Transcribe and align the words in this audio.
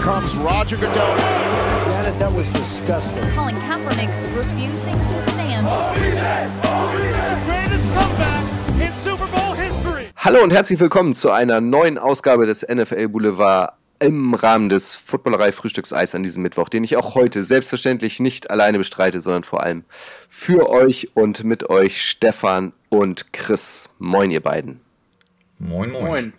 comes 0.00 0.34
Roger 0.36 0.76
Goodell. 0.76 1.16
Janet, 1.90 2.18
that 2.18 2.32
was 2.34 2.50
disgusting. 2.50 3.22
Colin 3.36 3.54
Kaepernick 3.56 4.08
refusing 4.34 4.94
to 4.94 5.22
stand. 5.30 5.66
Greatest 7.46 7.84
comeback 7.94 8.44
in 8.80 8.92
Super 9.02 9.26
Bowl 9.26 9.54
history. 9.54 10.06
Hallo 10.16 10.42
und 10.42 10.52
herzlich 10.52 10.80
willkommen 10.80 11.12
zu 11.12 11.30
einer 11.30 11.60
neuen 11.60 11.98
Ausgabe 11.98 12.46
des 12.46 12.66
NFL 12.66 13.08
Boulevard 13.08 13.74
im 14.00 14.32
Rahmen 14.32 14.70
des 14.70 14.94
Footballerei 14.94 15.52
Frühstückseis 15.52 16.14
an 16.14 16.22
diesem 16.22 16.42
Mittwoch, 16.42 16.70
den 16.70 16.82
ich 16.82 16.96
auch 16.96 17.14
heute 17.14 17.44
selbstverständlich 17.44 18.20
nicht 18.20 18.50
alleine 18.50 18.78
bestreite, 18.78 19.20
sondern 19.20 19.44
vor 19.44 19.62
allem 19.62 19.84
für 20.30 20.70
euch 20.70 21.08
und 21.12 21.44
mit 21.44 21.68
euch 21.68 22.02
Stefan 22.02 22.72
und 22.88 23.34
Chris. 23.34 23.90
Moin, 23.98 24.30
ihr 24.30 24.40
beiden. 24.40 24.80
Moin, 25.58 25.90
moin. 25.90 26.04
Moin. 26.06 26.32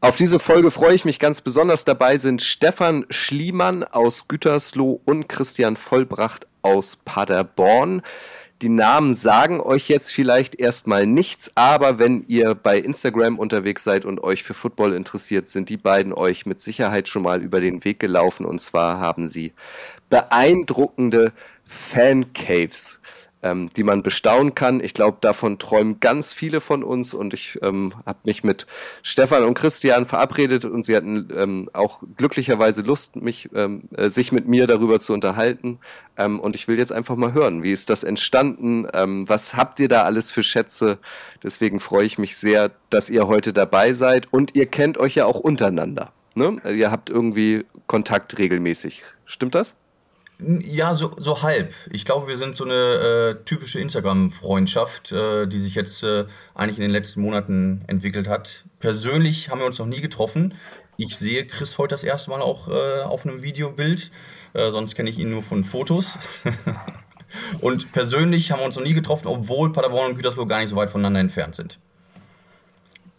Auf 0.00 0.14
diese 0.14 0.38
Folge 0.38 0.70
freue 0.70 0.94
ich 0.94 1.04
mich 1.04 1.18
ganz 1.18 1.40
besonders. 1.40 1.84
Dabei 1.84 2.18
sind 2.18 2.40
Stefan 2.40 3.04
Schliemann 3.10 3.82
aus 3.82 4.28
Gütersloh 4.28 5.00
und 5.04 5.28
Christian 5.28 5.76
Vollbracht 5.76 6.46
aus 6.62 6.96
Paderborn. 7.04 8.02
Die 8.62 8.68
Namen 8.68 9.16
sagen 9.16 9.60
euch 9.60 9.88
jetzt 9.88 10.12
vielleicht 10.12 10.60
erstmal 10.60 11.04
nichts, 11.04 11.50
aber 11.56 11.98
wenn 11.98 12.24
ihr 12.28 12.54
bei 12.54 12.78
Instagram 12.78 13.40
unterwegs 13.40 13.82
seid 13.82 14.04
und 14.04 14.22
euch 14.22 14.44
für 14.44 14.54
Football 14.54 14.92
interessiert, 14.92 15.48
sind 15.48 15.68
die 15.68 15.76
beiden 15.76 16.12
euch 16.12 16.46
mit 16.46 16.60
Sicherheit 16.60 17.08
schon 17.08 17.22
mal 17.22 17.42
über 17.42 17.60
den 17.60 17.84
Weg 17.84 17.98
gelaufen. 17.98 18.46
Und 18.46 18.60
zwar 18.60 19.00
haben 19.00 19.28
sie 19.28 19.52
beeindruckende 20.10 21.32
Fancaves 21.64 23.00
ähm, 23.42 23.68
die 23.76 23.82
man 23.82 24.02
bestaunen 24.02 24.54
kann. 24.54 24.80
Ich 24.80 24.94
glaube, 24.94 25.18
davon 25.20 25.58
träumen 25.58 26.00
ganz 26.00 26.32
viele 26.32 26.60
von 26.60 26.82
uns 26.82 27.14
und 27.14 27.34
ich 27.34 27.58
ähm, 27.62 27.92
habe 28.04 28.18
mich 28.24 28.44
mit 28.44 28.66
Stefan 29.02 29.44
und 29.44 29.54
Christian 29.54 30.06
verabredet 30.06 30.64
und 30.64 30.84
sie 30.84 30.96
hatten 30.96 31.28
ähm, 31.36 31.70
auch 31.72 32.02
glücklicherweise 32.16 32.82
Lust, 32.82 33.16
mich, 33.16 33.48
ähm, 33.54 33.82
äh, 33.96 34.10
sich 34.10 34.32
mit 34.32 34.48
mir 34.48 34.66
darüber 34.66 34.98
zu 35.00 35.12
unterhalten. 35.12 35.78
Ähm, 36.16 36.40
und 36.40 36.56
ich 36.56 36.66
will 36.68 36.78
jetzt 36.78 36.92
einfach 36.92 37.16
mal 37.16 37.32
hören, 37.32 37.62
wie 37.62 37.72
ist 37.72 37.90
das 37.90 38.02
entstanden? 38.02 38.86
Ähm, 38.92 39.28
was 39.28 39.54
habt 39.54 39.78
ihr 39.80 39.88
da 39.88 40.02
alles 40.02 40.30
für 40.30 40.42
Schätze? 40.42 40.98
Deswegen 41.42 41.80
freue 41.80 42.06
ich 42.06 42.18
mich 42.18 42.36
sehr, 42.36 42.72
dass 42.90 43.10
ihr 43.10 43.28
heute 43.28 43.52
dabei 43.52 43.92
seid 43.92 44.32
und 44.32 44.56
ihr 44.56 44.66
kennt 44.66 44.98
euch 44.98 45.14
ja 45.14 45.26
auch 45.26 45.40
untereinander. 45.40 46.12
Ne? 46.34 46.60
Ihr 46.72 46.90
habt 46.90 47.10
irgendwie 47.10 47.64
Kontakt 47.86 48.38
regelmäßig. 48.38 49.02
Stimmt 49.24 49.54
das? 49.54 49.76
Ja, 50.40 50.94
so, 50.94 51.16
so 51.18 51.42
halb. 51.42 51.74
Ich 51.90 52.04
glaube, 52.04 52.28
wir 52.28 52.38
sind 52.38 52.54
so 52.54 52.64
eine 52.64 52.74
äh, 53.40 53.44
typische 53.44 53.80
Instagram-Freundschaft, 53.80 55.10
äh, 55.10 55.46
die 55.48 55.58
sich 55.58 55.74
jetzt 55.74 56.04
äh, 56.04 56.26
eigentlich 56.54 56.78
in 56.78 56.82
den 56.82 56.92
letzten 56.92 57.22
Monaten 57.22 57.82
entwickelt 57.88 58.28
hat. 58.28 58.64
Persönlich 58.78 59.50
haben 59.50 59.58
wir 59.58 59.66
uns 59.66 59.80
noch 59.80 59.86
nie 59.86 60.00
getroffen. 60.00 60.54
Ich 60.96 61.16
sehe 61.16 61.44
Chris 61.44 61.76
heute 61.78 61.94
das 61.94 62.04
erste 62.04 62.30
Mal 62.30 62.40
auch 62.40 62.68
äh, 62.68 63.02
auf 63.02 63.26
einem 63.26 63.42
Videobild, 63.42 64.12
äh, 64.54 64.70
sonst 64.70 64.94
kenne 64.94 65.10
ich 65.10 65.18
ihn 65.18 65.30
nur 65.30 65.42
von 65.42 65.64
Fotos. 65.64 66.20
und 67.60 67.90
persönlich 67.92 68.52
haben 68.52 68.60
wir 68.60 68.66
uns 68.66 68.76
noch 68.76 68.84
nie 68.84 68.94
getroffen, 68.94 69.26
obwohl 69.26 69.72
Paderborn 69.72 70.10
und 70.10 70.16
Gütersloh 70.16 70.46
gar 70.46 70.60
nicht 70.60 70.70
so 70.70 70.76
weit 70.76 70.90
voneinander 70.90 71.20
entfernt 71.20 71.56
sind. 71.56 71.80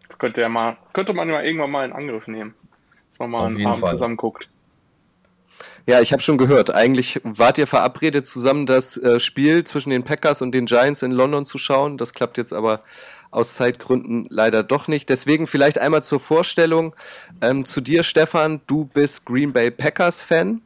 Das 0.07 0.17
könnte, 0.17 0.39
ja 0.39 0.49
mal, 0.49 0.77
könnte 0.93 1.13
man 1.13 1.29
ja 1.29 1.41
irgendwann 1.41 1.71
mal 1.71 1.85
in 1.85 1.91
Angriff 1.91 2.27
nehmen. 2.27 2.53
Dass 3.09 3.19
man 3.19 3.29
mal 3.29 3.39
Auf 3.39 3.45
einen 3.47 3.65
Abend 3.65 3.79
Fall. 3.79 3.91
zusammen 3.91 4.17
guckt. 4.17 4.49
Ja, 5.85 6.01
ich 6.01 6.11
habe 6.11 6.21
schon 6.21 6.37
gehört. 6.37 6.73
Eigentlich 6.73 7.19
wart 7.23 7.57
ihr 7.57 7.67
verabredet, 7.67 8.25
zusammen 8.25 8.65
das 8.65 8.97
äh, 8.97 9.19
Spiel 9.19 9.63
zwischen 9.63 9.89
den 9.89 10.03
Packers 10.03 10.41
und 10.41 10.51
den 10.51 10.65
Giants 10.65 11.01
in 11.01 11.11
London 11.11 11.45
zu 11.45 11.57
schauen. 11.57 11.97
Das 11.97 12.13
klappt 12.13 12.37
jetzt 12.37 12.53
aber 12.53 12.83
aus 13.31 13.55
Zeitgründen 13.55 14.27
leider 14.29 14.63
doch 14.63 14.87
nicht. 14.87 15.09
Deswegen 15.09 15.47
vielleicht 15.47 15.79
einmal 15.79 16.03
zur 16.03 16.19
Vorstellung 16.19 16.95
ähm, 17.41 17.65
zu 17.65 17.81
dir, 17.81 18.03
Stefan. 18.03 18.61
Du 18.67 18.85
bist 18.85 19.25
Green 19.25 19.53
Bay 19.53 19.71
Packers 19.71 20.23
Fan. 20.23 20.61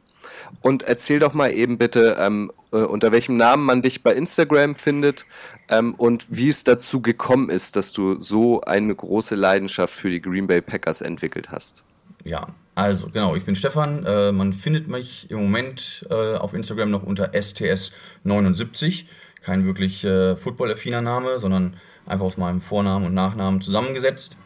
Und 0.62 0.82
erzähl 0.84 1.18
doch 1.18 1.34
mal 1.34 1.52
eben 1.52 1.78
bitte, 1.78 2.16
ähm, 2.18 2.50
äh, 2.72 2.78
unter 2.78 3.12
welchem 3.12 3.36
Namen 3.36 3.64
man 3.64 3.82
dich 3.82 4.02
bei 4.02 4.14
Instagram 4.14 4.76
findet 4.76 5.26
ähm, 5.68 5.94
und 5.94 6.26
wie 6.30 6.48
es 6.48 6.64
dazu 6.64 7.00
gekommen 7.00 7.50
ist, 7.50 7.76
dass 7.76 7.92
du 7.92 8.20
so 8.20 8.60
eine 8.62 8.94
große 8.94 9.34
Leidenschaft 9.34 9.94
für 9.94 10.10
die 10.10 10.20
Green 10.20 10.46
Bay 10.46 10.60
Packers 10.60 11.02
entwickelt 11.02 11.50
hast. 11.50 11.82
Ja, 12.24 12.48
also 12.74 13.08
genau, 13.08 13.36
ich 13.36 13.44
bin 13.44 13.56
Stefan. 13.56 14.04
Äh, 14.04 14.32
man 14.32 14.52
findet 14.52 14.88
mich 14.88 15.30
im 15.30 15.38
Moment 15.38 16.06
äh, 16.10 16.34
auf 16.36 16.54
Instagram 16.54 16.90
noch 16.90 17.02
unter 17.02 17.32
STS79. 17.32 19.04
Kein 19.42 19.64
wirklich 19.64 20.04
äh, 20.04 20.36
football-affiner 20.36 21.00
Name, 21.00 21.38
sondern 21.38 21.76
einfach 22.06 22.26
aus 22.26 22.36
meinem 22.36 22.60
Vornamen 22.60 23.06
und 23.06 23.14
Nachnamen 23.14 23.60
zusammengesetzt. 23.60 24.36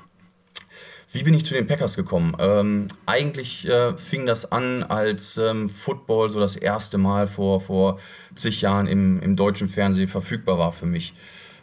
Wie 1.10 1.22
bin 1.22 1.32
ich 1.32 1.46
zu 1.46 1.54
den 1.54 1.66
Packers 1.66 1.96
gekommen? 1.96 2.36
Ähm, 2.38 2.88
eigentlich 3.06 3.66
äh, 3.66 3.96
fing 3.96 4.26
das 4.26 4.52
an, 4.52 4.82
als 4.82 5.38
ähm, 5.38 5.70
Football 5.70 6.28
so 6.28 6.38
das 6.38 6.54
erste 6.54 6.98
Mal 6.98 7.26
vor, 7.26 7.62
vor 7.62 7.98
zig 8.34 8.60
Jahren 8.60 8.86
im, 8.86 9.22
im 9.22 9.34
deutschen 9.34 9.68
Fernsehen 9.68 10.08
verfügbar 10.08 10.58
war 10.58 10.72
für 10.72 10.84
mich. 10.84 11.14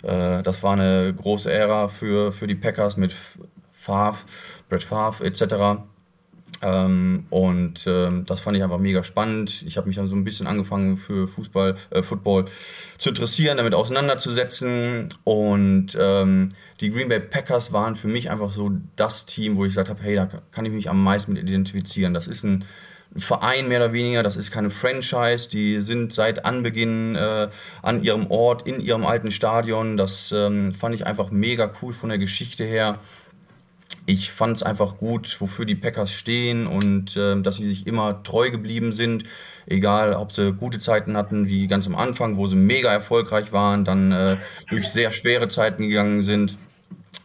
Äh, 0.02 0.42
das 0.42 0.64
war 0.64 0.74
eine 0.74 1.14
große 1.14 1.52
Ära 1.52 1.90
für, 1.90 2.32
für 2.32 2.48
die 2.48 2.56
Packers 2.56 2.98
mit 2.98 3.14
Favre, 3.72 4.18
Brett 4.68 4.82
Favre 4.82 5.24
etc. 5.24 5.84
Ähm, 6.62 7.26
und 7.30 7.86
ähm, 7.86 8.26
das 8.26 8.40
fand 8.40 8.58
ich 8.58 8.64
einfach 8.64 8.78
mega 8.78 9.04
spannend. 9.04 9.64
Ich 9.68 9.78
habe 9.78 9.88
mich 9.88 9.98
dann 9.98 10.08
so 10.08 10.16
ein 10.16 10.24
bisschen 10.24 10.48
angefangen 10.48 10.98
für 10.98 11.28
Fußball, 11.28 11.76
äh, 11.90 12.02
Football 12.02 12.46
zu 12.98 13.10
interessieren, 13.10 13.58
damit 13.58 13.76
auseinanderzusetzen. 13.76 15.10
Und 15.24 15.98
ähm, 16.00 16.50
die 16.82 16.92
Green 16.92 17.10
Bay 17.10 17.20
Packers 17.20 17.74
waren 17.74 17.96
für 17.96 18.08
mich 18.08 18.32
einfach 18.32 18.52
so 18.52 18.72
das 18.96 19.26
Team, 19.26 19.58
wo 19.58 19.66
ich 19.66 19.72
gesagt 19.72 19.90
habe, 19.90 20.02
hey, 20.02 20.16
da 20.16 20.30
kann 20.52 20.66
ich 20.66 20.72
mich 20.72 20.90
am 20.90 21.04
meisten 21.04 21.34
mit 21.34 21.44
identifizieren. 21.44 22.14
Das 22.14 22.28
ist 22.28 22.44
ein 22.44 22.66
Verein 23.18 23.70
mehr 23.70 23.80
oder 23.80 23.94
weniger, 23.94 24.24
das 24.24 24.36
ist 24.36 24.52
keine 24.52 24.70
Franchise, 24.70 25.50
die 25.50 25.80
sind 25.80 26.12
seit 26.12 26.44
Anbeginn 26.44 27.16
äh, 27.16 27.48
an 27.82 28.04
ihrem 28.04 28.30
Ort, 28.30 28.68
in 28.68 28.82
ihrem 28.82 29.06
alten 29.06 29.32
Stadion. 29.32 29.96
Das 29.96 30.34
ähm, 30.34 30.74
fand 30.74 30.96
ich 30.96 31.06
einfach 31.06 31.32
mega 31.32 31.72
cool 31.82 31.94
von 31.94 32.10
der 32.10 32.18
Geschichte 32.18 32.66
her 32.66 33.00
ich 34.06 34.32
fand 34.32 34.58
es 34.58 34.64
einfach 34.64 34.98
gut, 34.98 35.36
wofür 35.40 35.66
die 35.66 35.76
Packers 35.76 36.12
stehen 36.12 36.68
und 36.68 37.18
äh, 37.18 37.42
dass 37.42 37.56
sie 37.56 37.66
sich 37.66 37.88
immer 37.88 38.22
treu 38.24 38.52
geblieben 38.52 38.94
sind. 38.94 39.24
Egal, 39.66 40.14
ob 40.14 40.32
sie 40.32 40.54
gute 40.54 40.80
Zeiten 40.80 41.18
hatten, 41.18 41.48
wie 41.48 41.68
ganz 41.68 41.88
am 41.88 41.96
Anfang, 41.96 42.38
wo 42.38 42.46
sie 42.46 42.56
mega 42.56 42.92
erfolgreich 42.92 43.52
waren, 43.52 43.84
dann 43.84 44.12
äh, 44.12 44.38
durch 44.70 44.88
sehr 44.90 45.10
schwere 45.10 45.48
Zeiten 45.48 45.88
gegangen 45.88 46.22
sind, 46.22 46.58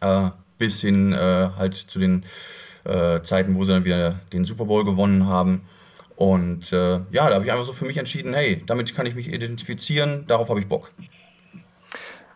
äh, 0.00 0.30
bis 0.58 0.80
hin 0.80 1.12
äh, 1.12 1.50
halt 1.56 1.74
zu 1.74 1.98
den 1.98 2.24
äh, 2.84 3.20
Zeiten, 3.20 3.56
wo 3.56 3.64
sie 3.64 3.72
dann 3.72 3.84
wieder 3.84 4.20
den 4.32 4.46
Super 4.46 4.64
Bowl 4.64 4.84
gewonnen 4.84 5.26
haben. 5.26 5.62
Und 6.16 6.72
äh, 6.72 7.00
ja, 7.12 7.28
da 7.28 7.34
habe 7.34 7.44
ich 7.44 7.52
einfach 7.52 7.64
so 7.66 7.72
für 7.72 7.84
mich 7.84 7.98
entschieden, 7.98 8.32
hey, 8.32 8.62
damit 8.66 8.94
kann 8.94 9.06
ich 9.06 9.14
mich 9.14 9.28
identifizieren, 9.28 10.26
darauf 10.26 10.48
habe 10.48 10.60
ich 10.60 10.66
Bock. 10.66 10.92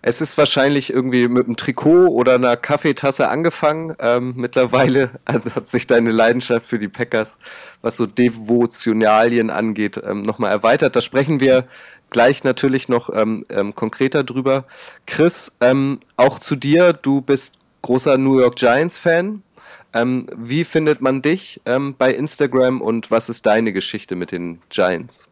Es 0.06 0.20
ist 0.20 0.36
wahrscheinlich 0.36 0.92
irgendwie 0.92 1.28
mit 1.28 1.46
einem 1.46 1.56
Trikot 1.56 2.08
oder 2.08 2.34
einer 2.34 2.58
Kaffeetasse 2.58 3.30
angefangen. 3.30 3.96
Ähm, 3.98 4.34
mittlerweile 4.36 5.12
hat 5.26 5.66
sich 5.66 5.86
deine 5.86 6.10
Leidenschaft 6.10 6.66
für 6.66 6.78
die 6.78 6.88
Packers, 6.88 7.38
was 7.80 7.96
so 7.96 8.04
Devotionalien 8.04 9.48
angeht, 9.48 9.98
ähm, 10.04 10.20
nochmal 10.20 10.50
erweitert. 10.50 10.94
Da 10.94 11.00
sprechen 11.00 11.40
wir 11.40 11.64
gleich 12.10 12.44
natürlich 12.44 12.90
noch 12.90 13.08
ähm, 13.14 13.44
ähm, 13.48 13.74
konkreter 13.74 14.24
drüber. 14.24 14.66
Chris, 15.06 15.52
ähm, 15.62 16.00
auch 16.18 16.38
zu 16.38 16.54
dir. 16.54 16.92
Du 16.92 17.22
bist 17.22 17.54
großer 17.80 18.18
New 18.18 18.40
York 18.40 18.56
Giants-Fan. 18.56 19.42
Ähm, 19.94 20.26
wie 20.36 20.64
findet 20.64 21.00
man 21.00 21.22
dich 21.22 21.62
ähm, 21.64 21.94
bei 21.96 22.12
Instagram 22.12 22.82
und 22.82 23.10
was 23.10 23.30
ist 23.30 23.46
deine 23.46 23.72
Geschichte 23.72 24.16
mit 24.16 24.32
den 24.32 24.60
Giants? 24.68 25.30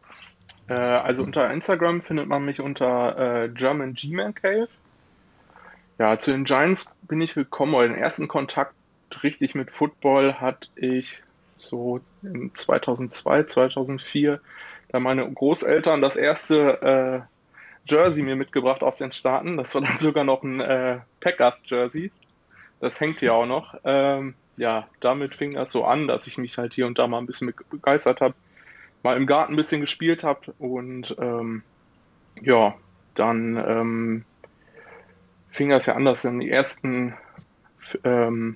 Äh, 0.73 0.75
also 0.75 1.23
unter 1.23 1.51
Instagram 1.51 2.01
findet 2.01 2.27
man 2.27 2.43
mich 2.43 2.59
unter 2.59 3.43
äh, 3.43 3.49
German 3.49 3.93
G-Man 3.93 4.33
Cave. 4.33 4.67
Ja, 5.99 6.17
zu 6.17 6.31
den 6.31 6.45
Giants 6.45 6.97
bin 7.03 7.21
ich 7.21 7.35
gekommen, 7.35 7.73
weil 7.73 7.89
den 7.89 7.97
ersten 7.97 8.27
Kontakt 8.27 8.73
richtig 9.21 9.53
mit 9.53 9.69
Football 9.69 10.35
hatte 10.41 10.69
ich 10.75 11.21
so 11.59 12.01
in 12.23 12.51
2002, 12.55 13.43
2004, 13.43 14.41
da 14.89 14.99
meine 14.99 15.31
Großeltern 15.31 16.01
das 16.01 16.15
erste 16.15 16.81
äh, 16.81 17.91
Jersey 17.91 18.23
mir 18.23 18.35
mitgebracht 18.35 18.81
aus 18.81 18.97
den 18.97 19.11
Staaten. 19.11 19.57
Das 19.57 19.75
war 19.75 19.81
dann 19.81 19.97
sogar 19.97 20.23
noch 20.23 20.41
ein 20.41 20.59
äh, 20.59 20.99
Packers-Jersey. 21.19 22.11
Das 22.79 22.99
hängt 22.99 23.21
ja 23.21 23.33
auch 23.33 23.45
noch. 23.45 23.75
Ähm, 23.83 24.33
ja, 24.57 24.87
damit 24.99 25.35
fing 25.35 25.53
das 25.53 25.71
so 25.71 25.85
an, 25.85 26.07
dass 26.07 26.25
ich 26.27 26.37
mich 26.37 26.57
halt 26.57 26.73
hier 26.73 26.87
und 26.87 26.97
da 26.97 27.07
mal 27.07 27.19
ein 27.19 27.27
bisschen 27.27 27.53
begeistert 27.69 28.21
habe, 28.21 28.33
mal 29.03 29.17
im 29.17 29.27
Garten 29.27 29.53
ein 29.53 29.57
bisschen 29.57 29.81
gespielt 29.81 30.23
habe 30.23 30.53
und 30.57 31.15
ähm, 31.19 31.61
ja, 32.41 32.73
dann 33.15 33.57
ähm, 33.57 34.25
fing 35.49 35.69
das 35.69 35.85
ja 35.85 35.95
an, 35.95 36.05
dass 36.05 36.23
dann 36.23 36.39
die 36.39 36.49
ersten 36.49 37.13
ähm, 38.03 38.55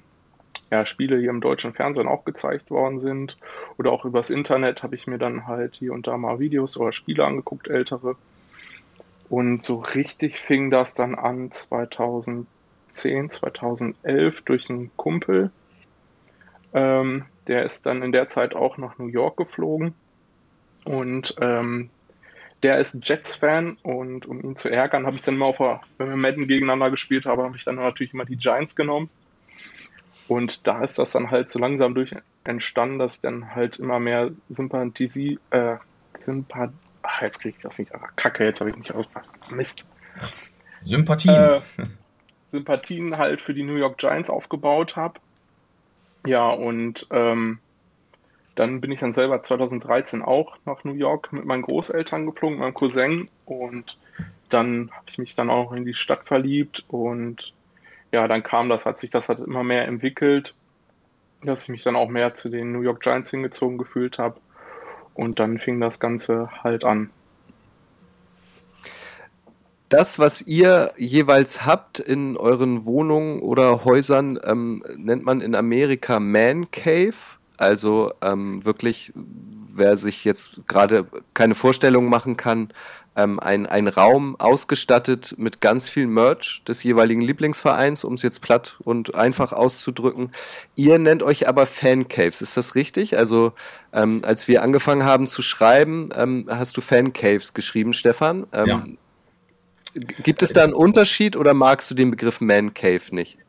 ja, 0.71 0.85
Spiele 0.85 1.19
hier 1.19 1.29
im 1.29 1.41
deutschen 1.41 1.73
Fernsehen 1.73 2.07
auch 2.07 2.25
gezeigt 2.25 2.71
worden 2.71 2.99
sind. 2.99 3.37
Oder 3.77 3.91
auch 3.91 4.05
übers 4.05 4.29
Internet 4.29 4.83
habe 4.83 4.95
ich 4.95 5.05
mir 5.05 5.17
dann 5.17 5.45
halt 5.47 5.75
hier 5.75 5.93
und 5.93 6.07
da 6.07 6.17
mal 6.17 6.39
Videos 6.39 6.77
oder 6.77 6.91
Spiele 6.91 7.25
angeguckt, 7.25 7.67
ältere. 7.67 8.15
Und 9.29 9.63
so 9.63 9.79
richtig 9.79 10.39
fing 10.39 10.71
das 10.71 10.95
dann 10.95 11.13
an 11.13 11.51
2010, 11.51 13.29
2011 13.29 14.41
durch 14.43 14.69
einen 14.69 14.91
Kumpel. 14.95 15.51
Ähm, 16.73 17.25
der 17.47 17.65
ist 17.65 17.85
dann 17.85 18.01
in 18.01 18.11
der 18.11 18.29
Zeit 18.29 18.55
auch 18.55 18.77
nach 18.77 18.97
New 18.97 19.07
York 19.07 19.37
geflogen 19.37 19.93
und 20.87 21.35
ähm, 21.41 21.89
der 22.63 22.79
ist 22.79 23.07
Jets-Fan 23.07 23.77
und 23.83 24.25
um 24.25 24.41
ihn 24.41 24.55
zu 24.55 24.69
ärgern, 24.69 25.05
habe 25.05 25.15
ich 25.15 25.21
dann 25.21 25.37
mal 25.37 25.45
auf, 25.45 25.59
wenn 25.59 26.09
wir 26.09 26.15
Madden 26.15 26.47
gegeneinander 26.47 26.89
gespielt 26.89 27.25
haben, 27.25 27.41
habe 27.41 27.57
ich 27.57 27.63
dann 27.63 27.75
natürlich 27.75 28.13
immer 28.13 28.25
die 28.25 28.37
Giants 28.37 28.75
genommen. 28.75 29.09
Und 30.27 30.65
da 30.67 30.83
ist 30.83 30.97
das 30.97 31.11
dann 31.11 31.31
halt 31.31 31.49
so 31.49 31.59
langsam 31.59 31.93
durch 31.93 32.15
entstanden, 32.43 32.99
dass 32.99 33.15
ich 33.15 33.21
dann 33.21 33.53
halt 33.53 33.79
immer 33.79 33.99
mehr 33.99 34.31
Sympathie, 34.49 35.39
äh, 35.51 35.77
Sympath 36.19 36.71
Ach, 37.07 37.21
jetzt 37.21 37.39
kriege 37.39 37.55
ich 37.55 37.63
das 37.63 37.79
nicht. 37.79 37.93
Ach, 37.95 38.15
Kacke, 38.15 38.43
jetzt 38.43 38.59
habe 38.59 38.69
ich 38.69 38.75
nicht 38.75 38.93
ausgemacht. 38.93 39.29
Mist. 39.51 39.85
Sympathien. 40.83 41.35
Äh, 41.35 41.61
Sympathien 42.47 43.17
halt 43.17 43.41
für 43.41 43.53
die 43.53 43.63
New 43.63 43.75
York 43.75 43.97
Giants 43.97 44.29
aufgebaut 44.29 44.95
habe. 44.95 45.19
Ja, 46.25 46.49
und 46.49 47.07
ähm, 47.11 47.59
dann 48.57 48.81
bin 48.81 48.91
ich 48.91 48.99
dann 48.99 49.13
selber 49.13 49.43
2013 49.43 50.23
auch 50.23 50.57
nach 50.65 50.83
New 50.83 50.95
York 50.95 51.31
mit 51.31 51.45
meinen 51.45 51.61
Großeltern 51.61 52.25
geflogen, 52.25 52.57
meinem 52.57 52.73
Cousin. 52.73 53.29
Und 53.45 53.99
dann 54.49 54.89
habe 54.91 55.05
ich 55.07 55.19
mich 55.19 55.35
dann 55.35 55.51
auch 55.51 55.73
in 55.73 55.85
die 55.85 55.93
Stadt 55.93 56.25
verliebt. 56.25 56.83
Und 56.87 57.53
ja, 58.11 58.27
dann 58.27 58.41
kam 58.41 58.67
das, 58.67 58.87
hat 58.87 58.99
sich 58.99 59.11
das 59.11 59.29
halt 59.29 59.39
immer 59.39 59.63
mehr 59.63 59.87
entwickelt, 59.87 60.55
dass 61.43 61.63
ich 61.63 61.69
mich 61.69 61.83
dann 61.83 61.95
auch 61.95 62.09
mehr 62.09 62.33
zu 62.33 62.49
den 62.49 62.71
New 62.71 62.81
York 62.81 63.01
Giants 63.01 63.29
hingezogen 63.29 63.77
gefühlt 63.77 64.17
habe. 64.17 64.39
Und 65.13 65.37
dann 65.39 65.59
fing 65.59 65.79
das 65.79 65.99
Ganze 65.99 66.49
halt 66.63 66.83
an. 66.83 67.11
Das, 69.89 70.17
was 70.17 70.41
ihr 70.41 70.93
jeweils 70.97 71.63
habt 71.63 71.99
in 71.99 72.37
euren 72.37 72.87
Wohnungen 72.87 73.39
oder 73.39 73.85
Häusern, 73.85 74.39
ähm, 74.43 74.83
nennt 74.97 75.23
man 75.23 75.41
in 75.41 75.55
Amerika 75.55 76.19
Man 76.19 76.71
Cave. 76.71 77.36
Also 77.57 78.13
ähm, 78.21 78.63
wirklich, 78.65 79.11
wer 79.15 79.97
sich 79.97 80.23
jetzt 80.25 80.61
gerade 80.67 81.07
keine 81.33 81.55
Vorstellung 81.55 82.09
machen 82.09 82.37
kann, 82.37 82.71
ähm, 83.17 83.39
ein, 83.39 83.65
ein 83.65 83.87
Raum 83.87 84.35
ausgestattet 84.39 85.33
mit 85.37 85.59
ganz 85.59 85.89
viel 85.89 86.05
Merch 86.05 86.61
des 86.67 86.83
jeweiligen 86.83 87.21
Lieblingsvereins, 87.21 88.03
um 88.03 88.13
es 88.13 88.21
jetzt 88.21 88.41
platt 88.41 88.77
und 88.83 89.15
einfach 89.15 89.53
auszudrücken. 89.53 90.31
Ihr 90.75 90.99
nennt 90.99 91.23
euch 91.23 91.47
aber 91.47 91.65
Fancaves, 91.65 92.41
ist 92.41 92.55
das 92.55 92.75
richtig? 92.75 93.17
Also 93.17 93.53
ähm, 93.91 94.21
als 94.23 94.47
wir 94.47 94.61
angefangen 94.61 95.03
haben 95.03 95.25
zu 95.25 95.41
schreiben, 95.41 96.09
ähm, 96.15 96.45
hast 96.47 96.77
du 96.77 96.81
Fancaves 96.81 97.53
geschrieben, 97.55 97.93
Stefan. 97.93 98.45
Ähm, 98.53 98.67
Ja. 98.67 98.85
Gibt 100.21 100.43
es 100.43 100.53
da 100.53 100.63
einen 100.63 100.73
Unterschied 100.73 101.35
oder 101.35 101.55
magst 101.55 101.89
du 101.89 101.95
den 101.95 102.11
Begriff 102.11 102.39
Man 102.39 102.75
Cave 102.75 103.01
nicht? 103.11 103.39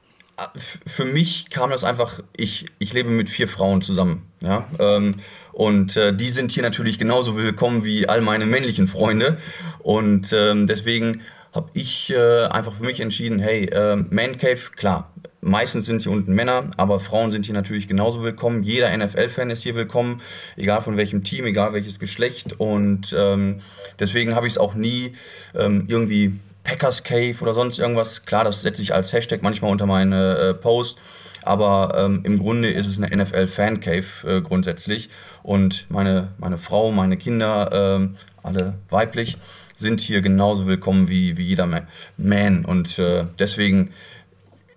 Für 0.87 1.05
mich 1.05 1.51
kam 1.51 1.71
das 1.71 1.85
einfach, 1.85 2.21
ich, 2.37 2.67
ich 2.79 2.93
lebe 2.93 3.11
mit 3.11 3.29
vier 3.29 3.49
Frauen 3.49 3.83
zusammen. 3.83 4.31
Ja? 4.41 4.67
Ähm, 4.79 5.17
und 5.53 5.97
äh, 5.97 6.15
die 6.15 6.31
sind 6.31 6.53
hier 6.53 6.63
natürlich 6.63 6.99
genauso 6.99 7.37
willkommen 7.37 7.85
wie 7.85 8.09
all 8.09 8.21
meine 8.21 8.47
männlichen 8.47 8.87
Freunde. 8.87 9.39
Und 9.81 10.33
ähm, 10.33 10.67
deswegen 10.67 11.23
habe 11.53 11.71
ich 11.75 12.11
äh, 12.11 12.45
einfach 12.45 12.75
für 12.75 12.85
mich 12.85 13.01
entschieden, 13.01 13.41
hey, 13.41 13.65
äh, 13.65 13.97
Man 13.97 14.37
Cave, 14.37 14.61
klar, 14.77 15.11
meistens 15.41 15.87
sind 15.87 16.03
hier 16.03 16.13
unten 16.13 16.35
Männer, 16.35 16.71
aber 16.77 17.01
Frauen 17.01 17.33
sind 17.33 17.47
hier 17.47 17.55
natürlich 17.55 17.89
genauso 17.89 18.23
willkommen. 18.23 18.63
Jeder 18.63 18.97
NFL-Fan 18.97 19.51
ist 19.51 19.63
hier 19.63 19.75
willkommen, 19.75 20.21
egal 20.57 20.83
von 20.83 20.97
welchem 20.97 21.25
Team, 21.25 21.47
egal 21.47 21.73
welches 21.73 21.99
Geschlecht. 21.99 22.61
Und 22.61 23.15
ähm, 23.17 23.61
deswegen 23.99 24.35
habe 24.35 24.47
ich 24.47 24.55
es 24.55 24.59
auch 24.59 24.75
nie 24.75 25.15
ähm, 25.55 25.87
irgendwie 25.89 26.39
Packers 26.69 27.03
Cave 27.03 27.35
oder 27.41 27.55
sonst 27.55 27.79
irgendwas. 27.79 28.27
Klar, 28.27 28.45
das 28.45 28.61
setze 28.61 28.83
ich 28.83 28.95
als 28.95 29.13
Hashtag 29.15 29.43
manchmal 29.43 29.71
unter 29.71 29.87
meine 29.87 30.37
äh, 30.37 30.55
Post. 30.55 30.99
Aber 31.43 31.95
ähm, 31.97 32.21
im 32.25 32.39
Grunde 32.39 32.71
ist 32.71 32.87
es 32.87 33.01
eine 33.01 33.17
NFL-Fan-Cave 33.17 34.07
äh, 34.27 34.41
grundsätzlich. 34.43 35.09
Und 35.43 35.87
meine, 35.89 36.29
meine 36.37 36.59
Frau, 36.59 36.91
meine 36.93 37.17
Kinder, 37.17 37.71
ähm, 37.73 38.17
alle 38.43 38.75
weiblich, 38.91 39.39
sind 39.77 40.01
hier 40.03 40.21
genauso 40.21 40.67
willkommen 40.67 41.09
wie, 41.09 41.39
wie 41.39 41.45
jeder 41.47 41.67
Ma- 41.67 41.87
Man. 42.19 42.67
Und 42.67 42.99
äh, 42.99 43.25
deswegen 43.39 43.91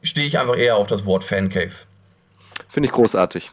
stehe 0.01 0.27
ich 0.27 0.39
einfach 0.39 0.55
eher 0.57 0.77
auf 0.77 0.87
das 0.87 1.05
Wort 1.05 1.25
Fan-Cave. 1.25 1.73
Finde 2.69 2.87
ich 2.87 2.93
großartig. 2.93 3.51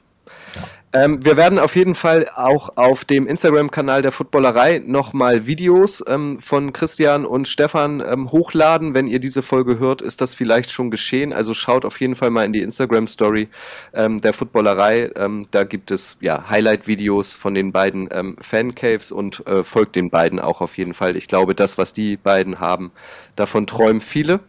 Ähm, 0.94 1.23
wir 1.23 1.37
werden 1.37 1.58
auf 1.58 1.76
jeden 1.76 1.94
Fall 1.94 2.31
auch 2.35 2.70
auf 2.76 3.05
dem 3.05 3.26
Instagram-Kanal 3.26 4.00
der 4.00 4.11
Footballerei 4.11 4.81
nochmal 4.87 5.46
Videos 5.46 6.02
ähm, 6.08 6.40
von 6.40 6.73
Christian 6.73 7.26
und 7.26 7.46
Stefan 7.46 8.00
ähm, 8.00 8.32
hochladen. 8.32 8.94
Wenn 8.94 9.06
ihr 9.06 9.19
diese 9.19 9.43
Folge 9.43 9.79
hört, 9.79 10.00
ist 10.00 10.23
das 10.23 10.32
vielleicht 10.32 10.70
schon 10.70 10.90
geschehen. 10.90 11.35
Also 11.35 11.52
schaut 11.52 11.85
auf 11.85 12.00
jeden 12.00 12.14
Fall 12.14 12.31
mal 12.31 12.46
in 12.46 12.55
die 12.55 12.62
Instagram-Story 12.62 13.49
ähm, 13.93 14.19
der 14.23 14.32
Footballerei. 14.32 15.11
Ähm, 15.14 15.46
da 15.50 15.64
gibt 15.64 15.90
es 15.90 16.17
ja 16.20 16.49
Highlight-Videos 16.49 17.35
von 17.35 17.52
den 17.52 17.70
beiden 17.70 18.08
ähm, 18.11 18.37
Fan-Caves 18.40 19.12
und 19.12 19.46
äh, 19.46 19.64
folgt 19.64 19.94
den 19.94 20.08
beiden 20.08 20.40
auch 20.40 20.62
auf 20.62 20.79
jeden 20.79 20.94
Fall. 20.94 21.19
Ich 21.19 21.29
glaube, 21.29 21.55
das, 21.55 21.76
was 21.76 21.93
die 21.93 22.17
beiden 22.17 22.61
haben, 22.61 22.93
davon 23.37 23.67
träumen 23.67 24.00
viele. 24.00 24.40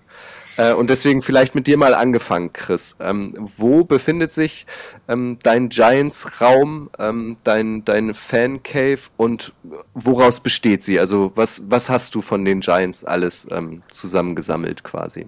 Äh, 0.60 0.74
Und 0.74 0.90
deswegen 0.90 1.22
vielleicht 1.22 1.56
mit 1.56 1.68
dir 1.68 1.78
mal 1.78 1.94
angefangen, 1.94 2.52
Chris. 2.52 2.98
Ähm, 3.00 3.34
wo 3.38 3.86
befindet 3.86 4.34
sich 4.34 4.66
ähm, 5.08 5.38
dein 5.42 5.70
Giants-Raum, 5.70 6.90
ähm, 7.00 7.38
dein, 7.46 7.86
dein 7.86 8.14
Fan-Cave 8.14 9.00
und 9.16 9.54
woraus 9.94 10.42
besteht 10.42 10.84
sie? 10.84 11.00
Also 11.00 11.32
was, 11.36 11.72
was 11.72 11.90
hast 11.90 12.14
du 12.14 12.22
von 12.22 12.44
den 12.44 12.60
Giants 12.60 13.06
alles 13.06 13.48
ähm, 13.52 13.84
zusammengesammelt 13.88 14.84
quasi? 14.84 15.28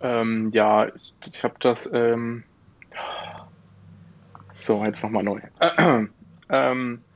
Ähm, 0.00 0.50
ja, 0.54 0.88
ich, 0.88 1.12
ich 1.26 1.44
habe 1.44 1.54
das. 1.60 1.92
Ähm, 1.92 2.44
so, 4.62 4.82
jetzt 4.82 5.02
nochmal 5.02 5.24
neu. 5.24 5.40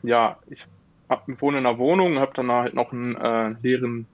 ja, 0.02 0.36
ich 0.50 0.66
hab, 1.08 1.24
wohne 1.40 1.58
in 1.58 1.66
einer 1.66 1.78
Wohnung, 1.78 2.19
habe 2.19 2.32
dann 2.34 2.52
halt 2.52 2.74
noch 2.74 2.92
einen 2.92 3.16
äh, 3.16 3.54
leeren 3.62 4.06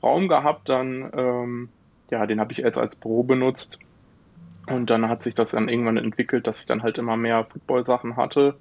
Raum 0.00 0.28
gehabt. 0.28 0.68
Dann, 0.68 1.10
ähm, 1.12 1.68
ja, 2.10 2.26
den 2.26 2.40
habe 2.40 2.52
ich 2.52 2.58
jetzt 2.58 2.78
als 2.78 2.96
Büro 2.96 3.22
benutzt. 3.22 3.78
Und 4.66 4.90
dann 4.90 5.08
hat 5.08 5.22
sich 5.22 5.34
das 5.34 5.52
dann 5.52 5.68
irgendwann 5.68 5.96
entwickelt, 5.96 6.46
dass 6.46 6.60
ich 6.60 6.66
dann 6.66 6.82
halt 6.82 6.98
immer 6.98 7.16
mehr 7.16 7.44
Football-Sachen 7.44 8.16
hatte. 8.16 8.56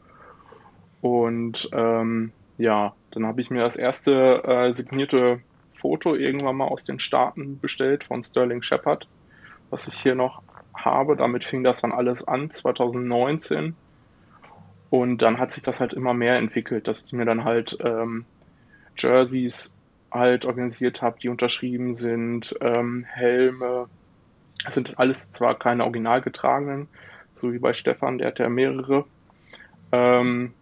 Und 1.02 1.70
ähm, 1.74 2.32
ja, 2.58 2.94
dann 3.12 3.26
habe 3.26 3.42
ich 3.42 3.50
mir 3.50 3.62
das 3.62 3.76
erste 3.76 4.44
äh, 4.44 4.74
signierte 4.74 5.42
Foto 5.74 6.16
irgendwann 6.16 6.56
mal 6.58 6.68
aus 6.68 6.84
den 6.84 7.00
Staaten 7.00 7.60
bestellt 7.60 8.04
von 8.04 8.24
Sterling 8.24 8.62
Shepard 8.62 9.08
was 9.70 9.88
ich 9.88 9.96
hier 10.02 10.16
noch 10.16 10.42
habe. 10.74 11.16
Damit 11.16 11.46
fing 11.46 11.64
das 11.64 11.82
dann 11.82 11.92
alles 11.92 12.28
an, 12.28 12.52
2019. 12.52 13.76
Und 14.90 15.22
dann 15.22 15.40
hat 15.40 15.52
sich 15.52 15.64
das 15.64 15.82
halt 15.82 15.94
immer 15.94 16.14
mehr 16.14 16.38
entwickelt, 16.38 16.88
dass 16.88 17.06
ich 17.06 17.14
mir 17.14 17.26
dann 17.26 17.44
halt 17.44 17.78
ähm, 17.84 18.26
Jerseys 18.96 19.75
halt 20.16 20.46
organisiert 20.46 21.02
habe, 21.02 21.20
die 21.20 21.30
unterschrieben 21.30 21.96
sind, 21.96 22.56
ähm, 22.62 23.06
Helme. 23.08 23.88
Das 24.64 24.74
sind 24.74 24.98
alles 24.98 25.32
zwar 25.32 25.58
keine 25.58 25.84
original 25.84 26.22
getragenen, 26.22 26.88
so 27.34 27.54
wie 27.54 27.60
bei 27.60 27.74
Stefan, 27.74 28.18
der 28.18 28.28
hat 28.28 28.40
ja 28.40 28.50
mehrere. 28.50 29.06
Ähm, 29.92 30.54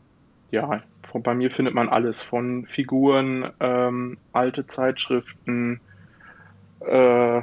ja, 0.51 0.83
von, 1.03 1.23
bei 1.23 1.33
mir 1.33 1.51
findet 1.51 1.73
man 1.73 1.89
alles 1.89 2.21
von 2.21 2.65
Figuren, 2.67 3.51
ähm, 3.59 4.17
alte 4.31 4.67
Zeitschriften, 4.67 5.79
äh, 6.81 7.41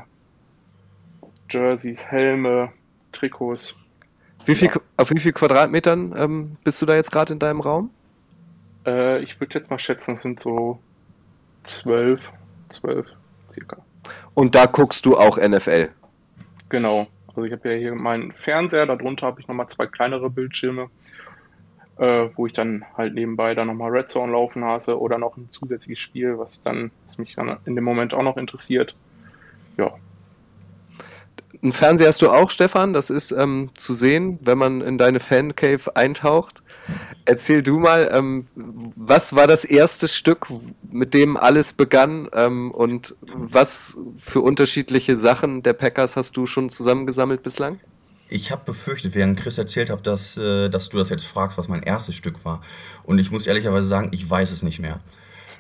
Jerseys, 1.51 2.07
Helme, 2.11 2.73
Trikots. 3.13 3.75
Wie 4.45 4.55
viel, 4.55 4.71
Auf 4.97 5.11
wie 5.11 5.19
viel 5.19 5.33
Quadratmetern 5.33 6.15
ähm, 6.17 6.57
bist 6.65 6.81
du 6.81 6.87
da 6.87 6.95
jetzt 6.95 7.11
gerade 7.11 7.33
in 7.33 7.39
deinem 7.39 7.61
Raum? 7.61 7.91
Äh, 8.87 9.23
ich 9.23 9.39
würde 9.41 9.55
jetzt 9.55 9.71
mal 9.71 9.79
schätzen, 9.79 10.15
es 10.15 10.23
sind 10.23 10.41
so 10.41 10.79
zwölf, 11.65 12.33
zwölf 12.71 13.07
circa. 13.53 13.79
Und 14.35 14.55
da 14.55 14.67
guckst 14.67 15.07
du 15.07 15.17
auch 15.17 15.39
NFL. 15.39 15.91
Genau. 16.69 17.07
Also 17.29 17.45
ich 17.45 17.53
habe 17.53 17.73
ja 17.73 17.77
hier 17.77 17.95
meinen 17.95 18.33
Fernseher, 18.33 18.87
darunter 18.87 19.27
habe 19.27 19.41
ich 19.41 19.49
nochmal 19.49 19.69
zwei 19.69 19.87
kleinere 19.87 20.31
Bildschirme, 20.31 20.91
äh, 21.99 22.29
wo 22.35 22.47
ich 22.47 22.53
dann 22.53 22.85
halt 22.97 23.15
nebenbei 23.15 23.55
dann 23.55 23.69
nochmal 23.69 23.91
Red 23.91 24.11
Zone 24.11 24.33
laufen 24.33 24.63
lasse 24.63 24.99
oder 24.99 25.19
noch 25.19 25.37
ein 25.37 25.49
zusätzliches 25.51 26.03
Spiel, 26.03 26.39
was 26.39 26.63
dann, 26.63 26.91
was 27.07 27.19
mich 27.19 27.35
dann 27.35 27.59
in 27.67 27.77
dem 27.77 27.85
Moment 27.85 28.15
auch 28.15 28.23
noch 28.23 28.37
interessiert. 28.37 28.97
Ja, 29.77 29.95
Ein 31.63 31.73
Fernseher 31.73 32.09
hast 32.09 32.23
du 32.23 32.31
auch, 32.31 32.51
Stefan. 32.51 32.95
Das 32.95 33.11
ist 33.11 33.33
ähm, 33.33 33.71
zu 33.75 33.93
sehen, 33.93 34.39
wenn 34.41 34.57
man 34.57 34.81
in 34.81 34.97
deine 34.97 35.21
Fan-Cave 35.21 35.95
eintaucht. 35.95 36.63
Erzähl 37.27 37.63
du 37.63 37.79
mal, 37.79 38.09
ähm, 38.13 38.47
was 38.55 39.37
war 39.37 39.47
das 39.47 39.67
erste 39.67 40.09
Stück, 40.09 40.47
mit 40.91 41.13
dem 41.13 41.37
alles 41.37 41.75
begann 41.75 42.29
ähm, 42.33 42.71
und 42.71 43.15
was 43.35 43.99
für 44.17 44.41
unterschiedliche 44.41 45.17
Sachen 45.17 45.63
der 45.63 45.75
Packers 45.75 46.17
hast 46.17 46.37
du 46.37 46.47
schon 46.47 46.71
zusammengesammelt 46.71 47.43
bislang? 47.43 47.79
Ich 48.31 48.51
habe 48.51 48.63
befürchtet, 48.65 49.15
während 49.15 49.39
Chris 49.39 49.59
erzählt 49.59 49.91
hat, 49.91 50.07
dass, 50.07 50.39
äh, 50.39 50.71
dass 50.71 50.89
du 50.89 50.97
das 50.97 51.11
jetzt 51.11 51.27
fragst, 51.27 51.59
was 51.59 51.69
mein 51.69 51.83
erstes 51.83 52.15
Stück 52.15 52.43
war. 52.45 52.63
Und 53.05 53.19
ich 53.19 53.31
muss 53.31 53.47
ehrlicherweise 53.47 53.89
sagen, 53.89 54.09
ich 54.13 54.29
weiß 54.29 54.51
es 54.51 54.63
nicht 54.63 54.79
mehr. 54.79 55.01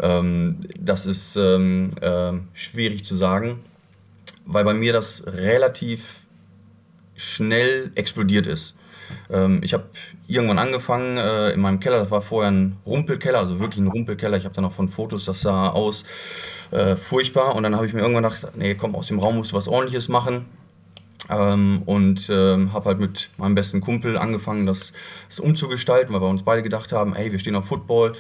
Ähm, 0.01 0.57
das 0.79 1.05
ist 1.05 1.37
ähm, 1.37 1.91
ähm, 2.01 2.49
schwierig 2.55 3.05
zu 3.05 3.17
sagen, 3.17 3.61
weil 4.47 4.65
bei 4.65 4.75
mir 4.75 4.93
das 4.93 5.25
relativ 5.27 6.27
schnell 7.17 7.93
explodiert 7.95 8.47
ist. 8.47 8.75
Ähm, 9.31 9.61
ich 9.63 9.75
habe 9.75 9.85
irgendwann 10.27 10.59
angefangen 10.59 11.17
äh, 11.17 11.51
in 11.53 11.61
meinem 11.61 11.81
Keller, 11.81 11.99
das 11.99 12.11
war 12.11 12.21
vorher 12.21 12.51
ein 12.51 12.77
Rumpelkeller, 12.87 13.39
also 13.39 13.61
wirklich 13.61 13.81
ein 13.81 13.89
Rumpelkeller. 13.89 14.37
Ich 14.37 14.45
habe 14.45 14.55
da 14.55 14.63
noch 14.63 14.73
von 14.73 14.89
Fotos, 14.89 15.25
das 15.25 15.41
sah 15.41 15.69
aus 15.69 16.05
äh, 16.71 16.97
furchtbar. 16.97 17.55
Und 17.55 17.63
dann 17.63 17.75
habe 17.77 17.87
ich 17.87 17.93
mir 17.93 18.01
irgendwann 18.01 18.25
gedacht, 18.25 18.57
nee, 18.57 18.75
komm, 18.75 18.95
aus 18.95 19.09
dem 19.09 19.19
Raum 19.19 19.37
musst 19.37 19.53
du 19.53 19.57
was 19.57 19.69
ordentliches 19.69 20.09
machen. 20.09 20.47
Ähm, 21.31 21.83
und 21.87 22.29
ähm, 22.29 22.73
habe 22.73 22.87
halt 22.87 22.99
mit 22.99 23.31
meinem 23.37 23.55
besten 23.55 23.81
Kumpel 23.81 24.19
angefangen, 24.19 24.67
das, 24.67 24.93
das, 25.29 25.39
umzugestalten, 25.39 26.13
weil 26.13 26.21
wir 26.21 26.29
uns 26.29 26.43
beide 26.43 26.63
gedacht 26.63 26.93
haben, 26.93 27.15
hey, 27.15 27.31
wir 27.31 27.39
stehen 27.39 27.55
auf 27.55 27.67
Football, 27.67 28.15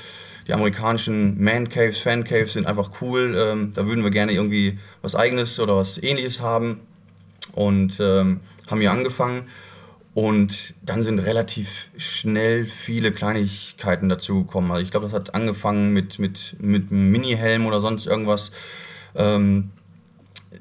die 0.46 0.52
amerikanischen 0.52 1.42
Man 1.42 1.68
Caves, 1.68 1.98
Fan 1.98 2.22
Caves 2.22 2.52
sind 2.52 2.66
einfach 2.66 2.90
cool, 3.00 3.34
ähm, 3.36 3.72
da 3.74 3.86
würden 3.86 4.04
wir 4.04 4.10
gerne 4.10 4.32
irgendwie 4.32 4.78
was 5.02 5.16
Eigenes 5.16 5.58
oder 5.58 5.76
was 5.76 6.00
Ähnliches 6.00 6.40
haben 6.40 6.80
und 7.52 7.98
ähm, 8.00 8.40
haben 8.68 8.80
hier 8.80 8.92
angefangen. 8.92 9.48
Und 10.12 10.74
dann 10.82 11.04
sind 11.04 11.20
relativ 11.20 11.90
schnell 11.96 12.66
viele 12.66 13.12
Kleinigkeiten 13.12 14.08
dazu 14.08 14.44
gekommen. 14.44 14.70
Also 14.70 14.82
ich 14.82 14.90
glaube, 14.90 15.06
das 15.06 15.12
hat 15.12 15.34
angefangen 15.34 15.92
mit, 15.92 16.18
mit, 16.18 16.56
mit 16.60 16.90
einem 16.90 17.10
Mini-Helm 17.12 17.66
oder 17.66 17.80
sonst 17.80 18.06
irgendwas. 18.06 18.50
Ähm, 19.14 19.70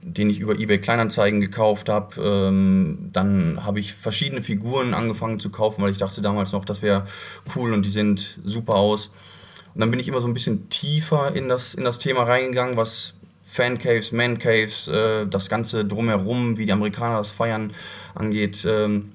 den 0.01 0.29
ich 0.29 0.39
über 0.39 0.57
eBay 0.59 0.79
Kleinanzeigen 0.79 1.41
gekauft 1.41 1.89
habe. 1.89 2.21
Ähm, 2.21 3.09
dann 3.11 3.63
habe 3.63 3.79
ich 3.79 3.93
verschiedene 3.93 4.41
Figuren 4.41 4.93
angefangen 4.93 5.39
zu 5.39 5.49
kaufen, 5.49 5.81
weil 5.81 5.91
ich 5.91 5.97
dachte 5.97 6.21
damals 6.21 6.51
noch, 6.51 6.65
das 6.65 6.81
wäre 6.81 7.05
cool 7.55 7.73
und 7.73 7.85
die 7.85 7.89
sind 7.89 8.39
super 8.43 8.75
aus. 8.75 9.11
Und 9.73 9.81
dann 9.81 9.91
bin 9.91 9.99
ich 9.99 10.07
immer 10.07 10.21
so 10.21 10.27
ein 10.27 10.33
bisschen 10.33 10.69
tiefer 10.69 11.35
in 11.35 11.49
das, 11.49 11.73
in 11.73 11.83
das 11.83 11.99
Thema 11.99 12.23
reingegangen, 12.23 12.77
was 12.77 13.15
Fancaves, 13.45 14.11
Mancaves, 14.11 14.87
äh, 14.87 15.25
das 15.25 15.49
Ganze 15.49 15.85
drumherum, 15.85 16.57
wie 16.57 16.65
die 16.65 16.71
Amerikaner 16.71 17.17
das 17.17 17.31
feiern, 17.31 17.73
angeht. 18.13 18.65
Ähm, 18.67 19.13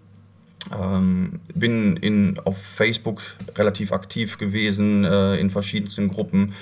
ähm, 0.76 1.40
bin 1.54 1.96
in, 1.96 2.38
auf 2.44 2.56
Facebook 2.58 3.22
relativ 3.56 3.92
aktiv 3.92 4.38
gewesen, 4.38 5.04
äh, 5.04 5.36
in 5.36 5.50
verschiedensten 5.50 6.08
Gruppen 6.08 6.54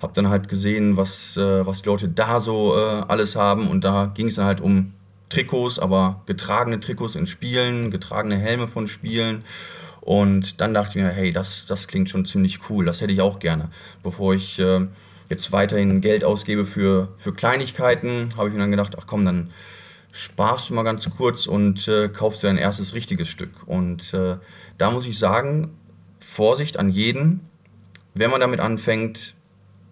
habe 0.00 0.12
dann 0.14 0.28
halt 0.28 0.48
gesehen, 0.48 0.96
was, 0.96 1.36
äh, 1.36 1.66
was 1.66 1.82
die 1.82 1.88
Leute 1.88 2.08
da 2.08 2.40
so 2.40 2.76
äh, 2.76 3.02
alles 3.08 3.36
haben 3.36 3.68
und 3.68 3.84
da 3.84 4.06
ging 4.06 4.28
es 4.28 4.36
dann 4.36 4.46
halt 4.46 4.60
um 4.60 4.92
Trikots, 5.28 5.78
aber 5.78 6.22
getragene 6.26 6.80
Trikots 6.80 7.14
in 7.14 7.26
Spielen, 7.26 7.90
getragene 7.90 8.36
Helme 8.36 8.66
von 8.66 8.88
Spielen 8.88 9.44
und 10.00 10.60
dann 10.60 10.74
dachte 10.74 10.98
ich 10.98 11.04
mir, 11.04 11.10
hey, 11.10 11.30
das, 11.30 11.66
das 11.66 11.86
klingt 11.86 12.10
schon 12.10 12.24
ziemlich 12.24 12.70
cool, 12.70 12.84
das 12.84 13.00
hätte 13.00 13.12
ich 13.12 13.20
auch 13.20 13.38
gerne. 13.38 13.68
Bevor 14.02 14.34
ich 14.34 14.58
äh, 14.58 14.86
jetzt 15.28 15.52
weiterhin 15.52 16.00
Geld 16.00 16.24
ausgebe 16.24 16.64
für, 16.64 17.08
für 17.18 17.32
Kleinigkeiten, 17.32 18.30
habe 18.36 18.48
ich 18.48 18.54
mir 18.54 18.60
dann 18.60 18.70
gedacht, 18.70 18.96
ach 18.98 19.06
komm, 19.06 19.24
dann 19.24 19.50
sparst 20.12 20.70
du 20.70 20.74
mal 20.74 20.82
ganz 20.82 21.08
kurz 21.16 21.46
und 21.46 21.86
äh, 21.86 22.08
kaufst 22.08 22.42
dir 22.42 22.48
dein 22.48 22.58
erstes 22.58 22.94
richtiges 22.94 23.28
Stück. 23.28 23.50
Und 23.66 24.12
äh, 24.14 24.36
da 24.78 24.90
muss 24.90 25.06
ich 25.06 25.18
sagen, 25.18 25.76
Vorsicht 26.18 26.78
an 26.78 26.90
jeden, 26.90 27.40
wenn 28.14 28.30
man 28.30 28.40
damit 28.40 28.60
anfängt, 28.60 29.34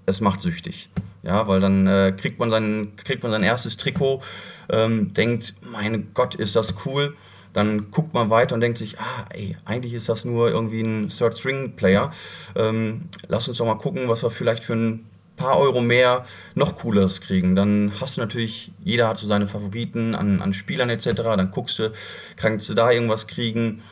es 0.09 0.21
macht 0.21 0.41
süchtig. 0.41 0.88
Ja, 1.23 1.47
weil 1.47 1.61
dann 1.61 1.87
äh, 1.87 2.15
kriegt, 2.17 2.38
man 2.38 2.50
sein, 2.50 2.93
kriegt 2.97 3.23
man 3.23 3.33
sein 3.33 3.43
erstes 3.43 3.77
Trikot, 3.77 4.23
ähm, 4.71 5.12
denkt, 5.15 5.55
mein 5.61 6.09
Gott, 6.15 6.35
ist 6.35 6.57
das 6.57 6.75
cool. 6.87 7.15
Dann 7.53 7.91
guckt 7.91 8.15
man 8.15 8.31
weiter 8.31 8.55
und 8.55 8.61
denkt 8.61 8.79
sich, 8.79 8.99
ah, 8.99 9.27
ey, 9.31 9.57
eigentlich 9.65 9.95
ist 9.95 10.09
das 10.09 10.25
nur 10.25 10.50
irgendwie 10.50 10.83
ein 10.83 11.09
Third-String-Player. 11.09 12.12
Ähm, 12.57 13.09
lass 13.27 13.49
uns 13.49 13.57
doch 13.57 13.67
mal 13.67 13.75
gucken, 13.75 14.09
was 14.09 14.23
wir 14.23 14.31
vielleicht 14.31 14.65
für 14.65 14.75
ein 14.75 15.07
paar 15.37 15.59
Euro 15.59 15.81
mehr 15.81 16.25
noch 16.55 16.77
cooleres 16.77 17.21
kriegen. 17.21 17.57
Dann 17.57 17.93
hast 18.00 18.17
du 18.17 18.21
natürlich, 18.21 18.73
jeder 18.85 19.09
hat 19.09 19.19
so 19.19 19.27
seine 19.27 19.47
Favoriten 19.47 20.15
an, 20.15 20.43
an 20.43 20.53
Spielern 20.53 20.91
etc. 20.91 21.15
Dann 21.15 21.50
guckst 21.50 21.79
du, 21.79 21.93
kannst 22.37 22.69
du 22.69 22.75
da 22.75 22.91
irgendwas 22.91 23.27
kriegen, 23.27 23.83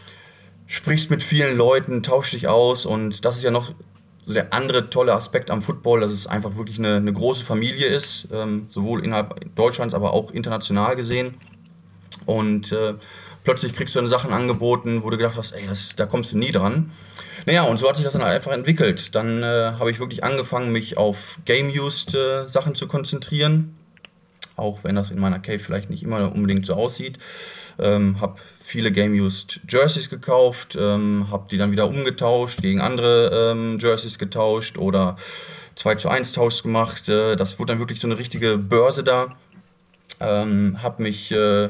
sprichst 0.66 1.10
mit 1.10 1.22
vielen 1.22 1.56
Leuten, 1.56 2.02
tauschst 2.02 2.34
dich 2.34 2.48
aus 2.48 2.84
und 2.84 3.24
das 3.24 3.36
ist 3.36 3.42
ja 3.42 3.50
noch 3.50 3.72
so 4.26 4.34
der 4.34 4.52
andere 4.52 4.90
tolle 4.90 5.14
Aspekt 5.14 5.50
am 5.50 5.62
Football, 5.62 6.00
dass 6.00 6.10
es 6.10 6.26
einfach 6.26 6.56
wirklich 6.56 6.78
eine, 6.78 6.96
eine 6.96 7.12
große 7.12 7.44
Familie 7.44 7.86
ist, 7.86 8.28
ähm, 8.32 8.66
sowohl 8.68 9.04
innerhalb 9.04 9.54
Deutschlands, 9.54 9.94
aber 9.94 10.12
auch 10.12 10.32
international 10.32 10.96
gesehen. 10.96 11.34
Und 12.26 12.72
äh, 12.72 12.94
plötzlich 13.44 13.72
kriegst 13.72 13.94
du 13.94 14.00
dann 14.00 14.08
Sachen 14.08 14.32
angeboten, 14.32 15.04
wo 15.04 15.10
du 15.10 15.16
gedacht 15.16 15.36
hast, 15.36 15.52
ey, 15.52 15.66
das, 15.68 15.94
da 15.94 16.06
kommst 16.06 16.32
du 16.32 16.38
nie 16.38 16.50
dran. 16.50 16.90
Naja, 17.46 17.62
und 17.62 17.78
so 17.78 17.88
hat 17.88 17.96
sich 17.96 18.04
das 18.04 18.14
dann 18.14 18.22
einfach 18.22 18.50
entwickelt. 18.50 19.14
Dann 19.14 19.44
äh, 19.44 19.74
habe 19.78 19.92
ich 19.92 20.00
wirklich 20.00 20.24
angefangen, 20.24 20.72
mich 20.72 20.96
auf 20.96 21.38
Game-Used-Sachen 21.44 22.72
äh, 22.72 22.74
zu 22.74 22.88
konzentrieren. 22.88 23.78
Auch 24.56 24.82
wenn 24.82 24.96
das 24.96 25.12
in 25.12 25.20
meiner 25.20 25.38
Cave 25.38 25.60
vielleicht 25.60 25.88
nicht 25.88 26.02
immer 26.02 26.32
unbedingt 26.32 26.66
so 26.66 26.74
aussieht. 26.74 27.18
Ähm, 27.78 28.20
habe 28.20 28.40
viele 28.66 28.90
Game-Used 28.90 29.60
Jerseys 29.68 30.10
gekauft, 30.10 30.76
ähm, 30.78 31.28
habe 31.30 31.46
die 31.48 31.56
dann 31.56 31.70
wieder 31.70 31.86
umgetauscht, 31.86 32.60
gegen 32.60 32.80
andere 32.80 33.52
ähm, 33.52 33.78
Jerseys 33.78 34.18
getauscht 34.18 34.76
oder 34.76 35.16
2 35.76 35.94
zu 35.94 36.08
1 36.08 36.32
Tausch 36.32 36.64
gemacht. 36.64 37.08
Äh, 37.08 37.36
das 37.36 37.60
wurde 37.60 37.72
dann 37.72 37.78
wirklich 37.78 38.00
so 38.00 38.08
eine 38.08 38.18
richtige 38.18 38.58
Börse 38.58 39.04
da. 39.04 39.36
Ähm, 40.18 40.82
habe 40.82 41.04
mich 41.04 41.30
äh, 41.30 41.68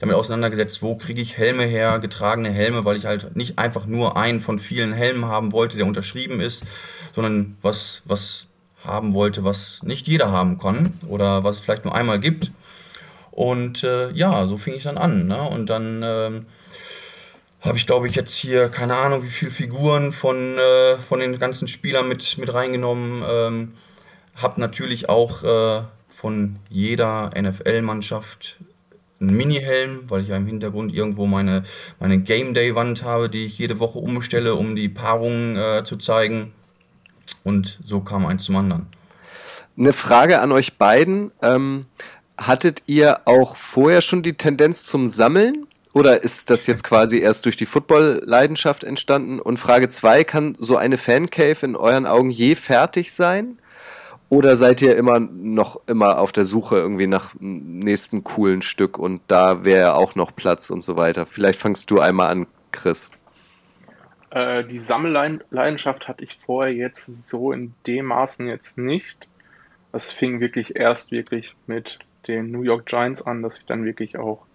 damit 0.00 0.16
auseinandergesetzt, 0.16 0.82
wo 0.82 0.96
kriege 0.96 1.20
ich 1.20 1.36
Helme 1.36 1.64
her, 1.64 1.98
getragene 1.98 2.50
Helme, 2.50 2.86
weil 2.86 2.96
ich 2.96 3.04
halt 3.04 3.36
nicht 3.36 3.58
einfach 3.58 3.84
nur 3.84 4.16
einen 4.16 4.40
von 4.40 4.58
vielen 4.58 4.94
Helmen 4.94 5.26
haben 5.26 5.52
wollte, 5.52 5.76
der 5.76 5.84
unterschrieben 5.84 6.40
ist, 6.40 6.64
sondern 7.12 7.58
was, 7.60 8.02
was 8.06 8.46
haben 8.84 9.12
wollte, 9.12 9.44
was 9.44 9.82
nicht 9.82 10.06
jeder 10.08 10.30
haben 10.30 10.58
kann 10.58 10.94
oder 11.08 11.44
was 11.44 11.56
es 11.56 11.62
vielleicht 11.62 11.84
nur 11.84 11.94
einmal 11.94 12.20
gibt. 12.20 12.52
Und 13.38 13.84
äh, 13.84 14.10
ja, 14.10 14.48
so 14.48 14.56
fing 14.56 14.74
ich 14.74 14.82
dann 14.82 14.98
an. 14.98 15.28
Ne? 15.28 15.40
Und 15.40 15.70
dann 15.70 16.02
ähm, 16.04 16.46
habe 17.60 17.78
ich, 17.78 17.86
glaube 17.86 18.08
ich, 18.08 18.16
jetzt 18.16 18.34
hier 18.34 18.68
keine 18.68 18.96
Ahnung, 18.96 19.22
wie 19.22 19.28
viele 19.28 19.52
Figuren 19.52 20.12
von, 20.12 20.58
äh, 20.58 20.98
von 20.98 21.20
den 21.20 21.38
ganzen 21.38 21.68
Spielern 21.68 22.08
mit, 22.08 22.36
mit 22.38 22.52
reingenommen. 22.52 23.22
Ähm, 23.24 23.74
habe 24.34 24.60
natürlich 24.60 25.08
auch 25.08 25.44
äh, 25.44 25.84
von 26.08 26.56
jeder 26.68 27.30
NFL-Mannschaft 27.40 28.56
einen 29.20 29.36
Mini-Helm, 29.36 30.10
weil 30.10 30.22
ich 30.22 30.30
ja 30.30 30.36
im 30.36 30.48
Hintergrund 30.48 30.92
irgendwo 30.92 31.26
meine, 31.26 31.62
meine 32.00 32.18
Game 32.18 32.54
Day-Wand 32.54 33.04
habe, 33.04 33.30
die 33.30 33.46
ich 33.46 33.56
jede 33.56 33.78
Woche 33.78 34.00
umstelle, 34.00 34.56
um 34.56 34.74
die 34.74 34.88
Paarungen 34.88 35.56
äh, 35.56 35.84
zu 35.84 35.96
zeigen. 35.96 36.54
Und 37.44 37.78
so 37.84 38.00
kam 38.00 38.26
eins 38.26 38.42
zum 38.42 38.56
anderen. 38.56 38.86
Eine 39.78 39.92
Frage 39.92 40.40
an 40.40 40.50
euch 40.50 40.76
beiden. 40.76 41.30
Ähm, 41.40 41.86
Hattet 42.38 42.84
ihr 42.86 43.20
auch 43.24 43.56
vorher 43.56 44.00
schon 44.00 44.22
die 44.22 44.34
Tendenz 44.34 44.84
zum 44.84 45.08
Sammeln? 45.08 45.66
Oder 45.92 46.22
ist 46.22 46.50
das 46.50 46.68
jetzt 46.68 46.84
quasi 46.84 47.18
erst 47.18 47.44
durch 47.44 47.56
die 47.56 47.66
Football-Leidenschaft 47.66 48.84
entstanden? 48.84 49.40
Und 49.40 49.58
Frage 49.58 49.88
2, 49.88 50.22
kann 50.22 50.54
so 50.58 50.76
eine 50.76 50.96
Fancave 50.98 51.66
in 51.66 51.74
euren 51.74 52.06
Augen 52.06 52.30
je 52.30 52.54
fertig 52.54 53.12
sein? 53.12 53.58
Oder 54.28 54.54
seid 54.56 54.82
ihr 54.82 54.96
immer 54.96 55.18
noch 55.18 55.80
immer 55.86 56.20
auf 56.20 56.32
der 56.32 56.44
Suche 56.44 56.76
irgendwie 56.76 57.06
nach 57.06 57.32
nächstem 57.40 58.22
coolen 58.22 58.62
Stück 58.62 58.98
und 58.98 59.22
da 59.26 59.64
wäre 59.64 59.94
auch 59.94 60.14
noch 60.14 60.36
Platz 60.36 60.70
und 60.70 60.84
so 60.84 60.96
weiter? 60.96 61.24
Vielleicht 61.26 61.58
fangst 61.58 61.90
du 61.90 61.98
einmal 61.98 62.30
an, 62.30 62.46
Chris. 62.70 63.10
Äh, 64.30 64.64
die 64.64 64.78
Sammelleidenschaft 64.78 66.06
hatte 66.06 66.24
ich 66.24 66.36
vorher 66.36 66.74
jetzt 66.74 67.06
so 67.06 67.52
in 67.52 67.74
dem 67.86 68.06
Maßen 68.06 68.46
jetzt 68.46 68.76
nicht. 68.76 69.28
Das 69.92 70.10
fing 70.10 70.40
wirklich 70.40 70.76
erst 70.76 71.10
wirklich 71.10 71.56
mit 71.66 71.98
den 72.28 72.50
New 72.50 72.62
York 72.62 72.86
Giants 72.86 73.22
an, 73.22 73.42
dass 73.42 73.58
ich 73.58 73.66
dann 73.66 73.84
wirklich 73.84 74.18
auch 74.18 74.46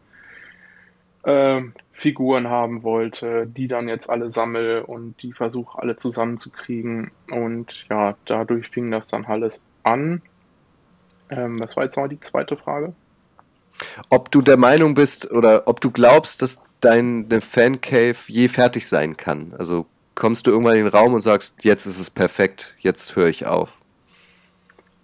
äh, 1.23 1.61
Figuren 1.91 2.49
haben 2.49 2.83
wollte, 2.83 3.47
die 3.47 3.67
dann 3.67 3.87
jetzt 3.87 4.09
alle 4.09 4.29
sammle 4.29 4.85
und 4.85 5.21
die 5.21 5.33
versuche 5.33 5.81
alle 5.81 5.97
zusammenzukriegen. 5.97 7.11
Und 7.29 7.85
ja, 7.89 8.15
dadurch 8.25 8.69
fing 8.69 8.91
das 8.91 9.07
dann 9.07 9.25
alles 9.25 9.61
an. 9.83 10.21
Ähm, 11.29 11.59
was 11.59 11.75
war 11.75 11.85
jetzt 11.85 11.97
noch 11.97 12.07
die 12.07 12.19
zweite 12.19 12.57
Frage? 12.57 12.93
Ob 14.09 14.31
du 14.31 14.41
der 14.41 14.57
Meinung 14.57 14.93
bist 14.93 15.31
oder 15.31 15.67
ob 15.67 15.81
du 15.81 15.91
glaubst, 15.91 16.41
dass 16.41 16.59
deine 16.79 17.41
Fancave 17.41 18.17
je 18.27 18.47
fertig 18.47 18.87
sein 18.87 19.17
kann. 19.17 19.53
Also 19.57 19.85
kommst 20.15 20.45
du 20.45 20.51
irgendwann 20.51 20.75
in 20.75 20.85
den 20.85 20.93
Raum 20.93 21.13
und 21.13 21.21
sagst, 21.21 21.55
jetzt 21.63 21.85
ist 21.85 21.99
es 21.99 22.09
perfekt, 22.09 22.75
jetzt 22.79 23.15
höre 23.15 23.29
ich 23.29 23.45
auf. 23.45 23.79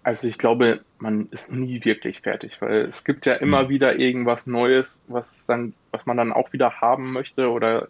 Also 0.03 0.27
ich 0.27 0.37
glaube, 0.37 0.81
man 0.99 1.27
ist 1.31 1.53
nie 1.53 1.83
wirklich 1.85 2.21
fertig, 2.21 2.61
weil 2.61 2.81
es 2.81 3.03
gibt 3.03 3.25
ja 3.25 3.35
immer 3.35 3.63
mhm. 3.63 3.69
wieder 3.69 3.97
irgendwas 3.97 4.47
Neues, 4.47 5.01
was 5.07 5.45
dann, 5.45 5.73
was 5.91 6.05
man 6.05 6.17
dann 6.17 6.33
auch 6.33 6.53
wieder 6.53 6.81
haben 6.81 7.11
möchte 7.13 7.49
oder 7.49 7.87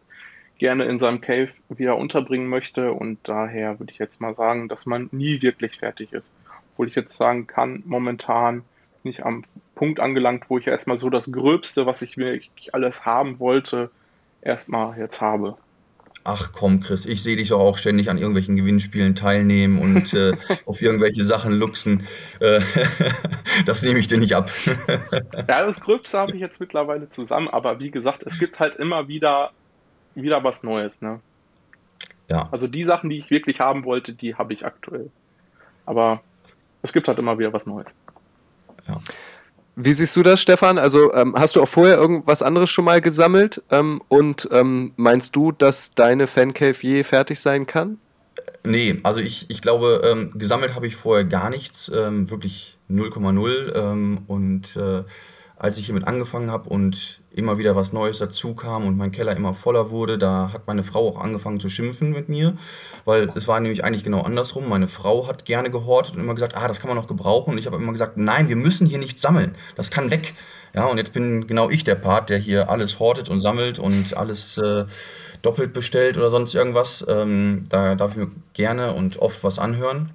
gerne 0.59 0.85
in 0.85 0.99
seinem 0.99 1.21
Cave 1.21 1.49
wieder 1.69 1.97
unterbringen 1.97 2.47
möchte. 2.47 2.93
Und 2.93 3.19
daher 3.23 3.79
würde 3.79 3.91
ich 3.91 3.99
jetzt 3.99 4.21
mal 4.21 4.33
sagen, 4.33 4.67
dass 4.67 4.85
man 4.85 5.09
nie 5.11 5.41
wirklich 5.41 5.79
fertig 5.79 6.13
ist. 6.13 6.31
Obwohl 6.71 6.87
ich 6.87 6.95
jetzt 6.95 7.15
sagen 7.15 7.47
kann, 7.47 7.83
momentan 7.85 8.63
nicht 9.03 9.25
am 9.25 9.43
Punkt 9.75 9.99
angelangt, 9.99 10.49
wo 10.49 10.57
ich 10.57 10.67
erstmal 10.67 10.97
so 10.97 11.09
das 11.09 11.31
Gröbste, 11.31 11.85
was 11.85 12.01
ich 12.01 12.17
wirklich 12.17 12.73
alles 12.73 13.05
haben 13.05 13.39
wollte, 13.39 13.89
erstmal 14.41 14.97
jetzt 14.97 15.21
habe. 15.21 15.57
Ach 16.23 16.51
komm, 16.51 16.81
Chris, 16.81 17.05
ich 17.05 17.23
sehe 17.23 17.37
dich 17.37 17.49
doch 17.49 17.59
auch 17.59 17.77
ständig 17.77 18.09
an 18.09 18.17
irgendwelchen 18.17 18.55
Gewinnspielen 18.55 19.15
teilnehmen 19.15 19.79
und 19.79 20.13
äh, 20.15 20.35
auf 20.65 20.81
irgendwelche 20.81 21.23
Sachen 21.23 21.53
luxen. 21.53 22.03
Äh, 22.39 22.61
das 23.65 23.81
nehme 23.81 23.99
ich 23.99 24.07
dir 24.07 24.17
nicht 24.17 24.35
ab. 24.35 24.51
ja, 25.47 25.65
das 25.65 25.81
Gröbste 25.81 26.19
habe 26.19 26.33
ich 26.33 26.41
jetzt 26.41 26.59
mittlerweile 26.59 27.09
zusammen, 27.09 27.47
aber 27.47 27.79
wie 27.79 27.91
gesagt, 27.91 28.23
es 28.25 28.37
gibt 28.39 28.59
halt 28.59 28.75
immer 28.75 29.07
wieder 29.07 29.51
wieder 30.15 30.43
was 30.43 30.63
Neues, 30.63 31.01
ne? 31.01 31.21
Ja. 32.29 32.49
Also 32.51 32.67
die 32.67 32.83
Sachen, 32.83 33.09
die 33.09 33.17
ich 33.17 33.29
wirklich 33.29 33.59
haben 33.59 33.85
wollte, 33.85 34.13
die 34.13 34.35
habe 34.35 34.53
ich 34.53 34.65
aktuell. 34.65 35.09
Aber 35.85 36.21
es 36.81 36.93
gibt 36.93 37.07
halt 37.07 37.17
immer 37.17 37.39
wieder 37.39 37.53
was 37.53 37.65
Neues. 37.65 37.95
ja. 38.87 39.01
Wie 39.81 39.93
siehst 39.93 40.13
du 40.17 40.23
das, 40.23 40.41
Stefan? 40.41 40.77
Also 40.77 41.13
ähm, 41.13 41.33
hast 41.37 41.55
du 41.55 41.61
auch 41.61 41.67
vorher 41.67 41.95
irgendwas 41.95 42.41
anderes 42.41 42.69
schon 42.69 42.83
mal 42.83 42.99
gesammelt? 42.99 43.63
Ähm, 43.71 44.01
und 44.09 44.49
ähm, 44.51 44.91
meinst 44.97 45.37
du, 45.37 45.53
dass 45.53 45.91
deine 45.91 46.27
Fancave 46.27 46.75
je 46.81 47.05
fertig 47.05 47.39
sein 47.39 47.65
kann? 47.65 47.97
Nee, 48.65 48.99
also 49.03 49.21
ich, 49.21 49.49
ich 49.49 49.61
glaube, 49.61 50.01
ähm, 50.03 50.31
gesammelt 50.35 50.75
habe 50.75 50.85
ich 50.85 50.97
vorher 50.97 51.23
gar 51.23 51.49
nichts, 51.49 51.89
ähm, 51.95 52.29
wirklich 52.29 52.77
0,0. 52.91 53.73
Ähm, 53.73 54.17
und 54.27 54.75
äh, 54.75 55.03
als 55.59 55.77
ich 55.77 55.85
hiermit 55.85 56.07
angefangen 56.07 56.49
habe 56.49 56.69
und 56.69 57.19
immer 57.31 57.57
wieder 57.57 57.75
was 57.75 57.91
Neues 57.91 58.17
dazu 58.17 58.55
kam 58.55 58.85
und 58.85 58.97
mein 58.97 59.11
Keller 59.11 59.35
immer 59.35 59.53
voller 59.53 59.91
wurde, 59.91 60.17
da 60.17 60.51
hat 60.53 60.67
meine 60.67 60.83
Frau 60.83 61.09
auch 61.09 61.19
angefangen 61.19 61.59
zu 61.59 61.67
schimpfen 61.67 62.11
mit 62.11 62.29
mir, 62.29 62.55
weil 63.03 63.29
es 63.35 63.47
war 63.47 63.59
nämlich 63.59 63.83
eigentlich 63.83 64.05
genau 64.05 64.21
andersrum. 64.21 64.69
Meine 64.69 64.87
Frau 64.87 65.27
hat 65.27 65.43
gerne 65.43 65.69
gehortet 65.69 66.15
und 66.15 66.21
immer 66.21 66.33
gesagt, 66.33 66.55
ah, 66.55 66.67
das 66.69 66.79
kann 66.79 66.87
man 66.87 66.95
noch 66.95 67.07
gebrauchen. 67.07 67.51
Und 67.51 67.57
ich 67.57 67.65
habe 67.65 67.75
immer 67.75 67.91
gesagt, 67.91 68.15
nein, 68.15 68.47
wir 68.47 68.55
müssen 68.55 68.87
hier 68.87 68.99
nicht 68.99 69.19
sammeln. 69.19 69.53
Das 69.75 69.91
kann 69.91 70.09
weg. 70.11 70.33
Ja, 70.73 70.85
und 70.85 70.97
jetzt 70.97 71.11
bin 71.11 71.45
genau 71.45 71.69
ich 71.69 71.83
der 71.83 71.95
Part, 71.95 72.29
der 72.29 72.37
hier 72.37 72.69
alles 72.69 72.99
hortet 72.99 73.27
und 73.27 73.41
sammelt 73.41 73.79
und 73.79 74.15
alles 74.15 74.57
äh, 74.57 74.85
doppelt 75.41 75.73
bestellt 75.73 76.17
oder 76.17 76.29
sonst 76.29 76.55
irgendwas. 76.55 77.05
Ähm, 77.07 77.65
da 77.69 77.95
darf 77.95 78.11
ich 78.11 78.17
mir 78.17 78.31
gerne 78.53 78.93
und 78.93 79.19
oft 79.19 79.43
was 79.43 79.59
anhören. 79.59 80.11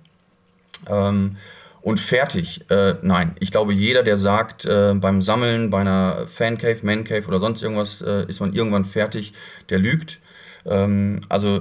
Ähm, 0.89 1.37
und 1.85 2.00
fertig. 2.00 2.62
Äh, 2.71 2.95
nein, 3.03 3.37
ich 3.41 3.50
glaube, 3.50 3.75
jeder, 3.75 4.03
der 4.03 4.17
sagt, 4.17 4.64
äh, 4.64 4.95
beim 4.95 5.21
Sammeln, 5.21 5.69
bei 5.69 5.83
einer 5.83 6.26
Fancave, 6.26 6.79
Mancave 6.83 7.29
oder 7.29 7.41
sonst 7.41 7.62
irgendwas, 7.62 8.00
äh, 8.00 8.25
ist 8.26 8.41
man 8.41 8.55
irgendwann 8.55 8.87
fertig, 8.87 9.35
der 9.69 9.79
lügt. 9.79 10.19
Ähm, 10.64 11.21
also, 11.29 11.61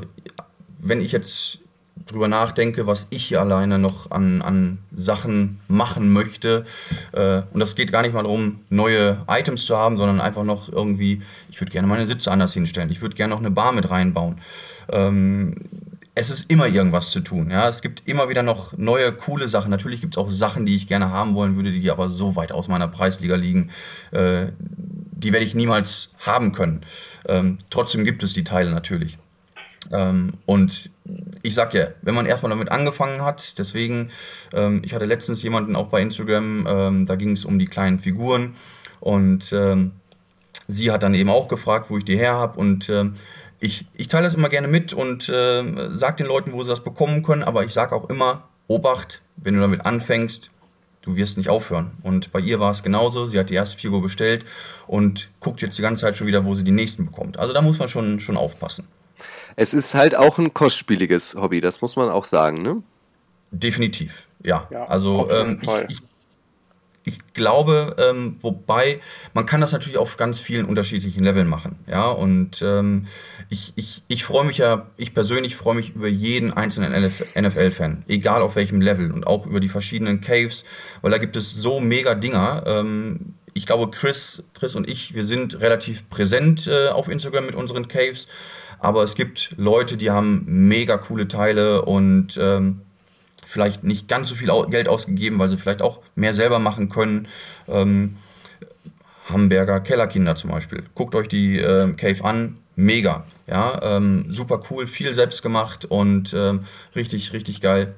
wenn 0.79 1.01
ich 1.01 1.11
jetzt 1.11 1.59
drüber 2.07 2.29
nachdenke, 2.29 2.87
was 2.87 3.07
ich 3.09 3.25
hier 3.25 3.41
alleine 3.41 3.79
noch 3.79 4.11
an, 4.11 4.41
an 4.41 4.77
Sachen 4.95 5.59
machen 5.67 6.13
möchte, 6.13 6.63
äh, 7.11 7.41
und 7.51 7.59
das 7.59 7.75
geht 7.75 7.91
gar 7.91 8.01
nicht 8.01 8.13
mal 8.13 8.23
darum, 8.23 8.61
neue 8.69 9.25
Items 9.27 9.65
zu 9.65 9.75
haben, 9.75 9.97
sondern 9.97 10.21
einfach 10.21 10.45
noch 10.45 10.71
irgendwie, 10.71 11.21
ich 11.51 11.59
würde 11.59 11.73
gerne 11.73 11.87
meine 11.87 12.07
Sitze 12.07 12.31
anders 12.31 12.53
hinstellen, 12.53 12.89
ich 12.89 13.01
würde 13.01 13.17
gerne 13.17 13.33
noch 13.33 13.41
eine 13.41 13.51
Bar 13.51 13.73
mit 13.73 13.89
reinbauen. 13.89 14.39
Ähm, 14.89 15.55
es 16.15 16.29
ist 16.29 16.49
immer 16.49 16.67
irgendwas 16.67 17.11
zu 17.11 17.21
tun. 17.21 17.49
Ja? 17.49 17.67
Es 17.67 17.81
gibt 17.81 18.03
immer 18.07 18.29
wieder 18.29 18.43
noch 18.43 18.77
neue, 18.77 19.11
coole 19.11 19.47
Sachen. 19.47 19.71
Natürlich 19.71 20.01
gibt 20.01 20.13
es 20.13 20.17
auch 20.17 20.29
Sachen, 20.29 20.65
die 20.65 20.75
ich 20.75 20.87
gerne 20.87 21.09
haben 21.09 21.33
wollen 21.33 21.55
würde, 21.55 21.71
die 21.71 21.89
aber 21.89 22.09
so 22.09 22.35
weit 22.35 22.51
aus 22.51 22.67
meiner 22.67 22.87
Preisliga 22.87 23.35
liegen, 23.35 23.71
äh, 24.11 24.47
die 24.59 25.31
werde 25.31 25.45
ich 25.45 25.55
niemals 25.55 26.09
haben 26.19 26.51
können. 26.51 26.81
Ähm, 27.27 27.57
trotzdem 27.69 28.03
gibt 28.03 28.21
es 28.23 28.33
die 28.33 28.43
Teile 28.43 28.71
natürlich. 28.71 29.17
Ähm, 29.91 30.33
und 30.45 30.91
ich 31.41 31.55
sag 31.55 31.73
ja, 31.73 31.87
wenn 32.01 32.15
man 32.15 32.25
erstmal 32.25 32.51
damit 32.51 32.71
angefangen 32.71 33.21
hat, 33.21 33.57
deswegen, 33.57 34.09
ähm, 34.53 34.81
ich 34.85 34.93
hatte 34.93 35.05
letztens 35.05 35.41
jemanden 35.43 35.75
auch 35.75 35.87
bei 35.87 36.01
Instagram, 36.01 36.67
ähm, 36.67 37.05
da 37.05 37.15
ging 37.15 37.31
es 37.31 37.43
um 37.45 37.59
die 37.59 37.65
kleinen 37.65 37.99
Figuren 37.99 38.55
und 38.99 39.51
ähm, 39.51 39.91
sie 40.67 40.91
hat 40.91 41.03
dann 41.03 41.13
eben 41.13 41.29
auch 41.29 41.47
gefragt, 41.47 41.89
wo 41.89 41.97
ich 41.97 42.05
die 42.05 42.17
her 42.17 42.35
habe 42.35 42.59
und 42.59 42.89
ähm, 42.89 43.15
ich, 43.63 43.85
ich 43.93 44.09
teile 44.09 44.25
das 44.25 44.33
immer 44.33 44.49
gerne 44.49 44.67
mit 44.67 44.93
und 44.93 45.29
äh, 45.29 45.63
sage 45.93 46.17
den 46.17 46.27
Leuten, 46.27 46.51
wo 46.51 46.63
sie 46.63 46.69
das 46.69 46.83
bekommen 46.83 47.23
können, 47.23 47.43
aber 47.43 47.63
ich 47.63 47.71
sage 47.71 47.95
auch 47.95 48.09
immer, 48.09 48.49
Obacht, 48.67 49.21
wenn 49.37 49.55
du 49.55 49.61
damit 49.61 49.85
anfängst, 49.85 50.51
du 51.01 51.15
wirst 51.15 51.37
nicht 51.37 51.49
aufhören. 51.49 51.91
Und 52.03 52.33
bei 52.33 52.39
ihr 52.39 52.59
war 52.59 52.71
es 52.71 52.83
genauso, 52.83 53.25
sie 53.25 53.39
hat 53.39 53.49
die 53.49 53.53
erste 53.53 53.77
Figur 53.77 54.01
bestellt 54.01 54.43
und 54.85 55.29
guckt 55.39 55.61
jetzt 55.61 55.77
die 55.77 55.81
ganze 55.81 56.01
Zeit 56.01 56.17
schon 56.17 56.27
wieder, 56.27 56.43
wo 56.43 56.55
sie 56.55 56.63
die 56.63 56.71
nächsten 56.71 57.05
bekommt. 57.05 57.39
Also 57.39 57.53
da 57.53 57.61
muss 57.61 57.79
man 57.79 57.87
schon, 57.87 58.19
schon 58.19 58.35
aufpassen. 58.35 58.85
Es 59.55 59.73
ist 59.73 59.93
halt 59.93 60.15
auch 60.15 60.39
ein 60.39 60.53
kostspieliges 60.53 61.35
Hobby, 61.35 61.61
das 61.61 61.81
muss 61.81 61.95
man 61.95 62.09
auch 62.09 62.25
sagen, 62.25 62.61
ne? 62.63 62.83
Definitiv, 63.51 64.27
ja. 64.43 64.67
Ja, 64.71 64.85
also 64.87 65.29
ähm, 65.31 65.59
ich, 65.61 65.69
ich, 65.89 66.01
ich 67.05 67.19
glaube, 67.33 67.95
ähm, 67.99 68.37
wobei 68.41 68.99
man 69.33 69.45
kann 69.45 69.61
das 69.61 69.73
natürlich 69.73 69.97
auf 69.97 70.15
ganz 70.15 70.39
vielen 70.39 70.65
unterschiedlichen 70.65 71.23
Leveln 71.23 71.47
machen, 71.47 71.77
ja. 71.87 72.09
Und 72.09 72.61
ähm, 72.61 73.07
ich, 73.49 73.73
ich, 73.75 74.03
ich 74.07 74.23
freue 74.23 74.45
mich 74.45 74.57
ja, 74.57 74.87
ich 74.97 75.13
persönlich 75.13 75.55
freue 75.55 75.75
mich 75.75 75.95
über 75.95 76.07
jeden 76.07 76.53
einzelnen 76.53 76.93
NFL-Fan, 77.35 78.05
egal 78.07 78.41
auf 78.41 78.55
welchem 78.55 78.81
Level 78.81 79.11
und 79.11 79.27
auch 79.27 79.45
über 79.45 79.59
die 79.59 79.69
verschiedenen 79.69 80.21
Caves, 80.21 80.63
weil 81.01 81.11
da 81.11 81.17
gibt 81.17 81.35
es 81.35 81.53
so 81.53 81.79
mega 81.79 82.15
Dinger. 82.15 82.63
Ähm, 82.65 83.35
ich 83.53 83.65
glaube, 83.65 83.91
Chris, 83.91 84.41
Chris 84.53 84.75
und 84.75 84.87
ich, 84.87 85.13
wir 85.13 85.25
sind 85.25 85.59
relativ 85.59 86.09
präsent 86.09 86.67
äh, 86.67 86.87
auf 86.87 87.07
Instagram 87.07 87.45
mit 87.45 87.55
unseren 87.55 87.87
Caves, 87.87 88.27
aber 88.79 89.03
es 89.03 89.15
gibt 89.15 89.53
Leute, 89.57 89.97
die 89.97 90.09
haben 90.09 90.43
mega 90.45 90.97
coole 90.97 91.27
Teile 91.27 91.83
und 91.83 92.37
ähm, 92.41 92.81
vielleicht 93.53 93.83
nicht 93.83 94.07
ganz 94.07 94.29
so 94.29 94.35
viel 94.35 94.49
Geld 94.69 94.87
ausgegeben, 94.87 95.37
weil 95.37 95.49
sie 95.49 95.57
vielleicht 95.57 95.83
auch 95.83 96.01
mehr 96.15 96.33
selber 96.33 96.57
machen 96.57 96.89
können. 96.89 97.27
Ähm, 97.67 98.17
Hamburger 99.29 99.79
Kellerkinder 99.79 100.35
zum 100.35 100.49
Beispiel. 100.49 100.83
Guckt 100.95 101.13
euch 101.13 101.27
die 101.27 101.59
ähm, 101.59 101.95
Cave 101.95 102.25
an, 102.25 102.57
mega. 102.75 103.25
Ja, 103.45 103.97
ähm, 103.97 104.25
super 104.29 104.61
cool, 104.69 104.87
viel 104.87 105.13
selbst 105.13 105.43
gemacht 105.43 105.85
und 105.85 106.33
ähm, 106.33 106.65
richtig, 106.95 107.31
richtig 107.31 107.61
geil. 107.61 107.93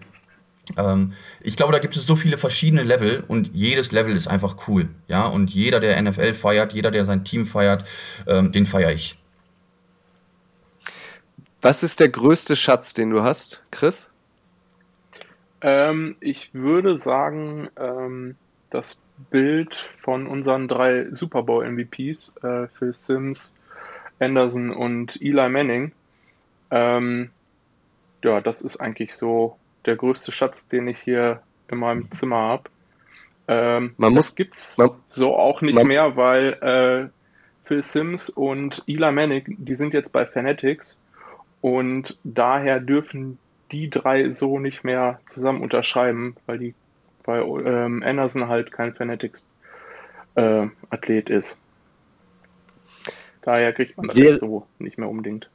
Ähm, 0.75 1.13
ich 1.41 1.55
glaube, 1.55 1.71
da 1.71 1.79
gibt 1.79 1.95
es 1.95 2.05
so 2.05 2.17
viele 2.17 2.37
verschiedene 2.37 2.83
Level 2.83 3.23
und 3.27 3.51
jedes 3.53 3.93
Level 3.93 4.15
ist 4.15 4.27
einfach 4.27 4.67
cool. 4.67 4.89
Ja, 5.07 5.25
und 5.25 5.51
jeder, 5.51 5.79
der 5.79 6.01
NFL 6.01 6.33
feiert, 6.33 6.73
jeder, 6.73 6.91
der 6.91 7.05
sein 7.05 7.23
Team 7.23 7.45
feiert, 7.45 7.85
ähm, 8.27 8.51
den 8.51 8.65
feiere 8.65 8.91
ich. 8.91 9.17
Was 11.61 11.81
ist 11.81 12.01
der 12.01 12.09
größte 12.09 12.57
Schatz, 12.57 12.93
den 12.93 13.09
du 13.09 13.23
hast, 13.23 13.63
Chris? 13.71 14.09
Ähm, 15.67 16.15
ich 16.19 16.53
würde 16.53 16.95
sagen, 16.99 17.69
ähm, 17.75 18.35
das 18.69 19.01
Bild 19.31 19.73
von 20.03 20.27
unseren 20.27 20.67
drei 20.67 21.07
Super 21.11 21.41
Bowl 21.41 21.65
MVPs, 21.65 22.35
äh, 22.43 22.67
Phil 22.77 22.93
Sims, 22.93 23.55
Anderson 24.19 24.69
und 24.71 25.19
Eli 25.19 25.49
Manning, 25.49 25.91
ähm, 26.69 27.31
ja, 28.23 28.41
das 28.41 28.61
ist 28.61 28.77
eigentlich 28.77 29.15
so 29.15 29.57
der 29.85 29.95
größte 29.95 30.31
Schatz, 30.31 30.67
den 30.67 30.87
ich 30.87 30.99
hier 30.99 31.41
in 31.71 31.79
meinem 31.79 32.11
Zimmer 32.11 32.37
habe. 32.37 32.69
Ähm, 33.47 33.95
Man 33.97 34.11
muss- 34.13 34.27
das 34.27 34.35
gibt's 34.35 34.77
man- 34.77 34.89
so 35.07 35.35
auch 35.35 35.61
nicht 35.61 35.75
man- 35.75 35.87
mehr, 35.87 36.15
weil 36.15 36.53
äh, 36.61 37.09
Phil 37.67 37.81
Sims 37.81 38.29
und 38.29 38.83
Eli 38.85 39.11
Manning, 39.11 39.43
die 39.47 39.73
sind 39.75 39.95
jetzt 39.95 40.13
bei 40.13 40.27
Fanatics 40.27 40.99
und 41.61 42.19
daher 42.23 42.79
dürfen 42.79 43.39
die 43.75 43.89
drei 43.89 44.29
so 44.31 44.59
nicht 44.59 44.83
mehr 44.83 45.19
zusammen 45.27 45.61
unterschreiben, 45.61 46.35
weil 46.45 46.59
die, 46.59 46.75
weil 47.25 47.41
ähm, 47.65 48.03
Anderson 48.03 48.47
halt 48.47 48.71
kein 48.71 48.93
Fanatics 48.93 49.43
äh, 50.35 50.67
Athlet 50.89 51.29
ist. 51.29 51.59
Daher 53.41 53.73
kriegt 53.73 53.97
man 53.97 54.07
das 54.07 54.17
jetzt 54.17 54.39
so 54.39 54.65
nicht 54.79 54.97
mehr 54.97 55.09
unbedingt. 55.09 55.49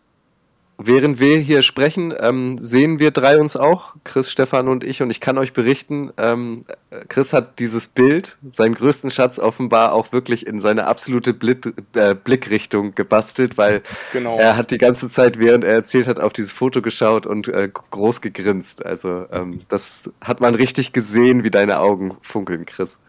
Während 0.82 1.20
wir 1.20 1.36
hier 1.36 1.62
sprechen, 1.62 2.14
ähm, 2.18 2.56
sehen 2.56 2.98
wir 2.98 3.10
drei 3.10 3.38
uns 3.38 3.54
auch, 3.54 3.96
Chris, 4.02 4.30
Stefan 4.30 4.66
und 4.66 4.82
ich, 4.82 5.02
und 5.02 5.10
ich 5.10 5.20
kann 5.20 5.36
euch 5.36 5.52
berichten, 5.52 6.10
ähm, 6.16 6.62
Chris 7.08 7.34
hat 7.34 7.58
dieses 7.58 7.88
Bild, 7.88 8.38
seinen 8.48 8.74
größten 8.74 9.10
Schatz 9.10 9.38
offenbar 9.38 9.92
auch 9.92 10.12
wirklich 10.12 10.46
in 10.46 10.58
seine 10.62 10.86
absolute 10.86 11.34
Blit 11.34 11.74
äh, 11.94 12.14
Blickrichtung 12.14 12.94
gebastelt, 12.94 13.58
weil 13.58 13.82
Genau. 14.14 14.38
er 14.38 14.56
hat 14.56 14.70
die 14.70 14.78
ganze 14.78 15.08
Zeit, 15.10 15.38
während 15.38 15.64
er 15.64 15.74
erzählt 15.74 16.06
hat, 16.06 16.18
auf 16.18 16.32
dieses 16.32 16.52
Foto 16.52 16.80
geschaut 16.80 17.26
und 17.26 17.48
äh, 17.48 17.68
groß 17.68 18.22
gegrinst. 18.22 18.84
Also 18.86 19.26
ähm, 19.32 19.60
das 19.68 20.10
hat 20.24 20.40
man 20.40 20.54
richtig 20.54 20.92
gesehen, 20.94 21.44
wie 21.44 21.50
deine 21.50 21.78
Augen 21.80 22.16
funkeln, 22.22 22.64
Chris. 22.64 23.00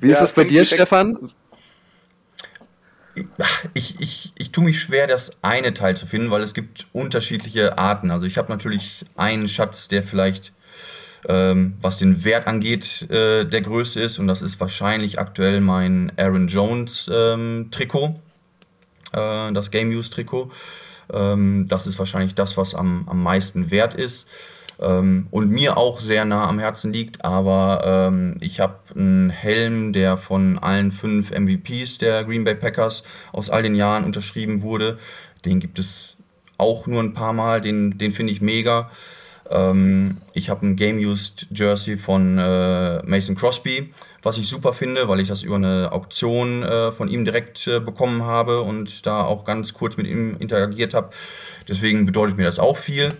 Wie 0.00 0.08
Ja, 0.08 0.16
ist 0.16 0.22
es 0.22 0.32
bei 0.32 0.44
dir, 0.44 0.64
Stefan? 0.64 1.18
Ich, 3.74 4.00
ich, 4.00 4.32
ich 4.36 4.52
tue 4.52 4.64
mich 4.64 4.80
schwer, 4.80 5.06
das 5.06 5.36
eine 5.42 5.74
Teil 5.74 5.96
zu 5.96 6.06
finden, 6.06 6.30
weil 6.30 6.42
es 6.42 6.54
gibt 6.54 6.86
unterschiedliche 6.92 7.76
Arten. 7.78 8.10
Also 8.10 8.26
ich 8.26 8.38
habe 8.38 8.50
natürlich 8.50 9.04
einen 9.16 9.48
Schatz, 9.48 9.88
der 9.88 10.02
vielleicht, 10.02 10.52
ähm, 11.28 11.74
was 11.80 11.98
den 11.98 12.24
Wert 12.24 12.46
angeht, 12.46 13.02
äh, 13.10 13.44
der 13.44 13.60
größte 13.60 14.00
ist. 14.00 14.18
Und 14.18 14.28
das 14.28 14.40
ist 14.40 14.58
wahrscheinlich 14.60 15.18
aktuell 15.18 15.60
mein 15.60 16.12
Aaron 16.16 16.48
Jones 16.48 17.10
ähm, 17.12 17.68
Trikot, 17.70 18.20
äh, 19.12 19.52
das 19.52 19.70
Game 19.70 19.90
Use 19.90 20.10
Trikot. 20.10 20.50
Ähm, 21.12 21.66
das 21.68 21.86
ist 21.86 21.98
wahrscheinlich 21.98 22.34
das, 22.34 22.56
was 22.56 22.74
am, 22.74 23.06
am 23.08 23.22
meisten 23.22 23.70
wert 23.70 23.94
ist. 23.94 24.26
Ähm, 24.80 25.26
und 25.30 25.50
mir 25.50 25.76
auch 25.76 26.00
sehr 26.00 26.24
nah 26.24 26.48
am 26.48 26.58
Herzen 26.58 26.92
liegt, 26.92 27.24
aber 27.24 28.10
ähm, 28.10 28.36
ich 28.40 28.60
habe 28.60 28.76
einen 28.94 29.30
Helm, 29.30 29.92
der 29.92 30.16
von 30.16 30.58
allen 30.58 30.92
fünf 30.92 31.30
MVPs 31.30 31.98
der 31.98 32.24
Green 32.24 32.44
Bay 32.44 32.54
Packers 32.54 33.02
aus 33.32 33.50
all 33.50 33.62
den 33.62 33.74
Jahren 33.74 34.04
unterschrieben 34.04 34.62
wurde. 34.62 34.98
Den 35.44 35.60
gibt 35.60 35.78
es 35.78 36.16
auch 36.58 36.86
nur 36.86 37.02
ein 37.02 37.14
paar 37.14 37.32
Mal, 37.32 37.60
den, 37.60 37.98
den 37.98 38.12
finde 38.12 38.32
ich 38.32 38.40
mega. 38.40 38.90
Ähm, 39.50 40.18
ich 40.32 40.48
habe 40.48 40.66
ein 40.66 40.76
Game-Used 40.76 41.48
Jersey 41.50 41.96
von 41.96 42.38
äh, 42.38 43.02
Mason 43.04 43.34
Crosby, 43.34 43.92
was 44.22 44.38
ich 44.38 44.48
super 44.48 44.72
finde, 44.72 45.08
weil 45.08 45.20
ich 45.20 45.28
das 45.28 45.42
über 45.42 45.56
eine 45.56 45.90
Auktion 45.92 46.62
äh, 46.62 46.92
von 46.92 47.08
ihm 47.08 47.24
direkt 47.24 47.66
äh, 47.66 47.80
bekommen 47.80 48.24
habe 48.24 48.62
und 48.62 49.04
da 49.04 49.22
auch 49.24 49.44
ganz 49.44 49.74
kurz 49.74 49.96
mit 49.96 50.06
ihm 50.06 50.36
interagiert 50.38 50.94
habe. 50.94 51.10
Deswegen 51.68 52.06
bedeutet 52.06 52.36
mir 52.36 52.46
das 52.46 52.58
auch 52.58 52.76
viel. 52.76 53.10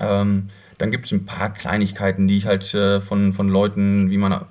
Ähm, 0.00 0.48
dann 0.78 0.90
gibt 0.90 1.06
es 1.06 1.12
ein 1.12 1.26
paar 1.26 1.52
Kleinigkeiten, 1.52 2.26
die 2.26 2.38
ich 2.38 2.46
halt 2.46 2.72
äh, 2.74 3.00
von, 3.00 3.34
von 3.34 3.48
Leuten, 3.48 4.10
wie 4.10 4.16
man 4.16 4.46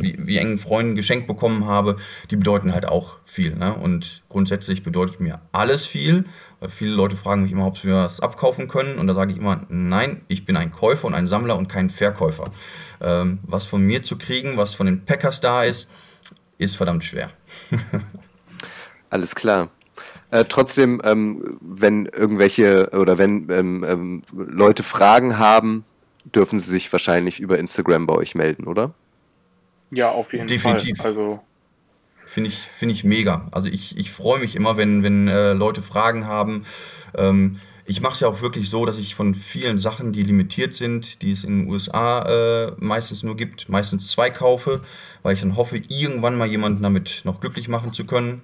wie, 0.00 0.16
wie 0.18 0.38
engen 0.38 0.58
Freunden 0.58 0.94
geschenkt 0.94 1.26
bekommen 1.26 1.66
habe, 1.66 1.96
die 2.30 2.36
bedeuten 2.36 2.72
halt 2.72 2.86
auch 2.86 3.18
viel. 3.24 3.54
Ne? 3.54 3.74
Und 3.74 4.22
grundsätzlich 4.28 4.82
bedeutet 4.82 5.20
mir 5.20 5.40
alles 5.52 5.84
viel, 5.84 6.24
weil 6.58 6.70
viele 6.70 6.92
Leute 6.92 7.16
fragen 7.16 7.42
mich 7.42 7.52
immer, 7.52 7.66
ob 7.66 7.82
mir 7.84 7.94
was 7.94 8.20
abkaufen 8.20 8.68
können. 8.68 8.98
Und 8.98 9.06
da 9.06 9.14
sage 9.14 9.32
ich 9.32 9.38
immer, 9.38 9.66
nein, 9.68 10.22
ich 10.28 10.44
bin 10.44 10.56
ein 10.56 10.70
Käufer 10.70 11.06
und 11.06 11.14
ein 11.14 11.26
Sammler 11.26 11.56
und 11.56 11.68
kein 11.68 11.90
Verkäufer. 11.90 12.50
Ähm, 13.00 13.40
was 13.42 13.66
von 13.66 13.82
mir 13.82 14.02
zu 14.02 14.16
kriegen, 14.16 14.56
was 14.56 14.74
von 14.74 14.86
den 14.86 15.04
Packers 15.04 15.40
da 15.40 15.64
ist, 15.64 15.88
ist 16.58 16.76
verdammt 16.76 17.04
schwer. 17.04 17.30
Alles 19.10 19.34
klar. 19.34 19.70
Äh, 20.30 20.44
trotzdem, 20.48 21.00
ähm, 21.04 21.58
wenn 21.60 22.06
irgendwelche 22.06 22.90
oder 22.90 23.18
wenn 23.18 23.48
ähm, 23.50 23.84
ähm, 23.86 24.22
Leute 24.32 24.82
Fragen 24.82 25.38
haben, 25.38 25.84
dürfen 26.24 26.60
sie 26.60 26.70
sich 26.70 26.92
wahrscheinlich 26.92 27.40
über 27.40 27.58
Instagram 27.58 28.06
bei 28.06 28.14
euch 28.14 28.34
melden, 28.34 28.66
oder? 28.66 28.94
Ja, 29.90 30.10
auf 30.10 30.32
jeden 30.32 30.46
Definitiv. 30.46 30.98
Fall. 30.98 31.06
Also 31.06 31.40
Finde 32.30 32.48
ich, 32.48 32.58
find 32.58 32.92
ich 32.92 33.02
mega. 33.02 33.48
Also 33.50 33.68
ich, 33.68 33.98
ich 33.98 34.12
freue 34.12 34.38
mich 34.38 34.54
immer, 34.54 34.76
wenn, 34.76 35.02
wenn 35.02 35.26
äh, 35.26 35.52
Leute 35.52 35.82
Fragen 35.82 36.28
haben. 36.28 36.64
Ähm, 37.16 37.58
ich 37.86 38.00
mache 38.02 38.12
es 38.12 38.20
ja 38.20 38.28
auch 38.28 38.40
wirklich 38.40 38.70
so, 38.70 38.86
dass 38.86 38.98
ich 38.98 39.16
von 39.16 39.34
vielen 39.34 39.78
Sachen, 39.78 40.12
die 40.12 40.22
limitiert 40.22 40.72
sind, 40.72 41.22
die 41.22 41.32
es 41.32 41.42
in 41.42 41.58
den 41.58 41.68
USA 41.68 42.68
äh, 42.68 42.72
meistens 42.78 43.24
nur 43.24 43.36
gibt, 43.36 43.68
meistens 43.68 44.12
zwei 44.12 44.30
kaufe, 44.30 44.80
weil 45.24 45.34
ich 45.34 45.40
dann 45.40 45.56
hoffe, 45.56 45.82
irgendwann 45.88 46.38
mal 46.38 46.46
jemanden 46.46 46.84
damit 46.84 47.22
noch 47.24 47.40
glücklich 47.40 47.66
machen 47.66 47.92
zu 47.92 48.04
können. 48.04 48.42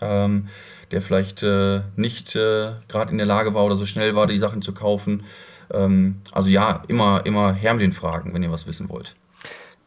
Ähm, 0.00 0.46
der 0.90 1.02
vielleicht 1.02 1.42
äh, 1.42 1.80
nicht 1.96 2.36
äh, 2.36 2.72
gerade 2.88 3.10
in 3.10 3.18
der 3.18 3.26
Lage 3.26 3.54
war 3.54 3.64
oder 3.64 3.76
so 3.76 3.86
schnell 3.86 4.14
war, 4.14 4.26
die 4.26 4.38
Sachen 4.38 4.62
zu 4.62 4.72
kaufen. 4.72 5.24
Ähm, 5.72 6.16
also 6.32 6.48
ja, 6.48 6.82
immer, 6.88 7.24
immer 7.24 7.52
her 7.52 7.74
mit 7.74 7.82
den 7.82 7.92
Fragen, 7.92 8.34
wenn 8.34 8.42
ihr 8.42 8.52
was 8.52 8.66
wissen 8.66 8.88
wollt. 8.88 9.14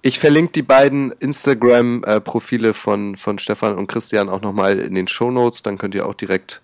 Ich 0.02 0.20
verlinke 0.20 0.54
die 0.54 0.62
beiden 0.62 1.12
Instagram-Profile 1.12 2.74
von, 2.74 3.18
von 3.18 3.38
Stefan 3.38 3.76
und 3.76 3.88
Christian 3.88 4.30
auch 4.30 4.42
nochmal 4.42 4.80
in 4.80 4.96
den 4.96 5.10
Show 5.10 5.30
Notes. 5.30 5.62
Dann 5.62 5.78
könnt 5.78 5.94
ihr 5.94 6.06
auch 6.06 6.14
direkt 6.14 6.62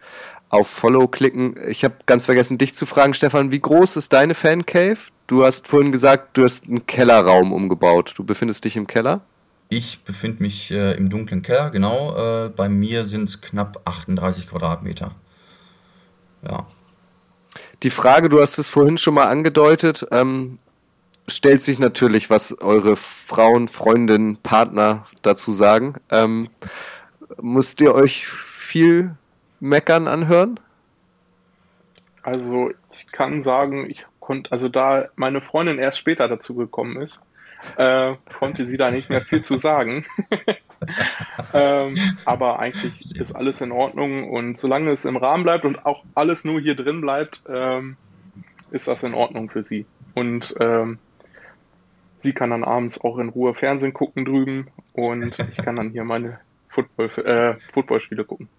auf 0.48 0.70
Follow 0.70 1.08
klicken. 1.08 1.56
Ich 1.68 1.84
habe 1.84 1.96
ganz 2.06 2.26
vergessen, 2.26 2.58
dich 2.58 2.74
zu 2.76 2.86
fragen, 2.86 3.14
Stefan, 3.14 3.52
wie 3.52 3.60
groß 3.60 3.98
ist 3.98 4.14
deine 4.14 4.36
Fancave? 4.36 4.98
Du 5.28 5.44
hast 5.44 5.68
vorhin 5.68 5.92
gesagt, 5.92 6.38
du 6.38 6.46
hast 6.46 6.66
einen 6.66 6.86
Kellerraum 6.86 7.52
umgebaut. 7.52 8.14
Du 8.16 8.24
befindest 8.24 8.64
dich 8.64 8.78
im 8.78 8.88
Keller? 8.88 9.22
Ich 9.70 10.04
befinde 10.04 10.44
mich 10.44 10.72
äh, 10.72 10.94
im 10.94 11.10
dunklen 11.10 11.42
Keller, 11.42 11.72
genau. 11.72 12.46
Äh, 12.46 12.50
bei 12.50 12.70
mir 12.70 13.06
sind 13.06 13.30
es 13.30 13.42
knapp 13.42 13.82
38 13.86 14.48
Quadratmeter. 14.48 15.12
Ja. 16.48 16.68
Die 17.84 17.90
Frage, 17.90 18.30
du 18.30 18.42
hast 18.42 18.58
es 18.58 18.70
vorhin 18.70 18.98
schon 18.98 19.16
mal 19.16 19.28
angedeutet, 19.28 20.06
ähm, 20.12 20.60
stellt 21.28 21.62
sich 21.62 21.80
natürlich, 21.80 22.30
was 22.30 22.60
eure 22.62 22.96
Frauen, 22.96 23.68
Freundinnen, 23.68 24.38
Partner 24.38 25.06
dazu 25.22 25.52
sagen. 25.52 25.96
Ähm, 26.12 26.48
müsst 27.42 27.82
ihr 27.82 27.96
euch 27.96 28.28
viel 28.28 29.16
meckern 29.60 30.08
anhören? 30.08 30.60
Also 32.22 32.72
ich 32.92 33.12
kann 33.12 33.44
sagen, 33.44 33.90
ich 33.90 34.06
konnte, 34.20 34.52
also 34.52 34.70
da 34.70 35.10
meine 35.16 35.42
Freundin 35.42 35.80
erst 35.80 36.00
später 36.00 36.28
dazu 36.28 36.56
gekommen 36.56 37.02
ist, 37.02 37.24
äh, 37.78 38.16
konnte 38.38 38.66
sie 38.66 38.78
da 38.78 38.92
nicht 38.92 39.10
mehr 39.10 39.22
viel 39.22 39.44
zu 39.44 39.58
sagen. 39.58 40.06
ähm, 41.54 41.96
aber 42.26 42.60
eigentlich 42.60 43.16
ist 43.16 43.36
alles 43.36 43.62
in 43.62 43.72
Ordnung 43.72 44.30
und 44.30 44.60
solange 44.60 44.92
es 44.92 45.06
im 45.06 45.18
Rahmen 45.18 45.44
bleibt 45.44 45.66
und 45.66 45.86
auch 45.86 46.04
alles 46.14 46.46
nur 46.46 46.60
hier 46.60 46.76
drin 46.76 47.02
bleibt, 47.02 47.44
ähm, 47.48 47.98
ist 48.72 48.88
das 48.88 49.04
in 49.04 49.14
Ordnung 49.14 49.50
für 49.50 49.64
sie. 49.64 49.86
Und 50.14 50.56
ähm, 50.60 51.00
sie 52.22 52.34
kann 52.34 52.50
dann 52.50 52.64
abends 52.64 53.00
auch 53.02 53.18
in 53.18 53.30
Ruhe 53.30 53.54
Fernsehen 53.54 53.94
gucken 53.94 54.26
drüben 54.26 54.68
und 54.94 55.38
ich 55.40 55.58
kann 55.58 55.76
dann 55.76 55.92
hier 55.92 56.04
meine 56.04 56.40
Football, 56.70 57.10
äh, 57.24 57.56
Footballspiele 57.72 58.26
gucken. 58.26 58.50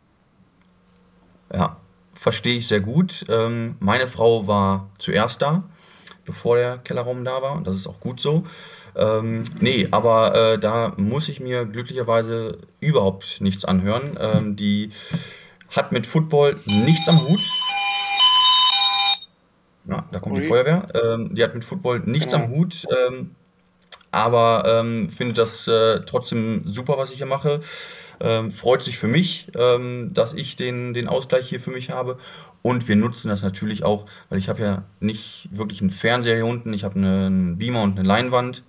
Ja, 1.52 1.76
verstehe 2.14 2.56
ich 2.56 2.68
sehr 2.68 2.80
gut. 2.80 3.24
Ähm, 3.28 3.76
meine 3.80 4.06
Frau 4.06 4.46
war 4.46 4.88
zuerst 4.98 5.42
da, 5.42 5.64
bevor 6.24 6.56
der 6.56 6.78
Kellerraum 6.78 7.24
da 7.24 7.42
war 7.42 7.54
und 7.54 7.66
das 7.66 7.76
ist 7.76 7.86
auch 7.86 8.00
gut 8.00 8.20
so. 8.20 8.44
Ähm, 8.96 9.42
nee, 9.60 9.88
aber 9.90 10.54
äh, 10.54 10.58
da 10.58 10.92
muss 10.96 11.28
ich 11.28 11.40
mir 11.40 11.64
glücklicherweise 11.66 12.58
überhaupt 12.80 13.40
nichts 13.40 13.64
anhören. 13.64 14.16
Ähm, 14.18 14.56
die 14.56 14.90
hat 15.74 15.92
mit 15.92 16.06
Football 16.06 16.56
nichts 16.64 17.08
am 17.08 17.20
Hut. 17.20 17.40
Ja, 19.88 20.04
da 20.10 20.18
kommt 20.18 20.36
die 20.36 20.42
Sorry. 20.42 20.64
Feuerwehr. 20.64 20.88
Ähm, 20.94 21.34
die 21.34 21.42
hat 21.42 21.54
mit 21.54 21.64
Football 21.64 22.00
nichts 22.06 22.32
Genau. 22.32 22.44
am 22.44 22.50
Hut, 22.50 22.84
ähm, 23.08 23.34
aber 24.10 24.64
ähm, 24.66 25.10
findet 25.10 25.38
das 25.38 25.68
äh, 25.68 26.00
trotzdem 26.06 26.62
super, 26.64 26.98
was 26.98 27.10
ich 27.10 27.18
hier 27.18 27.26
mache. 27.26 27.60
Ähm, 28.18 28.50
freut 28.50 28.82
sich 28.82 28.96
für 28.96 29.08
mich, 29.08 29.48
ähm, 29.58 30.10
dass 30.14 30.32
ich 30.32 30.56
den, 30.56 30.94
den 30.94 31.06
Ausgleich 31.06 31.48
hier 31.48 31.60
für 31.60 31.70
mich 31.70 31.90
habe. 31.90 32.16
Und 32.62 32.88
wir 32.88 32.96
nutzen 32.96 33.28
das 33.28 33.42
natürlich 33.42 33.84
auch, 33.84 34.06
weil 34.30 34.38
ich 34.38 34.48
habe 34.48 34.62
ja 34.62 34.82
nicht 35.00 35.48
wirklich 35.52 35.82
einen 35.82 35.90
Fernseher 35.90 36.36
hier 36.36 36.46
unten. 36.46 36.72
Ich 36.72 36.82
habe 36.82 36.96
einen 36.96 37.58
Beamer 37.58 37.82
und 37.82 37.98
eine 37.98 38.08
Leinwand. 38.08 38.64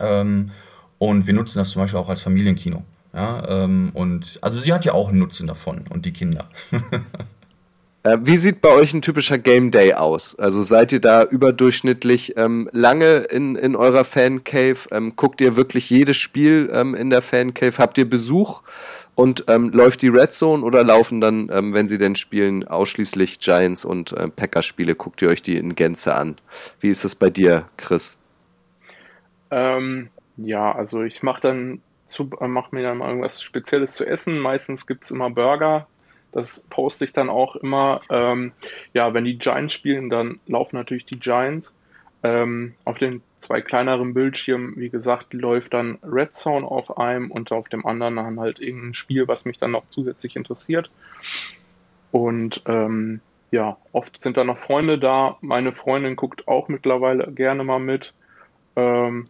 Ähm, 0.00 0.50
und 0.98 1.26
wir 1.26 1.34
nutzen 1.34 1.58
das 1.58 1.70
zum 1.70 1.82
Beispiel 1.82 1.98
auch 1.98 2.08
als 2.08 2.22
Familienkino. 2.22 2.84
Ja, 3.12 3.64
ähm, 3.64 3.90
und 3.92 4.38
also 4.40 4.58
sie 4.58 4.72
hat 4.72 4.84
ja 4.84 4.92
auch 4.92 5.08
einen 5.08 5.18
Nutzen 5.18 5.46
davon 5.46 5.84
und 5.90 6.06
die 6.06 6.12
Kinder. 6.12 6.48
Äh, 8.04 8.18
wie 8.22 8.36
sieht 8.36 8.60
bei 8.60 8.70
euch 8.70 8.92
ein 8.92 9.02
typischer 9.02 9.38
Game 9.38 9.70
Day 9.70 9.94
aus? 9.94 10.36
Also 10.36 10.64
seid 10.64 10.92
ihr 10.92 11.00
da 11.00 11.22
überdurchschnittlich 11.22 12.36
ähm, 12.36 12.68
lange 12.72 13.18
in, 13.18 13.54
in 13.54 13.76
eurer 13.76 14.04
Fan 14.04 14.42
Cave? 14.42 14.78
Ähm, 14.90 15.14
guckt 15.14 15.40
ihr 15.40 15.54
wirklich 15.54 15.88
jedes 15.88 16.16
Spiel 16.16 16.68
ähm, 16.72 16.96
in 16.96 17.10
der 17.10 17.22
Fan 17.22 17.54
Cave? 17.54 17.78
Habt 17.78 17.98
ihr 17.98 18.08
Besuch? 18.08 18.62
Und 19.14 19.44
ähm, 19.46 19.70
läuft 19.70 20.02
die 20.02 20.08
Red 20.08 20.32
Zone 20.32 20.64
oder 20.64 20.82
laufen 20.82 21.20
dann, 21.20 21.48
ähm, 21.52 21.74
wenn 21.74 21.86
sie 21.86 21.98
denn 21.98 22.16
spielen, 22.16 22.66
ausschließlich 22.66 23.38
Giants 23.38 23.84
und 23.84 24.10
äh, 24.12 24.28
Packers 24.28 24.64
Spiele? 24.64 24.96
Guckt 24.96 25.22
ihr 25.22 25.28
euch 25.28 25.42
die 25.42 25.56
in 25.56 25.76
Gänze 25.76 26.16
an? 26.16 26.36
Wie 26.80 26.88
ist 26.88 27.04
das 27.04 27.14
bei 27.14 27.30
dir, 27.30 27.66
Chris? 27.76 28.16
Ähm, 29.52 30.08
ja, 30.38 30.72
also 30.72 31.02
ich 31.02 31.22
mache 31.22 31.42
dann 31.42 31.82
zu, 32.06 32.30
äh, 32.40 32.48
mach 32.48 32.72
mir 32.72 32.82
dann 32.82 32.98
mal 32.98 33.08
irgendwas 33.08 33.42
Spezielles 33.42 33.92
zu 33.92 34.04
essen. 34.06 34.38
Meistens 34.38 34.86
gibt 34.86 35.04
es 35.04 35.10
immer 35.10 35.30
Burger. 35.30 35.86
Das 36.32 36.66
poste 36.70 37.04
ich 37.04 37.12
dann 37.12 37.28
auch 37.28 37.56
immer. 37.56 38.00
Ähm, 38.10 38.52
ja, 38.94 39.12
wenn 39.14 39.24
die 39.24 39.38
Giants 39.38 39.74
spielen, 39.74 40.08
dann 40.08 40.40
laufen 40.46 40.76
natürlich 40.76 41.04
die 41.04 41.20
Giants. 41.20 41.76
Ähm, 42.22 42.74
auf 42.84 42.98
den 42.98 43.22
zwei 43.40 43.60
kleineren 43.60 44.14
Bildschirmen, 44.14 44.74
wie 44.76 44.88
gesagt, 44.88 45.34
läuft 45.34 45.74
dann 45.74 45.98
Red 46.02 46.34
Zone 46.36 46.66
auf 46.66 46.96
einem 46.96 47.30
und 47.30 47.52
auf 47.52 47.68
dem 47.68 47.84
anderen 47.84 48.16
dann 48.16 48.40
halt 48.40 48.60
irgendein 48.60 48.94
Spiel, 48.94 49.28
was 49.28 49.44
mich 49.44 49.58
dann 49.58 49.72
noch 49.72 49.88
zusätzlich 49.88 50.36
interessiert. 50.36 50.90
Und 52.12 52.62
ähm, 52.66 53.20
ja, 53.50 53.76
oft 53.92 54.22
sind 54.22 54.36
da 54.36 54.44
noch 54.44 54.58
Freunde 54.58 54.98
da. 54.98 55.36
Meine 55.42 55.72
Freundin 55.72 56.16
guckt 56.16 56.48
auch 56.48 56.68
mittlerweile 56.68 57.30
gerne 57.32 57.64
mal 57.64 57.80
mit. 57.80 58.14
Ähm, 58.76 59.28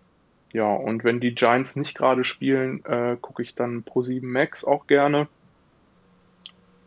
ja, 0.53 0.73
und 0.75 1.05
wenn 1.05 1.21
die 1.21 1.35
Giants 1.35 1.77
nicht 1.77 1.97
gerade 1.97 2.25
spielen, 2.25 2.85
äh, 2.85 3.17
gucke 3.21 3.43
ich 3.43 3.55
dann 3.55 3.85
Pro7 3.85 4.25
Max 4.25 4.65
auch 4.65 4.87
gerne. 4.87 5.29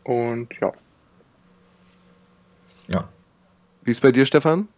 Und 0.04 0.48
ja, 0.60 0.72
Ja, 2.88 3.08
Wie 3.82 3.90
ist 3.90 4.00
bei 4.00 4.12
dir, 4.12 4.26
Stefan? 4.26 4.68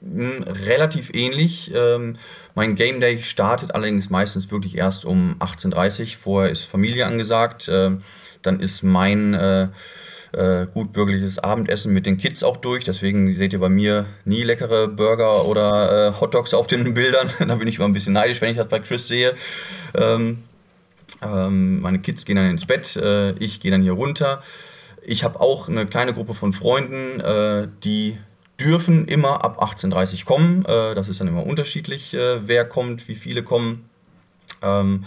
Mm, 0.00 0.42
Relativ 0.46 1.10
ähnlich. 1.12 1.72
Ähm, 1.74 2.16
mein 2.54 2.74
Game 2.74 3.00
Day 3.00 3.20
startet 3.20 3.74
allerdings 3.74 4.10
meistens 4.10 4.50
wirklich 4.50 4.76
erst 4.76 5.04
um 5.04 5.36
18.30 5.40 6.00
Uhr. 6.00 6.06
Vorher 6.18 6.50
ist 6.52 6.64
Familie 6.64 7.06
angesagt. 7.06 7.68
Ähm, 7.70 8.02
dann 8.42 8.60
ist 8.60 8.82
mein 8.82 9.34
äh, 9.34 9.68
äh, 10.32 10.66
gut 10.72 10.92
bürgerliches 10.92 11.38
Abendessen 11.38 11.92
mit 11.92 12.06
den 12.06 12.16
Kids 12.16 12.42
auch 12.42 12.56
durch. 12.56 12.84
Deswegen 12.84 13.30
seht 13.32 13.52
ihr 13.52 13.60
bei 13.60 13.68
mir 13.68 14.06
nie 14.24 14.42
leckere 14.42 14.88
Burger 14.88 15.44
oder 15.44 16.08
äh, 16.08 16.20
Hotdogs 16.20 16.54
auf 16.54 16.66
den 16.66 16.94
Bildern. 16.94 17.28
da 17.48 17.54
bin 17.56 17.68
ich 17.68 17.76
immer 17.76 17.86
ein 17.86 17.92
bisschen 17.92 18.14
neidisch, 18.14 18.40
wenn 18.40 18.50
ich 18.50 18.56
das 18.56 18.68
bei 18.68 18.78
Chris 18.80 19.08
sehe. 19.08 19.34
Ähm, 19.94 20.44
ähm, 21.22 21.80
meine 21.80 21.98
Kids 22.00 22.24
gehen 22.24 22.36
dann 22.36 22.50
ins 22.50 22.66
Bett, 22.66 22.96
äh, 22.96 23.32
ich 23.32 23.60
gehe 23.60 23.70
dann 23.70 23.82
hier 23.82 23.92
runter. 23.92 24.40
Ich 25.04 25.24
habe 25.24 25.40
auch 25.40 25.68
eine 25.68 25.86
kleine 25.86 26.14
Gruppe 26.14 26.34
von 26.34 26.52
Freunden, 26.52 27.20
äh, 27.20 27.68
die 27.84 28.18
dürfen 28.60 29.06
immer 29.06 29.44
ab 29.44 29.62
18.30 29.62 30.20
Uhr 30.20 30.24
kommen. 30.24 30.64
Äh, 30.64 30.94
das 30.94 31.08
ist 31.08 31.20
dann 31.20 31.28
immer 31.28 31.44
unterschiedlich, 31.44 32.14
äh, 32.14 32.46
wer 32.46 32.64
kommt, 32.64 33.08
wie 33.08 33.14
viele 33.16 33.42
kommen. 33.42 33.88
Ähm, 34.62 35.04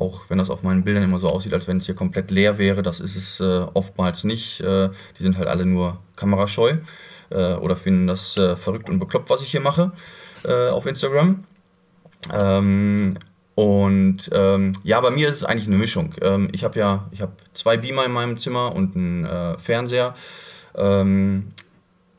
auch 0.00 0.22
wenn 0.28 0.38
das 0.38 0.50
auf 0.50 0.62
meinen 0.62 0.82
Bildern 0.82 1.02
immer 1.02 1.18
so 1.18 1.28
aussieht, 1.28 1.52
als 1.52 1.68
wenn 1.68 1.76
es 1.76 1.86
hier 1.86 1.94
komplett 1.94 2.30
leer 2.30 2.58
wäre, 2.58 2.82
das 2.82 3.00
ist 3.00 3.16
es 3.16 3.40
äh, 3.40 3.66
oftmals 3.74 4.24
nicht. 4.24 4.60
Äh, 4.60 4.88
die 5.18 5.22
sind 5.22 5.36
halt 5.36 5.48
alle 5.48 5.66
nur 5.66 5.98
kamerascheu 6.16 6.76
äh, 7.30 7.54
oder 7.54 7.76
finden 7.76 8.06
das 8.06 8.36
äh, 8.36 8.56
verrückt 8.56 8.88
und 8.88 8.98
bekloppt, 8.98 9.30
was 9.30 9.42
ich 9.42 9.50
hier 9.50 9.60
mache 9.60 9.92
äh, 10.44 10.68
auf 10.68 10.86
Instagram. 10.86 11.44
Ähm, 12.32 13.16
und 13.54 14.30
ähm, 14.32 14.72
ja, 14.84 15.00
bei 15.00 15.10
mir 15.10 15.28
ist 15.28 15.36
es 15.36 15.44
eigentlich 15.44 15.66
eine 15.66 15.76
Mischung. 15.76 16.14
Ähm, 16.22 16.48
ich 16.52 16.64
habe 16.64 16.78
ja, 16.78 17.08
ich 17.10 17.20
habe 17.20 17.32
zwei 17.52 17.76
Beamer 17.76 18.06
in 18.06 18.12
meinem 18.12 18.38
Zimmer 18.38 18.74
und 18.74 18.96
einen 18.96 19.24
äh, 19.24 19.58
Fernseher. 19.58 20.14
Ähm, 20.74 21.52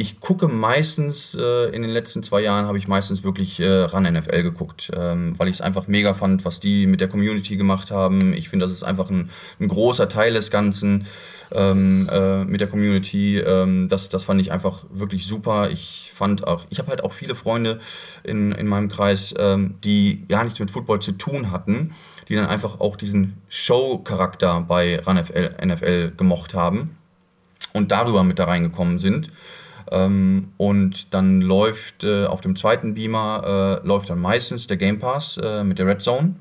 ich 0.01 0.19
gucke 0.19 0.47
meistens, 0.47 1.37
äh, 1.39 1.67
in 1.75 1.83
den 1.83 1.91
letzten 1.91 2.23
zwei 2.23 2.41
Jahren 2.41 2.65
habe 2.65 2.79
ich 2.79 2.87
meistens 2.87 3.23
wirklich 3.23 3.59
äh, 3.59 3.67
ran 3.67 4.11
NFL 4.11 4.41
geguckt, 4.41 4.91
ähm, 4.95 5.35
weil 5.37 5.47
ich 5.47 5.57
es 5.57 5.61
einfach 5.61 5.85
mega 5.85 6.15
fand, 6.15 6.43
was 6.43 6.59
die 6.59 6.87
mit 6.87 7.01
der 7.01 7.07
Community 7.07 7.55
gemacht 7.55 7.91
haben. 7.91 8.33
Ich 8.33 8.49
finde, 8.49 8.65
das 8.65 8.71
ist 8.73 8.81
einfach 8.81 9.11
ein, 9.11 9.29
ein 9.59 9.67
großer 9.67 10.09
Teil 10.09 10.33
des 10.33 10.49
Ganzen 10.49 11.05
ähm, 11.51 12.09
äh, 12.11 12.43
mit 12.45 12.61
der 12.61 12.67
Community. 12.67 13.37
Ähm, 13.37 13.89
das, 13.89 14.09
das 14.09 14.23
fand 14.23 14.41
ich 14.41 14.51
einfach 14.51 14.85
wirklich 14.89 15.27
super. 15.27 15.69
Ich 15.69 16.11
fand 16.15 16.47
auch, 16.47 16.65
ich 16.71 16.79
habe 16.79 16.89
halt 16.89 17.03
auch 17.03 17.13
viele 17.13 17.35
Freunde 17.35 17.77
in, 18.23 18.53
in 18.53 18.65
meinem 18.65 18.89
Kreis, 18.89 19.35
ähm, 19.37 19.75
die 19.83 20.25
gar 20.27 20.43
nichts 20.43 20.59
mit 20.59 20.71
Football 20.71 20.99
zu 20.99 21.11
tun 21.11 21.51
hatten, 21.51 21.93
die 22.27 22.33
dann 22.33 22.47
einfach 22.47 22.79
auch 22.79 22.95
diesen 22.95 23.37
Show-Charakter 23.49 24.61
bei 24.61 24.99
Run 24.99 25.17
NFL, 25.17 25.57
NFL 25.63 26.13
gemocht 26.17 26.55
haben 26.55 26.97
und 27.73 27.91
darüber 27.91 28.23
mit 28.23 28.39
da 28.39 28.45
reingekommen 28.45 28.97
sind. 28.97 29.29
Ähm, 29.91 30.53
und 30.57 31.13
dann 31.13 31.41
läuft 31.41 32.03
äh, 32.03 32.25
auf 32.25 32.41
dem 32.41 32.55
zweiten 32.55 32.93
Beamer 32.93 33.81
äh, 33.83 33.87
läuft 33.87 34.09
dann 34.09 34.21
meistens 34.21 34.67
der 34.67 34.77
Game 34.77 34.99
Pass 34.99 35.37
äh, 35.37 35.63
mit 35.63 35.79
der 35.79 35.85
Red 35.85 36.01
Zone. 36.01 36.35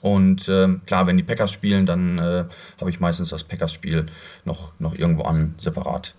Und 0.00 0.48
ähm, 0.48 0.80
klar, 0.86 1.06
wenn 1.06 1.16
die 1.16 1.22
Packers 1.22 1.52
spielen, 1.52 1.84
dann 1.84 2.18
äh, 2.18 2.44
habe 2.80 2.90
ich 2.90 3.00
meistens 3.00 3.30
das 3.30 3.44
Packers-Spiel 3.44 4.06
noch, 4.44 4.72
noch 4.78 4.94
irgendwo 4.94 5.24
an, 5.24 5.54
separat. 5.58 6.14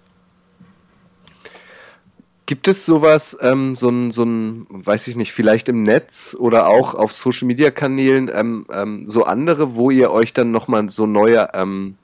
Gibt 2.45 2.67
es 2.67 2.85
sowas, 2.85 3.37
ähm, 3.41 3.75
so 3.75 3.89
ein, 3.89 4.11
so 4.11 4.25
weiß 4.25 5.07
ich 5.07 5.15
nicht, 5.15 5.31
vielleicht 5.31 5.69
im 5.69 5.83
Netz 5.83 6.35
oder 6.37 6.67
auch 6.67 6.95
auf 6.95 7.11
Social 7.11 7.47
Media 7.47 7.71
Kanälen, 7.71 8.29
ähm, 8.33 8.65
ähm, 8.73 9.05
so 9.07 9.23
andere, 9.23 9.75
wo 9.75 9.91
ihr 9.91 10.11
euch 10.11 10.33
dann 10.33 10.51
nochmal 10.51 10.89
so 10.89 11.05
neue 11.05 11.47
ähm, 11.53 11.97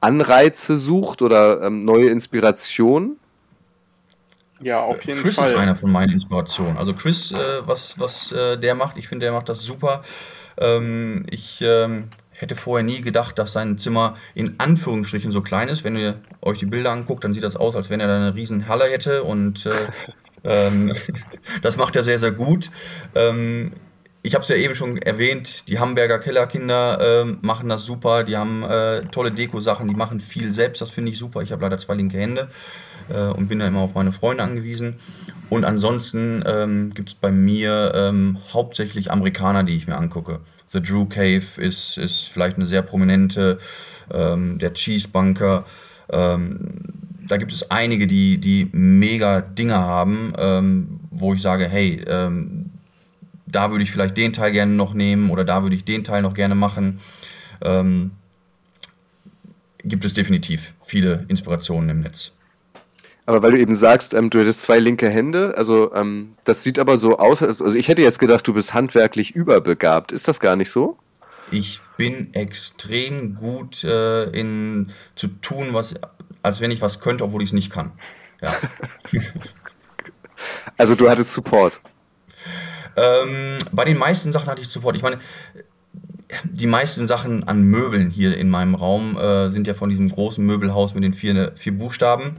Anreize 0.00 0.78
sucht 0.78 1.22
oder 1.22 1.62
ähm, 1.62 1.84
neue 1.84 2.10
Inspirationen? 2.10 3.16
Ja, 4.62 4.80
auf 4.80 5.04
jeden 5.04 5.20
Chris 5.20 5.34
Fall. 5.34 5.52
ist 5.52 5.58
einer 5.58 5.74
von 5.74 5.90
meinen 5.90 6.12
Inspirationen. 6.12 6.78
Also 6.78 6.94
Chris, 6.94 7.32
äh, 7.32 7.36
was, 7.66 7.98
was 7.98 8.32
äh, 8.32 8.56
der 8.56 8.74
macht, 8.74 8.96
ich 8.96 9.08
finde, 9.08 9.26
der 9.26 9.32
macht 9.32 9.48
das 9.48 9.62
super. 9.62 10.02
Ähm, 10.58 11.26
ich 11.30 11.60
ähm, 11.62 12.08
hätte 12.36 12.54
vorher 12.54 12.84
nie 12.84 13.00
gedacht, 13.00 13.38
dass 13.38 13.52
sein 13.52 13.78
Zimmer 13.78 14.16
in 14.34 14.54
Anführungsstrichen 14.58 15.32
so 15.32 15.40
klein 15.40 15.68
ist. 15.68 15.84
Wenn 15.84 15.96
ihr 15.96 16.16
euch 16.40 16.58
die 16.58 16.66
Bilder 16.66 16.92
anguckt, 16.92 17.24
dann 17.24 17.34
sieht 17.34 17.42
das 17.42 17.56
aus, 17.56 17.74
als 17.74 17.90
wenn 17.90 18.00
er 18.00 18.06
da 18.06 18.16
eine 18.16 18.34
riesen 18.34 18.68
Halle 18.68 18.84
hätte 18.84 19.24
und 19.24 19.66
äh, 19.66 19.70
ähm, 20.44 20.94
das 21.62 21.76
macht 21.76 21.96
er 21.96 22.02
sehr, 22.02 22.18
sehr 22.18 22.32
gut. 22.32 22.70
Ähm, 23.14 23.72
ich 24.24 24.34
habe 24.34 24.42
es 24.42 24.48
ja 24.48 24.54
eben 24.54 24.76
schon 24.76 24.98
erwähnt, 24.98 25.68
die 25.68 25.80
Hamburger 25.80 26.20
Kellerkinder 26.20 27.22
ähm, 27.22 27.38
machen 27.42 27.68
das 27.68 27.84
super, 27.84 28.22
die 28.22 28.36
haben 28.36 28.62
äh, 28.62 29.02
tolle 29.06 29.32
Deko-Sachen, 29.32 29.88
die 29.88 29.96
machen 29.96 30.20
viel 30.20 30.52
selbst, 30.52 30.80
das 30.80 30.92
finde 30.92 31.10
ich 31.10 31.18
super. 31.18 31.42
Ich 31.42 31.50
habe 31.50 31.62
leider 31.62 31.76
zwei 31.78 31.94
linke 31.94 32.18
Hände 32.18 32.48
äh, 33.08 33.28
und 33.28 33.48
bin 33.48 33.58
da 33.58 33.66
immer 33.66 33.80
auf 33.80 33.94
meine 33.94 34.12
Freunde 34.12 34.42
angewiesen. 34.42 34.96
Und 35.50 35.64
ansonsten 35.64 36.42
ähm, 36.46 36.90
gibt 36.94 37.10
es 37.10 37.14
bei 37.14 37.30
mir 37.30 37.92
ähm, 37.94 38.38
hauptsächlich 38.52 39.10
Amerikaner, 39.10 39.64
die 39.64 39.74
ich 39.74 39.86
mir 39.86 39.96
angucke. 39.96 40.40
The 40.68 40.80
Drew 40.80 41.04
Cave 41.04 41.42
ist, 41.58 41.98
ist 41.98 42.28
vielleicht 42.28 42.56
eine 42.56 42.66
sehr 42.66 42.82
prominente, 42.82 43.58
ähm, 44.10 44.58
der 44.58 44.72
Cheese 44.72 45.08
Bunker. 45.08 45.64
Ähm, 46.10 46.58
da 47.28 47.36
gibt 47.36 47.52
es 47.52 47.70
einige, 47.70 48.06
die, 48.06 48.38
die 48.38 48.68
mega 48.72 49.42
Dinge 49.42 49.76
haben, 49.76 50.32
ähm, 50.38 51.00
wo 51.10 51.34
ich 51.34 51.42
sage, 51.42 51.68
hey, 51.68 52.02
ähm, 52.06 52.70
da 53.46 53.70
würde 53.70 53.84
ich 53.84 53.90
vielleicht 53.90 54.16
den 54.16 54.32
Teil 54.32 54.52
gerne 54.52 54.72
noch 54.72 54.94
nehmen 54.94 55.28
oder 55.30 55.44
da 55.44 55.62
würde 55.62 55.76
ich 55.76 55.84
den 55.84 56.04
Teil 56.04 56.22
noch 56.22 56.32
gerne 56.32 56.54
machen. 56.54 57.00
Gibt 59.84 60.04
es 60.04 60.14
definitiv 60.14 60.74
viele 60.84 61.24
Inspirationen 61.28 61.90
im 61.90 62.00
Netz. 62.00 62.32
Aber 63.24 63.42
weil 63.42 63.52
du 63.52 63.58
eben 63.58 63.74
sagst, 63.74 64.14
ähm, 64.14 64.30
du 64.30 64.40
hättest 64.40 64.62
zwei 64.62 64.78
linke 64.78 65.08
Hände, 65.08 65.54
also 65.56 65.94
ähm, 65.94 66.34
das 66.44 66.62
sieht 66.64 66.78
aber 66.78 66.98
so 66.98 67.18
aus, 67.18 67.42
als, 67.42 67.62
also 67.62 67.76
ich 67.76 67.88
hätte 67.88 68.02
jetzt 68.02 68.18
gedacht, 68.18 68.46
du 68.48 68.54
bist 68.54 68.74
handwerklich 68.74 69.34
überbegabt. 69.34 70.10
Ist 70.10 70.26
das 70.26 70.40
gar 70.40 70.56
nicht 70.56 70.70
so? 70.70 70.98
Ich 71.52 71.80
bin 71.96 72.34
extrem 72.34 73.34
gut 73.34 73.84
äh, 73.84 74.24
in 74.30 74.90
zu 75.14 75.28
tun, 75.28 75.68
was, 75.72 75.94
als 76.42 76.60
wenn 76.60 76.70
ich 76.70 76.82
was 76.82 76.98
könnte, 76.98 77.24
obwohl 77.24 77.42
ich 77.42 77.50
es 77.50 77.52
nicht 77.52 77.70
kann. 77.70 77.92
Ja. 78.40 78.52
also 80.76 80.96
du 80.96 81.08
hattest 81.08 81.32
Support. 81.32 81.80
Ähm, 82.96 83.58
bei 83.70 83.84
den 83.84 83.98
meisten 83.98 84.32
Sachen 84.32 84.48
hatte 84.48 84.62
ich 84.62 84.68
Support. 84.68 84.96
Ich 84.96 85.02
meine, 85.02 85.18
die 86.44 86.66
meisten 86.66 87.06
Sachen 87.06 87.46
an 87.46 87.62
Möbeln 87.62 88.10
hier 88.10 88.36
in 88.36 88.48
meinem 88.48 88.74
Raum 88.74 89.16
äh, 89.16 89.50
sind 89.50 89.66
ja 89.66 89.74
von 89.74 89.90
diesem 89.90 90.08
großen 90.08 90.44
Möbelhaus 90.44 90.94
mit 90.94 91.04
den 91.04 91.14
vier, 91.14 91.52
vier 91.54 91.76
Buchstaben. 91.76 92.36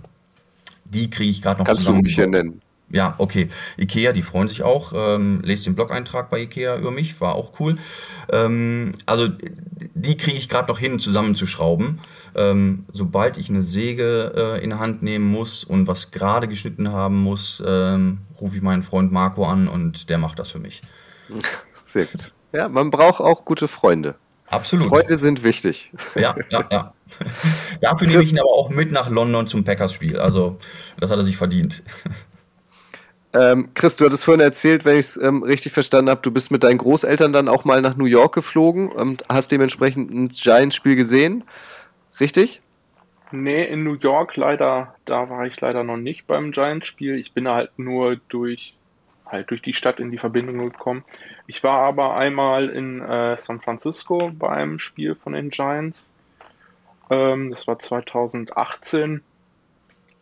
Die 0.94 1.10
kriege 1.10 1.32
ich 1.32 1.42
gerade 1.42 1.60
noch 1.60 1.68
Kannst 1.68 1.88
du 1.88 1.94
mich 1.94 2.16
hier 2.16 2.28
nennen? 2.28 2.62
Ja, 2.94 3.16
okay. 3.18 3.50
Ikea, 3.78 4.12
die 4.12 4.22
freuen 4.22 4.48
sich 4.48 4.62
auch. 4.62 4.94
Ähm, 4.96 5.42
lest 5.44 5.66
den 5.66 5.74
Blog-Eintrag 5.74 6.30
bei 6.30 6.42
Ikea 6.42 6.78
über 6.78 6.92
mich, 6.92 7.20
war 7.20 7.34
auch 7.34 7.60
cool. 7.60 7.78
Ähm, 8.32 8.94
also 9.08 9.30
die 9.96 10.16
kriege 10.16 10.38
ich 10.38 10.48
gerade 10.48 10.72
noch 10.72 10.78
hin, 10.78 11.00
zusammenzuschrauben. 11.00 12.00
Ähm, 12.36 12.86
sobald 12.92 13.40
ich 13.40 13.50
eine 13.50 13.64
Säge 13.64 14.34
äh, 14.36 14.64
in 14.64 14.70
der 14.70 14.80
Hand 14.80 15.02
nehmen 15.02 15.26
muss 15.26 15.64
und 15.64 15.88
was 15.88 16.12
gerade 16.12 16.48
geschnitten 16.48 16.92
haben 16.92 17.24
muss, 17.24 17.64
ähm, 17.66 18.20
rufe 18.40 18.58
ich 18.58 18.62
meinen 18.62 18.84
Freund 18.84 19.12
Marco 19.12 19.46
an 19.46 19.68
und 19.68 20.10
der 20.10 20.20
macht 20.20 20.38
das 20.38 20.52
für 20.52 20.60
mich. 20.60 20.82
Sehr 21.74 22.06
gut. 22.06 22.32
Ja, 22.52 22.70
man 22.70 22.92
braucht 22.92 23.22
auch 23.22 23.44
gute 23.44 23.68
Freunde. 23.68 24.16
Absolut. 24.50 24.88
Freunde 24.88 25.18
sind 25.18 25.44
wichtig. 25.44 25.92
Ja, 26.16 26.36
ja, 26.50 26.68
ja. 26.72 26.94
Dafür 27.82 28.08
nehme 28.08 28.24
ich 28.24 28.32
ihn 28.32 28.40
aber 28.40 28.54
auch 28.54 28.70
mit 28.70 28.92
nach 28.92 29.10
London 29.10 29.48
zum 29.48 29.64
Packers-Spiel. 29.64 30.20
Also, 30.20 30.58
das 31.00 31.10
hat 31.10 31.18
er 31.18 31.24
sich 31.24 31.38
verdient. 31.38 31.84
Ähm, 33.36 33.70
Chris, 33.74 33.96
du 33.96 34.06
hattest 34.06 34.26
vorhin 34.26 34.42
erzählt, 34.42 34.86
wenn 34.86 34.94
ich 34.94 35.06
es 35.08 35.18
ähm, 35.18 35.42
richtig 35.42 35.72
verstanden 35.72 36.12
habe, 36.12 36.22
du 36.22 36.30
bist 36.30 36.52
mit 36.52 36.64
deinen 36.64 36.78
Großeltern 36.78 37.34
dann 37.34 37.50
auch 37.50 37.66
mal 37.66 37.82
nach 37.82 37.96
New 37.96 38.06
York 38.06 38.36
geflogen 38.36 38.90
und 38.90 39.24
hast 39.28 39.52
dementsprechend 39.52 40.12
ein 40.12 40.28
Giants-Spiel 40.28 40.96
gesehen. 40.96 41.44
Richtig? 42.20 42.62
Nee, 43.32 43.64
in 43.64 43.84
New 43.84 43.96
York 43.96 44.36
leider, 44.36 44.94
da 45.06 45.28
war 45.32 45.48
ich 45.48 45.60
leider 45.60 45.84
noch 45.84 45.98
nicht 45.98 46.28
beim 46.28 46.52
Giants-Spiel. 46.52 47.16
Ich 47.16 47.34
bin 47.34 47.48
halt 47.48 47.72
nur 47.78 48.18
durch, 48.28 48.76
halt 49.26 49.50
durch 49.50 49.62
die 49.62 49.74
Stadt 49.74 50.00
in 50.00 50.12
die 50.12 50.18
Verbindung 50.18 50.60
gekommen. 50.60 51.04
Ich 51.48 51.64
war 51.64 51.80
aber 51.80 52.16
einmal 52.16 52.70
in 52.70 53.02
äh, 53.02 53.38
San 53.38 53.62
Francisco 53.62 54.32
beim 54.34 54.80
Spiel 54.80 55.16
von 55.16 55.34
den 55.34 55.50
Giants. 55.50 56.10
Ähm, 57.10 57.50
das 57.50 57.68
war 57.68 57.80
2018. 57.80 59.22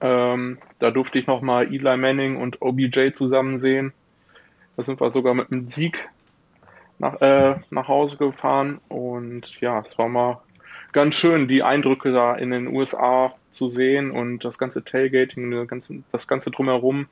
Ähm, 0.01 0.57
da 0.79 0.91
durfte 0.91 1.19
ich 1.19 1.27
nochmal 1.27 1.67
Eli 1.67 1.97
Manning 1.97 2.37
und 2.37 2.61
OBJ 2.61 3.11
zusammen 3.13 3.59
sehen. 3.59 3.93
Da 4.75 4.83
sind 4.83 4.99
wir 4.99 5.11
sogar 5.11 5.33
mit 5.33 5.51
einem 5.51 5.67
Sieg 5.67 6.09
nach, 6.97 7.21
äh, 7.21 7.55
nach 7.69 7.87
Hause 7.87 8.17
gefahren. 8.17 8.79
Und 8.87 9.59
ja, 9.61 9.79
es 9.79 9.97
war 9.97 10.09
mal 10.09 10.41
ganz 10.91 11.15
schön, 11.15 11.47
die 11.47 11.63
Eindrücke 11.63 12.11
da 12.11 12.35
in 12.35 12.51
den 12.51 12.67
USA 12.67 13.33
zu 13.51 13.67
sehen 13.67 14.11
und 14.11 14.45
das 14.45 14.57
ganze 14.57 14.83
Tailgating, 14.83 15.51
das 15.51 15.67
ganze, 15.67 16.03
das 16.11 16.27
ganze 16.27 16.51
drumherum. 16.51 17.07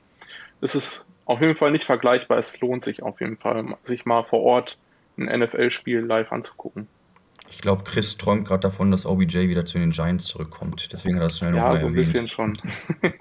Es 0.60 0.74
ist 0.74 1.06
auf 1.30 1.40
jeden 1.40 1.54
Fall 1.54 1.70
nicht 1.70 1.84
vergleichbar. 1.84 2.38
Es 2.38 2.60
lohnt 2.60 2.82
sich 2.82 3.02
auf 3.04 3.20
jeden 3.20 3.36
Fall, 3.36 3.76
sich 3.84 4.04
mal 4.04 4.24
vor 4.24 4.40
Ort 4.40 4.78
ein 5.16 5.26
NFL-Spiel 5.26 6.00
live 6.00 6.32
anzugucken. 6.32 6.88
Ich 7.48 7.60
glaube, 7.60 7.84
Chris 7.84 8.16
träumt 8.16 8.48
gerade 8.48 8.60
davon, 8.60 8.90
dass 8.90 9.06
OBJ 9.06 9.48
wieder 9.48 9.64
zu 9.64 9.78
den 9.78 9.90
Giants 9.90 10.24
zurückkommt. 10.26 10.88
Deswegen 10.92 11.14
hat 11.16 11.22
er 11.22 11.26
das 11.28 11.38
schnell 11.38 11.54
Ja, 11.54 11.60
nochmal 11.62 11.80
so 11.80 11.86
ein 11.86 11.92
erwähnt. 11.94 12.06
bisschen 12.12 12.28
schon. 12.28 12.58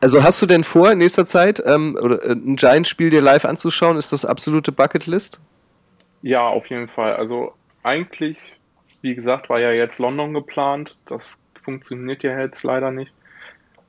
Also 0.00 0.22
hast 0.22 0.40
du 0.40 0.46
denn 0.46 0.62
vor, 0.62 0.92
in 0.92 0.98
nächster 0.98 1.26
Zeit 1.26 1.60
ähm, 1.66 1.98
oder, 2.00 2.22
äh, 2.24 2.32
ein 2.32 2.54
Giants-Spiel 2.54 3.10
dir 3.10 3.20
live 3.20 3.44
anzuschauen? 3.44 3.96
Ist 3.96 4.12
das 4.12 4.24
absolute 4.24 4.70
Bucketlist? 4.70 5.40
Ja, 6.22 6.46
auf 6.46 6.66
jeden 6.66 6.86
Fall. 6.86 7.16
Also 7.16 7.54
eigentlich, 7.82 8.38
wie 9.02 9.14
gesagt, 9.14 9.48
war 9.48 9.58
ja 9.58 9.72
jetzt 9.72 9.98
London 9.98 10.32
geplant. 10.32 10.98
Das 11.06 11.40
funktioniert 11.64 12.22
ja 12.22 12.38
jetzt 12.38 12.62
leider 12.62 12.92
nicht. 12.92 13.12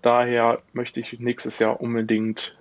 Daher 0.02 0.58
möchte 0.74 1.00
ich 1.02 1.19
nächstes 1.19 1.60
Jahr 1.60 1.80
unbedingt 1.80 2.58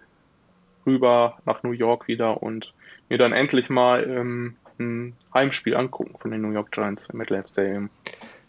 rüber 0.86 1.38
nach 1.44 1.62
New 1.62 1.72
York 1.72 2.08
wieder 2.08 2.42
und 2.42 2.72
mir 3.08 3.18
dann 3.18 3.32
endlich 3.32 3.68
mal 3.68 4.04
ähm, 4.08 4.56
ein 4.78 5.14
Heimspiel 5.32 5.76
angucken 5.76 6.14
von 6.18 6.30
den 6.30 6.42
New 6.42 6.52
York 6.52 6.72
Giants 6.72 7.10
im 7.10 7.18
MetLife 7.18 7.48
Stadium. 7.48 7.90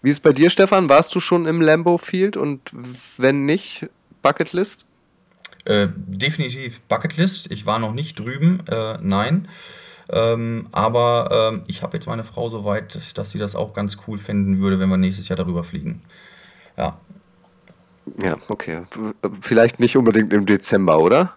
Wie 0.01 0.09
ist 0.09 0.17
es 0.17 0.21
bei 0.21 0.31
dir, 0.31 0.49
Stefan? 0.49 0.89
Warst 0.89 1.15
du 1.15 1.19
schon 1.19 1.45
im 1.45 1.61
Lambeau 1.61 1.97
Field 1.97 2.37
und 2.37 2.71
wenn 3.17 3.45
nicht, 3.45 3.89
Bucketlist? 4.21 4.85
Äh, 5.65 5.87
definitiv 5.95 6.79
Bucketlist. 6.81 7.51
Ich 7.51 7.65
war 7.65 7.79
noch 7.79 7.93
nicht 7.93 8.19
drüben, 8.19 8.61
äh, 8.69 8.97
nein. 9.01 9.47
Ähm, 10.09 10.67
aber 10.71 11.51
ähm, 11.53 11.63
ich 11.65 11.81
habe 11.81 11.97
jetzt 11.97 12.05
meine 12.05 12.23
Frau 12.23 12.49
so 12.49 12.63
weit, 12.65 13.17
dass 13.17 13.31
sie 13.31 13.39
das 13.39 13.55
auch 13.55 13.73
ganz 13.73 13.97
cool 14.07 14.19
finden 14.19 14.59
würde, 14.59 14.79
wenn 14.79 14.89
wir 14.89 14.97
nächstes 14.97 15.27
Jahr 15.27 15.37
darüber 15.37 15.63
fliegen. 15.63 16.01
Ja. 16.77 16.99
Ja, 18.21 18.37
okay. 18.49 18.83
Vielleicht 19.41 19.79
nicht 19.79 19.97
unbedingt 19.97 20.31
im 20.31 20.45
Dezember, 20.45 20.99
oder? 20.99 21.33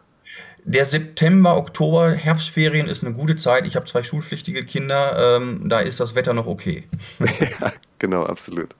Der 0.64 0.84
September, 0.84 1.56
Oktober, 1.56 2.12
Herbstferien 2.12 2.88
ist 2.88 3.04
eine 3.04 3.14
gute 3.14 3.36
Zeit. 3.36 3.66
Ich 3.66 3.76
habe 3.76 3.86
zwei 3.86 4.02
schulpflichtige 4.02 4.64
Kinder, 4.64 5.38
ähm, 5.38 5.68
da 5.68 5.80
ist 5.80 6.00
das 6.00 6.14
Wetter 6.14 6.34
noch 6.34 6.46
okay. 6.46 6.84
ja, 7.60 7.72
genau, 7.98 8.24
absolut. 8.24 8.76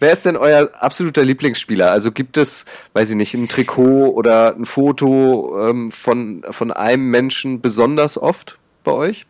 Wer 0.00 0.12
ist 0.12 0.24
denn 0.24 0.36
euer 0.36 0.70
absoluter 0.74 1.22
Lieblingsspieler? 1.22 1.90
Also 1.90 2.12
gibt 2.12 2.36
es, 2.36 2.64
weiß 2.94 3.10
ich 3.10 3.16
nicht, 3.16 3.34
ein 3.34 3.48
Trikot 3.48 4.10
oder 4.10 4.54
ein 4.56 4.66
Foto 4.66 5.68
ähm, 5.68 5.90
von, 5.90 6.42
von 6.50 6.72
einem 6.72 7.10
Menschen 7.10 7.60
besonders 7.60 8.18
oft 8.18 8.58
bei 8.82 8.92
euch? 8.92 9.26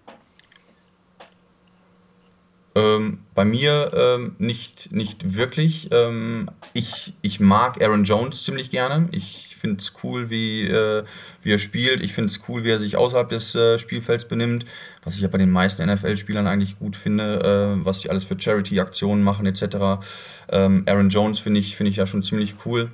Ähm, 2.74 3.18
bei 3.34 3.44
mir 3.44 3.92
ähm, 3.94 4.36
nicht, 4.38 4.92
nicht 4.92 5.34
wirklich. 5.36 5.88
Ähm, 5.90 6.50
ich, 6.72 7.12
ich 7.20 7.38
mag 7.38 7.82
Aaron 7.82 8.04
Jones 8.04 8.44
ziemlich 8.44 8.70
gerne. 8.70 9.08
Ich 9.12 9.56
finde 9.56 9.80
es 9.80 9.92
cool, 10.02 10.30
wie, 10.30 10.62
äh, 10.62 11.04
wie 11.42 11.52
er 11.52 11.58
spielt. 11.58 12.00
Ich 12.00 12.14
finde 12.14 12.30
es 12.30 12.40
cool, 12.48 12.64
wie 12.64 12.70
er 12.70 12.80
sich 12.80 12.96
außerhalb 12.96 13.28
des 13.28 13.54
äh, 13.54 13.78
Spielfelds 13.78 14.24
benimmt. 14.24 14.64
Was 15.04 15.16
ich 15.16 15.20
ja 15.20 15.28
bei 15.28 15.38
den 15.38 15.50
meisten 15.50 15.86
NFL-Spielern 15.86 16.46
eigentlich 16.46 16.78
gut 16.78 16.96
finde, 16.96 17.76
äh, 17.80 17.84
was 17.84 18.00
sie 18.00 18.08
alles 18.08 18.24
für 18.24 18.40
Charity-Aktionen 18.40 19.22
machen 19.22 19.44
etc. 19.44 20.02
Ähm, 20.50 20.84
Aaron 20.86 21.10
Jones 21.10 21.38
finde 21.40 21.60
ich, 21.60 21.76
find 21.76 21.90
ich 21.90 21.96
ja 21.96 22.06
schon 22.06 22.22
ziemlich 22.22 22.54
cool. 22.64 22.90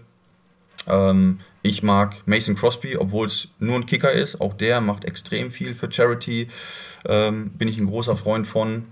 Ähm, 0.89 1.39
ich 1.63 1.83
mag 1.83 2.17
Mason 2.27 2.55
Crosby, 2.55 2.97
obwohl 2.97 3.27
es 3.27 3.49
nur 3.59 3.77
ein 3.77 3.87
Kicker 3.87 4.13
ist. 4.13 4.41
Auch 4.41 4.55
der 4.55 4.81
macht 4.81 5.05
extrem 5.05 5.51
viel 5.51 5.75
für 5.75 5.91
Charity. 5.91 6.49
Ähm, 7.07 7.51
bin 7.51 7.69
ich 7.69 7.79
ein 7.79 7.87
großer 7.87 8.17
Freund 8.17 8.47
von. 8.47 8.85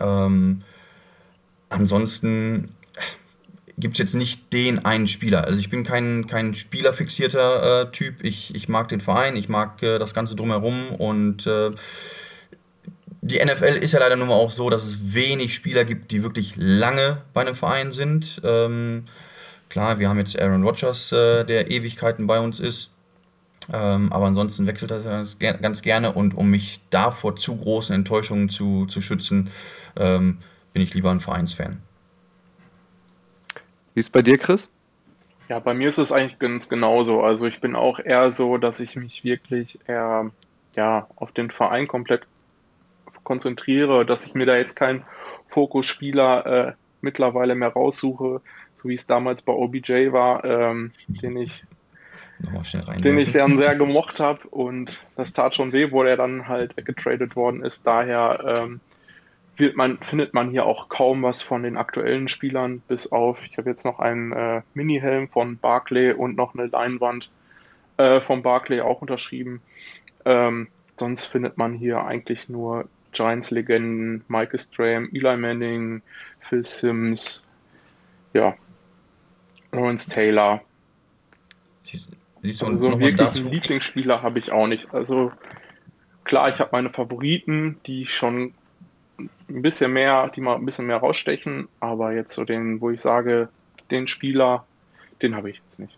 Ähm, 0.00 0.62
ansonsten 1.68 2.74
gibt 3.78 3.94
es 3.94 3.98
jetzt 3.98 4.14
nicht 4.14 4.52
den 4.52 4.84
einen 4.84 5.06
Spieler. 5.06 5.44
Also 5.44 5.58
ich 5.58 5.70
bin 5.70 5.84
kein, 5.84 6.26
kein 6.26 6.54
spielerfixierter 6.54 7.82
äh, 7.82 7.90
Typ. 7.90 8.22
Ich, 8.22 8.54
ich 8.54 8.68
mag 8.68 8.88
den 8.88 9.00
Verein, 9.00 9.36
ich 9.36 9.48
mag 9.48 9.82
äh, 9.82 9.98
das 9.98 10.14
Ganze 10.14 10.34
drumherum 10.36 10.90
und 10.96 11.46
äh, 11.46 11.70
die 13.22 13.42
NFL 13.42 13.76
ist 13.80 13.92
ja 13.92 14.00
leider 14.00 14.16
nun 14.16 14.28
mal 14.28 14.34
auch 14.34 14.50
so, 14.50 14.68
dass 14.68 14.84
es 14.84 15.14
wenig 15.14 15.54
Spieler 15.54 15.84
gibt, 15.84 16.10
die 16.10 16.22
wirklich 16.22 16.54
lange 16.56 17.22
bei 17.32 17.42
einem 17.42 17.54
Verein 17.54 17.92
sind. 17.92 18.40
Ähm, 18.44 19.04
klar, 19.68 19.98
wir 19.98 20.08
haben 20.08 20.18
jetzt 20.18 20.38
Aaron 20.38 20.64
Rodgers, 20.64 21.12
äh, 21.12 21.44
der 21.44 21.70
Ewigkeiten 21.70 22.26
bei 22.26 22.40
uns 22.40 22.58
ist. 22.58 22.90
Ähm, 23.72 24.12
aber 24.12 24.26
ansonsten 24.26 24.66
wechselt 24.66 24.90
das 24.90 25.38
ganz, 25.38 25.82
gerne 25.82 26.12
und 26.12 26.34
um 26.34 26.50
mich 26.50 26.80
davor 26.90 27.36
zu 27.36 27.56
großen 27.56 27.94
Enttäuschungen 27.94 28.48
zu, 28.48 28.86
zu 28.86 29.00
schützen, 29.00 29.50
ähm, 29.96 30.38
bin 30.72 30.82
ich 30.82 30.94
lieber 30.94 31.10
ein 31.10 31.20
Vereinsfan. 31.20 31.82
Wie 33.94 34.00
ist 34.00 34.10
bei 34.10 34.22
dir, 34.22 34.38
Chris? 34.38 34.70
Ja, 35.48 35.58
bei 35.58 35.74
mir 35.74 35.88
ist 35.88 35.98
es 35.98 36.12
eigentlich 36.12 36.38
ganz 36.38 36.68
genauso. 36.68 37.20
Also 37.20 37.46
ich 37.46 37.60
bin 37.60 37.76
auch 37.76 37.98
eher 37.98 38.32
so, 38.32 38.56
dass 38.56 38.80
ich 38.80 38.96
mich 38.96 39.22
wirklich 39.22 39.78
eher 39.86 40.30
ja, 40.74 41.06
auf 41.16 41.32
den 41.32 41.50
Verein 41.50 41.86
komplett 41.86 42.22
konzentriere, 43.24 44.06
dass 44.06 44.26
ich 44.26 44.34
mir 44.34 44.46
da 44.46 44.56
jetzt 44.56 44.76
keinen 44.76 45.04
Fokusspieler 45.46 46.46
äh, 46.46 46.72
mittlerweile 47.02 47.54
mehr 47.54 47.68
raussuche, 47.68 48.40
so 48.76 48.88
wie 48.88 48.94
es 48.94 49.06
damals 49.06 49.42
bei 49.42 49.52
OBJ 49.52 50.12
war, 50.12 50.44
ähm, 50.44 50.92
den 51.08 51.36
ich 51.36 51.64
den 53.02 53.18
ich 53.18 53.32
dann 53.32 53.58
sehr 53.58 53.76
gemocht 53.76 54.20
habe 54.20 54.46
und 54.48 55.04
das 55.16 55.32
tat 55.32 55.54
schon 55.54 55.72
weh, 55.72 55.90
wo 55.90 56.02
er 56.02 56.16
dann 56.16 56.48
halt 56.48 56.76
weggetradet 56.76 57.36
worden 57.36 57.64
ist. 57.64 57.86
Daher 57.86 58.56
ähm, 58.58 58.80
wird 59.56 59.76
man, 59.76 59.98
findet 59.98 60.34
man 60.34 60.50
hier 60.50 60.66
auch 60.66 60.88
kaum 60.88 61.22
was 61.22 61.42
von 61.42 61.62
den 61.62 61.76
aktuellen 61.76 62.28
Spielern, 62.28 62.80
bis 62.88 63.12
auf, 63.12 63.44
ich 63.46 63.58
habe 63.58 63.70
jetzt 63.70 63.84
noch 63.84 63.98
einen 63.98 64.32
äh, 64.32 64.62
Mini-Helm 64.74 65.28
von 65.28 65.58
Barclay 65.58 66.12
und 66.12 66.36
noch 66.36 66.54
eine 66.54 66.66
Leinwand 66.66 67.30
äh, 67.96 68.20
von 68.20 68.42
Barclay 68.42 68.80
auch 68.80 69.02
unterschrieben. 69.02 69.62
Ähm, 70.24 70.68
sonst 70.98 71.26
findet 71.26 71.58
man 71.58 71.74
hier 71.74 72.04
eigentlich 72.04 72.48
nur 72.48 72.88
Giants-Legenden, 73.12 74.24
Michael 74.28 74.58
Strahm, 74.58 75.10
Eli 75.12 75.36
Manning, 75.36 76.02
Phil 76.40 76.64
Sims, 76.64 77.46
ja, 78.32 78.54
Lawrence 79.70 80.10
Taylor. 80.10 80.62
Siehst, 81.82 82.08
siehst 82.42 82.62
du 82.62 82.66
also 82.66 82.90
so 82.90 83.00
wirklich 83.00 83.28
einen 83.28 83.50
Lieblingsspieler 83.50 84.22
habe 84.22 84.38
ich 84.38 84.52
auch 84.52 84.66
nicht. 84.66 84.92
Also 84.94 85.32
klar, 86.24 86.48
ich 86.48 86.60
habe 86.60 86.70
meine 86.72 86.90
Favoriten, 86.90 87.78
die 87.86 88.06
schon 88.06 88.54
ein 89.18 89.62
bisschen 89.62 89.92
mehr, 89.92 90.30
die 90.34 90.40
mal 90.40 90.56
ein 90.56 90.64
bisschen 90.64 90.86
mehr 90.86 90.96
rausstechen, 90.96 91.68
aber 91.80 92.12
jetzt 92.12 92.34
so 92.34 92.44
den, 92.44 92.80
wo 92.80 92.90
ich 92.90 93.00
sage, 93.00 93.48
den 93.90 94.06
Spieler, 94.06 94.64
den 95.20 95.36
habe 95.36 95.50
ich 95.50 95.60
jetzt 95.64 95.78
nicht. 95.78 95.96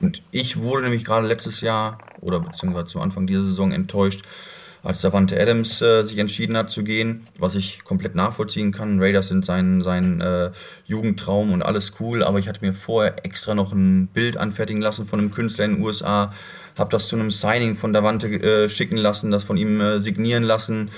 Und 0.00 0.22
ich 0.30 0.60
wurde 0.60 0.84
nämlich 0.84 1.04
gerade 1.04 1.26
letztes 1.26 1.60
Jahr 1.60 1.98
oder 2.20 2.40
beziehungsweise 2.40 2.86
zum 2.86 3.02
Anfang 3.02 3.26
dieser 3.26 3.42
Saison 3.42 3.72
enttäuscht, 3.72 4.22
als 4.82 5.00
Davante 5.00 5.40
Adams 5.40 5.80
äh, 5.80 6.02
sich 6.02 6.18
entschieden 6.18 6.56
hat 6.56 6.70
zu 6.70 6.82
gehen, 6.82 7.22
was 7.38 7.54
ich 7.54 7.84
komplett 7.84 8.14
nachvollziehen 8.14 8.72
kann. 8.72 9.00
Raiders 9.00 9.28
sind 9.28 9.44
sein, 9.44 9.80
sein 9.82 10.20
äh, 10.20 10.50
Jugendtraum 10.86 11.52
und 11.52 11.62
alles 11.62 11.94
cool, 12.00 12.22
aber 12.22 12.38
ich 12.38 12.48
hatte 12.48 12.64
mir 12.64 12.74
vorher 12.74 13.24
extra 13.24 13.54
noch 13.54 13.72
ein 13.72 14.08
Bild 14.08 14.36
anfertigen 14.36 14.82
lassen 14.82 15.06
von 15.06 15.20
einem 15.20 15.30
Künstler 15.30 15.66
in 15.66 15.76
den 15.76 15.82
USA, 15.82 16.32
habe 16.76 16.90
das 16.90 17.08
zu 17.08 17.16
einem 17.16 17.30
Signing 17.30 17.76
von 17.76 17.92
Davante 17.92 18.28
äh, 18.28 18.68
schicken 18.68 18.96
lassen, 18.96 19.30
das 19.30 19.44
von 19.44 19.56
ihm 19.56 19.80
äh, 19.80 20.00
signieren 20.00 20.42
lassen. 20.42 20.90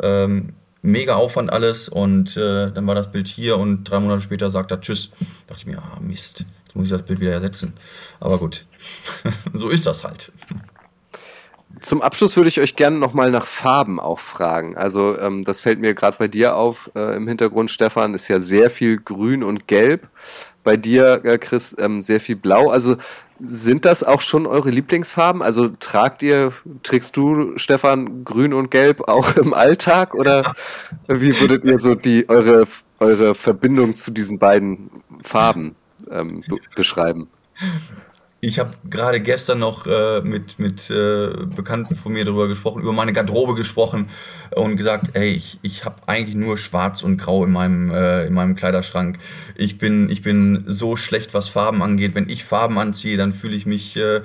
Ähm, 0.00 0.54
mega 0.82 1.14
Aufwand 1.14 1.52
alles 1.52 1.88
und 1.88 2.36
äh, 2.36 2.70
dann 2.70 2.86
war 2.86 2.94
das 2.94 3.10
Bild 3.10 3.28
hier 3.28 3.56
und 3.58 3.84
drei 3.84 4.00
Monate 4.00 4.20
später 4.20 4.50
sagt 4.50 4.70
er 4.70 4.80
Tschüss. 4.80 5.10
Da 5.18 5.54
dachte 5.54 5.60
ich 5.60 5.66
mir, 5.66 5.78
ah 5.78 5.98
Mist, 6.00 6.44
jetzt 6.64 6.76
muss 6.76 6.86
ich 6.86 6.92
das 6.92 7.04
Bild 7.04 7.20
wieder 7.20 7.32
ersetzen. 7.32 7.72
Aber 8.20 8.38
gut, 8.38 8.66
so 9.52 9.68
ist 9.68 9.86
das 9.86 10.04
halt. 10.04 10.32
Zum 11.80 12.02
Abschluss 12.02 12.36
würde 12.36 12.48
ich 12.48 12.60
euch 12.60 12.76
gerne 12.76 12.98
nochmal 12.98 13.30
nach 13.30 13.46
Farben 13.46 13.98
auch 13.98 14.18
fragen. 14.18 14.76
Also 14.76 15.18
ähm, 15.18 15.44
das 15.44 15.60
fällt 15.60 15.80
mir 15.80 15.94
gerade 15.94 16.16
bei 16.18 16.28
dir 16.28 16.56
auf 16.56 16.90
äh, 16.94 17.16
im 17.16 17.26
Hintergrund, 17.26 17.70
Stefan, 17.70 18.14
ist 18.14 18.28
ja 18.28 18.40
sehr 18.40 18.70
viel 18.70 18.98
Grün 18.98 19.42
und 19.42 19.66
Gelb. 19.66 20.08
Bei 20.64 20.76
dir, 20.76 21.24
äh, 21.24 21.38
Chris, 21.38 21.74
ähm, 21.78 22.00
sehr 22.00 22.20
viel 22.20 22.36
Blau. 22.36 22.70
Also 22.70 22.96
sind 23.40 23.84
das 23.84 24.04
auch 24.04 24.20
schon 24.20 24.46
eure 24.46 24.70
Lieblingsfarben? 24.70 25.42
Also 25.42 25.68
tragt 25.80 26.22
ihr, 26.22 26.52
trägst 26.82 27.16
du, 27.16 27.56
Stefan, 27.56 28.24
Grün 28.24 28.54
und 28.54 28.70
Gelb 28.70 29.08
auch 29.08 29.36
im 29.36 29.52
Alltag? 29.54 30.14
Oder 30.14 30.54
wie 31.08 31.38
würdet 31.40 31.64
ihr 31.64 31.78
so 31.78 31.94
die 31.94 32.28
eure, 32.28 32.64
eure 33.00 33.34
Verbindung 33.34 33.94
zu 33.94 34.12
diesen 34.12 34.38
beiden 34.38 34.90
Farben 35.22 35.74
ähm, 36.10 36.44
beschreiben? 36.76 37.28
Ich 38.44 38.58
habe 38.58 38.72
gerade 38.90 39.20
gestern 39.20 39.60
noch 39.60 39.86
äh, 39.86 40.20
mit, 40.20 40.58
mit 40.58 40.90
äh, 40.90 41.30
Bekannten 41.54 41.94
von 41.94 42.12
mir 42.12 42.24
darüber 42.24 42.48
gesprochen, 42.48 42.82
über 42.82 42.92
meine 42.92 43.12
Garderobe 43.12 43.54
gesprochen 43.54 44.08
und 44.50 44.76
gesagt, 44.76 45.10
ey, 45.12 45.28
ich, 45.28 45.60
ich 45.62 45.84
habe 45.84 46.02
eigentlich 46.06 46.34
nur 46.34 46.58
Schwarz 46.58 47.04
und 47.04 47.18
Grau 47.18 47.44
in 47.44 47.52
meinem, 47.52 47.92
äh, 47.92 48.26
in 48.26 48.34
meinem 48.34 48.56
Kleiderschrank. 48.56 49.18
Ich 49.54 49.78
bin, 49.78 50.10
ich 50.10 50.22
bin 50.22 50.64
so 50.66 50.96
schlecht, 50.96 51.34
was 51.34 51.48
Farben 51.48 51.84
angeht. 51.84 52.16
Wenn 52.16 52.28
ich 52.28 52.42
Farben 52.42 52.80
anziehe, 52.80 53.16
dann 53.16 53.32
fühle 53.32 53.54
ich 53.54 53.64
mich 53.64 53.96
äh, 53.96 54.22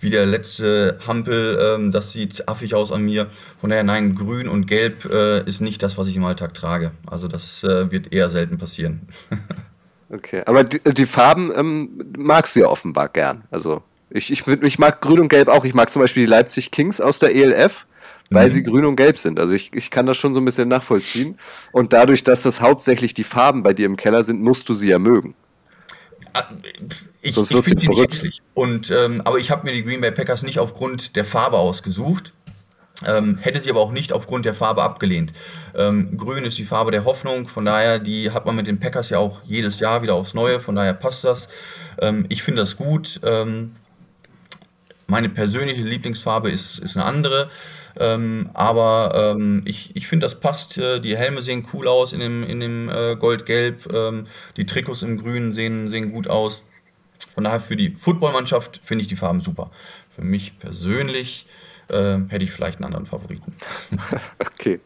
wie 0.00 0.10
der 0.10 0.26
letzte 0.26 0.98
Hampel. 1.06 1.56
Ähm, 1.62 1.92
das 1.92 2.10
sieht 2.10 2.48
affig 2.48 2.74
aus 2.74 2.90
an 2.90 3.02
mir. 3.02 3.28
Von 3.60 3.70
daher, 3.70 3.84
nein, 3.84 4.16
Grün 4.16 4.48
und 4.48 4.66
Gelb 4.66 5.04
äh, 5.04 5.48
ist 5.48 5.60
nicht 5.60 5.80
das, 5.84 5.96
was 5.96 6.08
ich 6.08 6.16
im 6.16 6.24
Alltag 6.24 6.54
trage. 6.54 6.90
Also 7.06 7.28
das 7.28 7.62
äh, 7.62 7.92
wird 7.92 8.12
eher 8.12 8.30
selten 8.30 8.58
passieren. 8.58 9.02
Okay, 10.12 10.42
aber 10.46 10.64
die, 10.64 10.80
die 10.80 11.06
Farben 11.06 11.52
ähm, 11.56 12.12
magst 12.18 12.56
du 12.56 12.60
ja 12.60 12.66
offenbar 12.66 13.08
gern. 13.08 13.44
Also 13.50 13.82
ich, 14.10 14.32
ich, 14.32 14.46
ich 14.46 14.78
mag 14.78 15.00
Grün 15.00 15.20
und 15.20 15.28
Gelb 15.28 15.48
auch. 15.48 15.64
Ich 15.64 15.74
mag 15.74 15.88
zum 15.88 16.02
Beispiel 16.02 16.24
die 16.24 16.30
Leipzig 16.30 16.72
Kings 16.72 17.00
aus 17.00 17.20
der 17.20 17.34
ELF, 17.34 17.86
weil 18.28 18.48
mhm. 18.48 18.50
sie 18.50 18.62
grün 18.64 18.84
und 18.86 18.96
gelb 18.96 19.18
sind. 19.18 19.38
Also 19.38 19.54
ich, 19.54 19.72
ich 19.72 19.90
kann 19.90 20.06
das 20.06 20.16
schon 20.16 20.34
so 20.34 20.40
ein 20.40 20.44
bisschen 20.44 20.68
nachvollziehen. 20.68 21.38
Und 21.70 21.92
dadurch, 21.92 22.24
dass 22.24 22.42
das 22.42 22.60
hauptsächlich 22.60 23.14
die 23.14 23.24
Farben 23.24 23.62
bei 23.62 23.72
dir 23.72 23.86
im 23.86 23.96
Keller 23.96 24.24
sind, 24.24 24.40
musst 24.40 24.68
du 24.68 24.74
sie 24.74 24.88
ja 24.88 24.98
mögen. 24.98 25.34
Ah, 26.32 26.44
ich, 27.22 27.34
Sonst 27.34 27.52
ich 27.52 27.64
finde 27.64 27.80
sie 27.80 27.86
verrückt. 27.86 28.42
Und, 28.54 28.90
ähm, 28.90 29.20
aber 29.24 29.38
ich 29.38 29.50
habe 29.50 29.64
mir 29.64 29.72
die 29.72 29.84
Green 29.84 30.00
Bay 30.00 30.12
Packers 30.12 30.42
nicht 30.42 30.58
aufgrund 30.58 31.16
der 31.16 31.24
Farbe 31.24 31.58
ausgesucht. 31.58 32.34
Ähm, 33.06 33.38
hätte 33.38 33.60
sie 33.60 33.70
aber 33.70 33.80
auch 33.80 33.92
nicht 33.92 34.12
aufgrund 34.12 34.44
der 34.44 34.54
Farbe 34.54 34.82
abgelehnt. 34.82 35.32
Ähm, 35.74 36.16
Grün 36.18 36.44
ist 36.44 36.58
die 36.58 36.64
Farbe 36.64 36.90
der 36.90 37.04
Hoffnung, 37.04 37.48
von 37.48 37.64
daher, 37.64 37.98
die 37.98 38.30
hat 38.30 38.44
man 38.44 38.56
mit 38.56 38.66
den 38.66 38.78
Packers 38.78 39.08
ja 39.10 39.18
auch 39.18 39.40
jedes 39.44 39.80
Jahr 39.80 40.02
wieder 40.02 40.14
aufs 40.14 40.34
Neue, 40.34 40.60
von 40.60 40.76
daher 40.76 40.92
passt 40.92 41.24
das. 41.24 41.48
Ähm, 42.00 42.26
ich 42.28 42.42
finde 42.42 42.62
das 42.62 42.76
gut. 42.76 43.20
Ähm, 43.24 43.74
meine 45.06 45.28
persönliche 45.28 45.82
Lieblingsfarbe 45.82 46.50
ist, 46.50 46.78
ist 46.78 46.96
eine 46.96 47.06
andere, 47.06 47.48
ähm, 47.98 48.50
aber 48.54 49.34
ähm, 49.34 49.62
ich, 49.64 49.96
ich 49.96 50.06
finde, 50.06 50.26
das 50.26 50.38
passt. 50.38 50.78
Äh, 50.78 51.00
die 51.00 51.16
Helme 51.16 51.42
sehen 51.42 51.66
cool 51.72 51.88
aus 51.88 52.12
in 52.12 52.20
dem, 52.20 52.44
in 52.44 52.60
dem 52.60 52.88
äh, 52.88 53.16
Gold-Gelb, 53.16 54.22
die 54.56 54.66
Trikots 54.66 55.02
im 55.02 55.18
Grün 55.18 55.52
sehen, 55.52 55.88
sehen 55.88 56.12
gut 56.12 56.28
aus. 56.28 56.64
Von 57.34 57.44
daher 57.44 57.60
für 57.60 57.76
die 57.76 57.90
Footballmannschaft 57.90 58.80
finde 58.84 59.02
ich 59.02 59.08
die 59.08 59.16
Farben 59.16 59.40
super. 59.40 59.70
Für 60.10 60.22
mich 60.22 60.58
persönlich 60.58 61.46
äh, 61.90 62.18
hätte 62.28 62.44
ich 62.44 62.50
vielleicht 62.50 62.78
einen 62.78 62.84
anderen 62.84 63.06
Favoriten. 63.06 63.54
okay. 64.40 64.80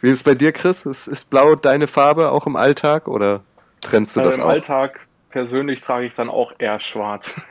Wie 0.00 0.08
ist 0.08 0.16
es 0.16 0.22
bei 0.22 0.34
dir, 0.34 0.52
Chris? 0.52 0.86
Ist, 0.86 1.06
ist 1.06 1.30
Blau 1.30 1.54
deine 1.54 1.86
Farbe 1.86 2.30
auch 2.30 2.46
im 2.46 2.56
Alltag 2.56 3.08
oder 3.08 3.42
trennst 3.80 4.16
du 4.16 4.20
also 4.20 4.30
das 4.30 4.38
im 4.38 4.44
auch? 4.44 4.48
Im 4.48 4.54
Alltag 4.54 5.00
persönlich 5.30 5.80
trage 5.80 6.06
ich 6.06 6.14
dann 6.14 6.30
auch 6.30 6.52
eher 6.58 6.80
schwarz. 6.80 7.42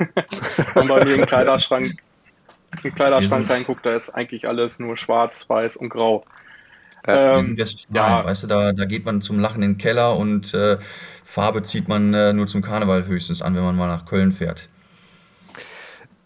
Wenn 0.73 0.87
man 0.87 0.99
bei 0.99 1.05
mir 1.05 1.15
im 1.15 1.25
Kleiderschrank, 1.25 1.93
im 2.83 2.95
Kleiderschrank 2.95 3.49
reinguckt, 3.49 3.85
da 3.85 3.95
ist 3.95 4.09
eigentlich 4.11 4.47
alles 4.47 4.79
nur 4.79 4.97
schwarz, 4.97 5.49
weiß 5.49 5.77
und 5.77 5.89
grau. 5.89 6.25
Ähm, 7.07 7.55
ja, 7.89 8.25
weißt 8.25 8.43
du, 8.43 8.47
da, 8.47 8.73
da 8.73 8.85
geht 8.85 9.05
man 9.05 9.21
zum 9.21 9.39
Lachen 9.39 9.63
in 9.63 9.73
den 9.73 9.77
Keller 9.77 10.17
und 10.17 10.53
äh, 10.53 10.77
Farbe 11.23 11.63
zieht 11.63 11.87
man 11.87 12.13
äh, 12.13 12.33
nur 12.33 12.47
zum 12.47 12.61
Karneval 12.61 13.05
höchstens 13.05 13.41
an, 13.41 13.55
wenn 13.55 13.63
man 13.63 13.77
mal 13.77 13.87
nach 13.87 14.05
Köln 14.05 14.33
fährt. 14.33 14.67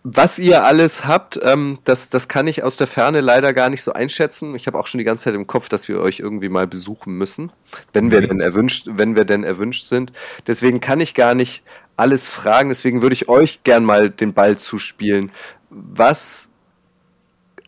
Was 0.03 0.39
ihr 0.39 0.63
alles 0.63 1.05
habt, 1.05 1.39
ähm, 1.43 1.77
das, 1.83 2.09
das 2.09 2.27
kann 2.27 2.47
ich 2.47 2.63
aus 2.63 2.75
der 2.75 2.87
Ferne 2.87 3.21
leider 3.21 3.53
gar 3.53 3.69
nicht 3.69 3.83
so 3.83 3.93
einschätzen. 3.93 4.55
Ich 4.55 4.65
habe 4.65 4.79
auch 4.79 4.87
schon 4.87 4.97
die 4.97 5.03
ganze 5.03 5.25
Zeit 5.25 5.35
im 5.35 5.45
Kopf, 5.45 5.69
dass 5.69 5.87
wir 5.87 6.01
euch 6.01 6.19
irgendwie 6.19 6.49
mal 6.49 6.65
besuchen 6.65 7.13
müssen, 7.13 7.51
wenn 7.93 8.11
wir 8.11 8.21
denn 8.21 8.39
erwünscht, 8.39 8.87
wenn 8.89 9.15
wir 9.15 9.25
denn 9.25 9.43
erwünscht 9.43 9.85
sind. 9.85 10.11
Deswegen 10.47 10.79
kann 10.79 11.01
ich 11.01 11.13
gar 11.13 11.35
nicht 11.35 11.63
alles 11.97 12.27
fragen. 12.27 12.69
Deswegen 12.69 13.03
würde 13.03 13.13
ich 13.13 13.29
euch 13.29 13.61
gern 13.63 13.85
mal 13.85 14.09
den 14.09 14.33
Ball 14.33 14.57
zuspielen. 14.57 15.31
Was, 15.69 16.49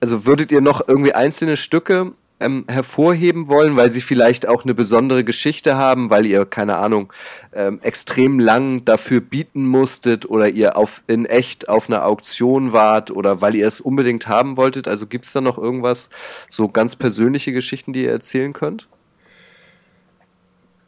also 0.02 0.26
würdet 0.26 0.52
ihr 0.52 0.62
noch 0.62 0.88
irgendwie 0.88 1.14
einzelne 1.14 1.56
Stücke 1.56 2.14
ähm, 2.44 2.66
hervorheben 2.68 3.48
wollen, 3.48 3.76
weil 3.76 3.90
sie 3.90 4.02
vielleicht 4.02 4.48
auch 4.48 4.64
eine 4.64 4.74
besondere 4.74 5.24
Geschichte 5.24 5.78
haben, 5.78 6.10
weil 6.10 6.26
ihr, 6.26 6.46
keine 6.46 6.78
Ahnung, 6.78 7.12
ähm, 7.54 7.80
extrem 7.82 8.40
lang 8.40 8.86
dafür 8.86 9.22
bieten 9.22 9.66
musstet 9.66 10.30
oder 10.30 10.50
ihr 10.50 10.78
auf, 10.78 11.04
in 11.08 11.26
echt 11.26 11.70
auf 11.70 11.90
einer 11.90 12.06
Auktion 12.06 12.74
wart 12.74 13.12
oder 13.12 13.42
weil 13.42 13.56
ihr 13.56 13.68
es 13.68 13.82
unbedingt 13.82 14.28
haben 14.28 14.58
wolltet? 14.58 14.88
Also 14.88 15.08
gibt 15.08 15.26
es 15.26 15.34
da 15.34 15.42
noch 15.42 15.58
irgendwas, 15.58 16.10
so 16.50 16.68
ganz 16.68 16.96
persönliche 16.96 17.52
Geschichten, 17.52 17.94
die 17.94 18.04
ihr 18.04 18.12
erzählen 18.12 18.54
könnt? 18.54 18.88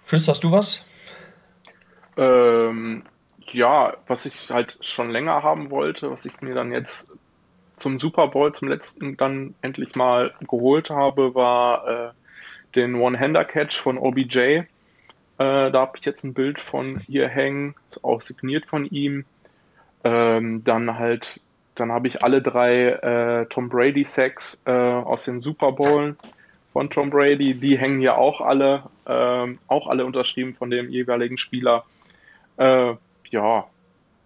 Chris, 0.07 0.27
hast 0.27 0.43
du 0.43 0.51
was? 0.51 0.83
Ähm, 2.17 3.03
ja, 3.49 3.95
was 4.07 4.25
ich 4.25 4.49
halt 4.49 4.77
schon 4.81 5.09
länger 5.09 5.43
haben 5.43 5.71
wollte, 5.71 6.11
was 6.11 6.25
ich 6.25 6.41
mir 6.41 6.53
dann 6.53 6.71
jetzt 6.71 7.11
zum 7.77 7.99
Super 7.99 8.27
Bowl 8.27 8.53
zum 8.53 8.67
letzten 8.67 9.17
dann 9.17 9.55
endlich 9.61 9.95
mal 9.95 10.33
geholt 10.47 10.89
habe, 10.89 11.35
war 11.35 11.87
äh, 11.87 12.11
den 12.75 12.95
One-Hander-Catch 12.95 13.77
von 13.77 13.97
OBJ. 13.97 14.39
Äh, 14.39 14.65
da 15.37 15.73
habe 15.73 15.97
ich 15.97 16.05
jetzt 16.05 16.23
ein 16.23 16.33
Bild 16.33 16.61
von 16.61 16.99
hier 16.99 17.27
hängen, 17.27 17.75
auch 18.01 18.21
signiert 18.21 18.65
von 18.65 18.85
ihm. 18.85 19.25
Ähm, 20.03 20.63
dann 20.63 20.97
halt, 20.97 21.41
dann 21.75 21.91
habe 21.91 22.07
ich 22.07 22.23
alle 22.23 22.41
drei 22.41 22.89
äh, 22.89 23.45
Tom 23.47 23.69
Brady 23.69 24.05
Sacks 24.05 24.63
äh, 24.65 24.71
aus 24.71 25.25
dem 25.25 25.41
Super 25.41 25.71
Bowl 25.71 26.15
von 26.71 26.89
Tom 26.89 27.09
Brady. 27.09 27.55
Die 27.55 27.77
hängen 27.77 27.99
hier 27.99 28.17
auch 28.17 28.41
alle, 28.41 28.83
ähm, 29.07 29.59
auch 29.67 29.87
alle 29.87 30.05
unterschrieben 30.05 30.53
von 30.53 30.69
dem 30.69 30.89
jeweiligen 30.89 31.37
Spieler. 31.37 31.85
Äh, 32.57 32.93
ja, 33.29 33.65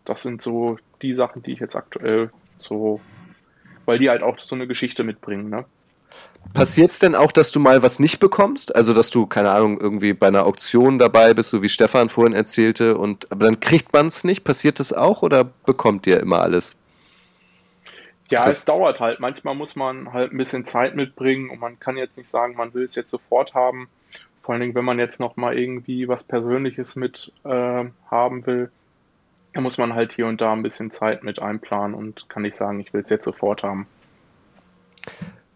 das 0.05 0.21
sind 0.21 0.41
so 0.41 0.77
die 1.01 1.13
Sachen, 1.13 1.41
die 1.41 1.53
ich 1.53 1.59
jetzt 1.59 1.75
aktuell 1.75 2.29
so 2.57 2.99
weil 3.89 3.97
die 3.97 4.09
halt 4.09 4.21
auch 4.21 4.37
so 4.37 4.53
eine 4.53 4.67
Geschichte 4.67 5.03
mitbringen. 5.03 5.49
Ne? 5.49 5.65
Passiert 6.53 6.91
es 6.91 6.99
denn 6.99 7.15
auch, 7.15 7.31
dass 7.31 7.51
du 7.51 7.59
mal 7.59 7.81
was 7.81 7.99
nicht 7.99 8.19
bekommst? 8.19 8.75
Also, 8.75 8.93
dass 8.93 9.09
du, 9.09 9.25
keine 9.25 9.49
Ahnung, 9.49 9.81
irgendwie 9.81 10.13
bei 10.13 10.27
einer 10.27 10.45
Auktion 10.45 10.99
dabei 10.99 11.33
bist, 11.33 11.49
so 11.49 11.63
wie 11.63 11.69
Stefan 11.69 12.09
vorhin 12.09 12.35
erzählte, 12.35 12.99
und 12.99 13.31
aber 13.31 13.45
dann 13.45 13.59
kriegt 13.59 13.91
man 13.91 14.05
es 14.05 14.23
nicht? 14.23 14.43
Passiert 14.43 14.79
das 14.79 14.93
auch 14.93 15.23
oder 15.23 15.43
bekommt 15.65 16.05
ihr 16.05 16.19
immer 16.19 16.39
alles? 16.39 16.75
Ja, 18.29 18.47
es 18.47 18.63
dauert 18.63 18.99
halt. 18.99 19.19
Manchmal 19.19 19.55
muss 19.55 19.75
man 19.75 20.13
halt 20.13 20.31
ein 20.31 20.37
bisschen 20.37 20.67
Zeit 20.67 20.95
mitbringen 20.95 21.49
und 21.49 21.59
man 21.59 21.79
kann 21.79 21.97
jetzt 21.97 22.15
nicht 22.15 22.29
sagen, 22.29 22.55
man 22.55 22.75
will 22.75 22.83
es 22.83 22.93
jetzt 22.93 23.09
sofort 23.09 23.55
haben. 23.55 23.89
Vor 24.39 24.53
allen 24.53 24.61
Dingen, 24.61 24.75
wenn 24.75 24.85
man 24.85 24.99
jetzt 24.99 25.19
noch 25.19 25.35
mal 25.35 25.57
irgendwie 25.57 26.07
was 26.07 26.25
Persönliches 26.25 26.95
mit 26.95 27.31
äh, 27.43 27.85
haben 28.11 28.45
will, 28.45 28.71
da 29.53 29.61
muss 29.61 29.77
man 29.77 29.93
halt 29.93 30.13
hier 30.13 30.27
und 30.27 30.41
da 30.41 30.53
ein 30.53 30.63
bisschen 30.63 30.91
Zeit 30.91 31.23
mit 31.23 31.41
einplanen 31.41 31.95
und 31.95 32.29
kann 32.29 32.43
nicht 32.43 32.55
sagen, 32.55 32.79
ich 32.79 32.93
will 32.93 33.01
es 33.01 33.09
jetzt 33.09 33.25
sofort 33.25 33.63
haben. 33.63 33.87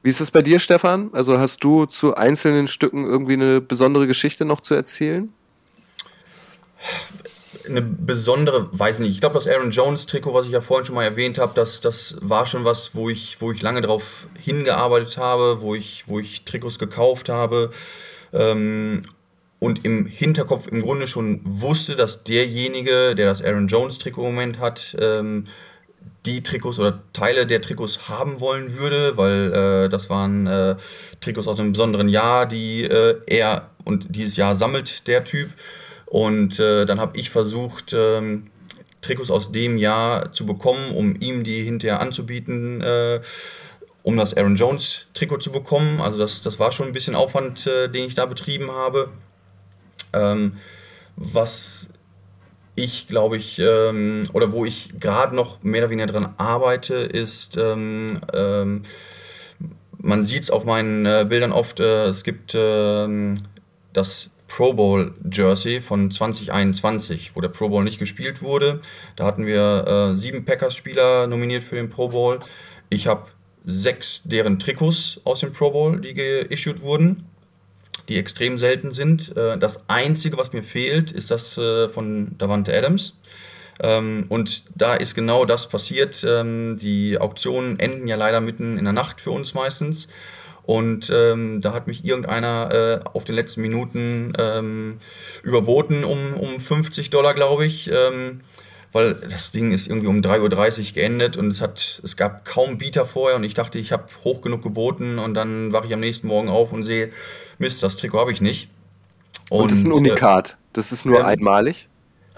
Wie 0.02 0.10
ist 0.10 0.20
es 0.20 0.32
bei 0.32 0.42
dir, 0.42 0.60
Stefan? 0.60 1.12
Also 1.14 1.40
hast 1.40 1.64
du 1.64 1.86
zu 1.86 2.16
einzelnen 2.16 2.68
Stücken 2.68 3.06
irgendwie 3.06 3.34
eine 3.34 3.62
besondere 3.62 4.06
Geschichte 4.06 4.44
noch 4.44 4.60
zu 4.60 4.74
erzählen? 4.74 5.32
Eine 7.66 7.82
besondere, 7.82 8.68
weiß 8.78 9.00
nicht. 9.00 9.12
Ich 9.12 9.22
glaube, 9.22 9.36
das 9.36 9.48
Aaron 9.48 9.72
Jones 9.72 10.06
Trikot, 10.06 10.34
was 10.34 10.46
ich 10.46 10.52
ja 10.52 10.60
vorhin 10.60 10.86
schon 10.86 10.96
mal 10.96 11.06
erwähnt 11.06 11.38
habe, 11.38 11.54
das, 11.56 11.80
das 11.80 12.18
war 12.20 12.46
schon 12.46 12.66
was, 12.66 12.94
wo 12.94 13.10
ich, 13.10 13.40
wo 13.40 13.54
ich 13.54 13.62
lange 13.62 13.80
darauf 13.80 14.28
hingearbeitet 14.38 15.18
habe, 15.18 15.62
wo 15.62 15.74
ich, 15.74 16.04
wo 16.08 16.20
ich 16.20 16.44
Trikots 16.44 16.80
gekauft 16.80 17.30
habe. 17.30 17.72
Ähm, 18.34 19.04
und 19.64 19.86
im 19.86 20.06
Hinterkopf 20.06 20.68
im 20.68 20.82
Grunde 20.82 21.08
schon 21.08 21.40
wusste, 21.46 21.96
dass 21.96 22.26
derjenige, 22.26 23.16
der 23.16 23.28
das 23.28 23.42
Aaron 23.42 23.68
Jones 23.68 23.98
Trikot 23.98 24.24
Moment 24.24 24.60
hat, 24.60 24.94
ähm, 25.00 25.46
die 26.26 26.44
Trikots 26.44 26.80
oder 26.80 27.02
Teile 27.14 27.48
der 27.48 27.62
Trikots 27.62 28.10
haben 28.10 28.42
wollen 28.42 28.78
würde, 28.78 29.16
weil 29.16 29.54
äh, 29.86 29.90
das 29.90 30.10
waren 30.10 30.48
äh, 30.48 30.76
Trikots 31.22 31.48
aus 31.48 31.62
einem 31.62 31.72
besonderen 31.72 32.10
Jahr, 32.10 32.46
die 32.46 32.84
äh, 32.84 33.22
er 33.26 33.70
und 33.86 34.14
dieses 34.14 34.36
Jahr 34.36 34.56
sammelt 34.56 35.08
der 35.08 35.24
Typ. 35.24 35.50
Und 36.08 36.60
äh, 36.60 36.86
dann 36.86 37.00
habe 37.00 37.18
ich 37.18 37.30
versucht, 37.30 37.94
ähm, 37.94 38.48
Trikots 39.02 39.32
aus 39.32 39.54
dem 39.54 39.78
Jahr 39.78 40.34
zu 40.34 40.46
bekommen, 40.46 40.92
um 40.94 41.16
ihm 41.22 41.46
die 41.46 41.64
hinterher 41.64 42.02
anzubieten, 42.02 42.82
äh, 42.82 43.22
um 44.02 44.18
das 44.18 44.36
Aaron 44.36 44.58
Jones 44.58 45.08
Trikot 45.14 45.38
zu 45.38 45.54
bekommen. 45.54 46.02
Also 46.02 46.18
das, 46.18 46.42
das 46.42 46.60
war 46.60 46.74
schon 46.74 46.88
ein 46.88 46.94
bisschen 46.94 47.16
Aufwand, 47.16 47.66
äh, 47.66 47.88
den 47.88 48.08
ich 48.08 48.16
da 48.16 48.26
betrieben 48.26 48.70
habe. 48.70 49.10
Ähm, 50.14 50.54
was 51.16 51.90
ich 52.76 53.08
glaube 53.08 53.38
ich, 53.38 53.60
ähm, 53.60 54.24
oder 54.34 54.52
wo 54.52 54.66
ich 54.66 55.00
gerade 55.00 55.36
noch 55.36 55.62
mehr 55.64 55.82
oder 55.82 55.90
weniger 55.92 56.08
dran 56.08 56.34
arbeite, 56.38 56.96
ist, 56.96 57.58
ähm, 57.58 58.22
ähm, 58.34 58.82
man 60.00 60.26
sieht 60.26 60.44
es 60.44 60.52
auf 60.52 60.66
meinen 60.66 61.06
äh, 61.06 61.26
Bildern 61.28 61.52
oft, 61.52 61.80
äh, 61.80 62.06
es 62.06 62.24
gibt 62.24 62.56
äh, 62.56 63.36
das 63.94 64.30
Pro 64.48 64.74
Bowl 64.74 65.14
Jersey 65.32 65.82
von 65.82 66.12
2021, 66.12 67.36
wo 67.36 67.42
der 67.42 67.50
Pro 67.50 67.70
Bowl 67.70 67.84
nicht 67.84 68.00
gespielt 68.00 68.42
wurde. 68.42 68.82
Da 69.16 69.26
hatten 69.26 69.46
wir 69.46 70.12
äh, 70.12 70.16
sieben 70.16 70.46
Packers-Spieler 70.46 71.28
nominiert 71.28 71.64
für 71.64 71.76
den 71.76 71.90
Pro 71.90 72.10
Bowl. 72.10 72.40
Ich 72.90 73.08
habe 73.08 73.28
sechs 73.66 74.22
deren 74.26 74.60
Trikots 74.60 75.22
aus 75.24 75.40
dem 75.40 75.54
Pro 75.54 75.72
Bowl, 75.72 76.02
die 76.02 76.14
geissued 76.14 76.82
wurden 76.82 77.26
die 78.10 78.18
extrem 78.18 78.58
selten 78.58 78.92
sind. 78.92 79.36
Äh, 79.38 79.58
das 79.58 79.88
Einzige, 79.88 80.38
was 80.38 80.54
mir 80.54 80.64
fehlt, 80.64 81.12
ist 81.12 81.32
das 81.32 81.58
äh, 81.58 81.90
von 81.90 82.38
Davante 82.38 82.76
Adams. 82.78 83.18
Ähm, 83.82 84.26
und 84.30 84.66
da 84.76 84.96
ist 84.96 85.16
genau 85.16 85.46
das 85.46 85.68
passiert. 85.68 86.24
Ähm, 86.28 86.78
die 86.78 87.18
Auktionen 87.20 87.80
enden 87.80 88.08
ja 88.08 88.16
leider 88.16 88.42
mitten 88.42 88.78
in 88.78 88.84
der 88.84 88.94
Nacht 88.94 89.22
für 89.22 89.32
uns 89.32 89.54
meistens. 89.54 90.08
Und 90.64 91.12
ähm, 91.14 91.60
da 91.62 91.74
hat 91.74 91.88
mich 91.88 92.06
irgendeiner 92.06 93.02
äh, 93.04 93.10
auf 93.10 93.26
den 93.26 93.36
letzten 93.36 93.62
Minuten 93.62 94.32
ähm, 94.38 94.98
überboten 95.44 96.06
um, 96.06 96.36
um 96.36 96.60
50 96.60 97.10
Dollar, 97.10 97.34
glaube 97.34 97.66
ich. 97.66 97.92
Ähm, 97.92 98.42
weil 98.94 99.16
das 99.16 99.52
Ding 99.52 99.72
ist 99.72 99.88
irgendwie 99.88 100.08
um 100.08 100.22
3.30 100.22 100.80
Uhr 100.88 100.94
geendet 100.94 101.36
und 101.36 101.48
es, 101.48 101.62
hat, 101.62 102.02
es 102.04 102.16
gab 102.16 102.46
kaum 102.46 102.78
Bieter 102.78 103.06
vorher 103.06 103.36
und 103.36 103.44
ich 103.44 103.56
dachte, 103.56 103.80
ich 103.80 103.92
habe 103.92 104.06
hoch 104.24 104.42
genug 104.42 104.62
geboten 104.62 105.20
und 105.20 105.34
dann 105.34 105.74
wache 105.74 105.88
ich 105.88 105.94
am 105.94 106.00
nächsten 106.00 106.28
Morgen 106.28 106.48
auf 106.48 106.72
und 106.72 106.86
sehe, 106.86 107.12
Mist, 107.58 107.84
das 107.84 107.98
Trikot 107.98 108.20
habe 108.20 108.32
ich 108.32 108.40
nicht. 108.40 108.70
Und, 109.50 109.64
und 109.64 109.72
das 109.72 109.80
ist 109.80 109.86
ein 109.86 109.92
Unikat, 109.92 110.58
das 110.72 110.92
ist 110.92 111.06
nur 111.06 111.20
ähm, 111.20 111.26
einmalig? 111.26 111.90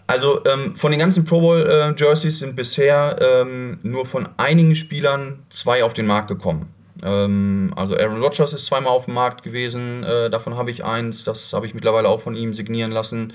Also 0.07 0.43
ähm, 0.45 0.75
von 0.75 0.91
den 0.91 0.99
ganzen 0.99 1.25
Pro 1.25 1.41
Bowl 1.41 1.61
äh, 1.61 1.93
Jerseys 1.97 2.39
sind 2.39 2.55
bisher 2.55 3.17
ähm, 3.19 3.79
nur 3.83 4.05
von 4.05 4.29
einigen 4.37 4.75
Spielern 4.75 5.43
zwei 5.49 5.83
auf 5.83 5.93
den 5.93 6.05
Markt 6.05 6.27
gekommen. 6.27 6.69
Ähm, 7.03 7.73
also 7.75 7.97
Aaron 7.97 8.21
Rodgers 8.21 8.53
ist 8.53 8.65
zweimal 8.65 8.93
auf 8.93 9.05
dem 9.05 9.15
Markt 9.15 9.43
gewesen, 9.43 10.03
äh, 10.03 10.29
davon 10.29 10.55
habe 10.55 10.71
ich 10.71 10.85
eins, 10.85 11.23
das 11.23 11.51
habe 11.53 11.65
ich 11.65 11.73
mittlerweile 11.73 12.07
auch 12.07 12.21
von 12.21 12.35
ihm 12.35 12.53
signieren 12.53 12.91
lassen. 12.91 13.33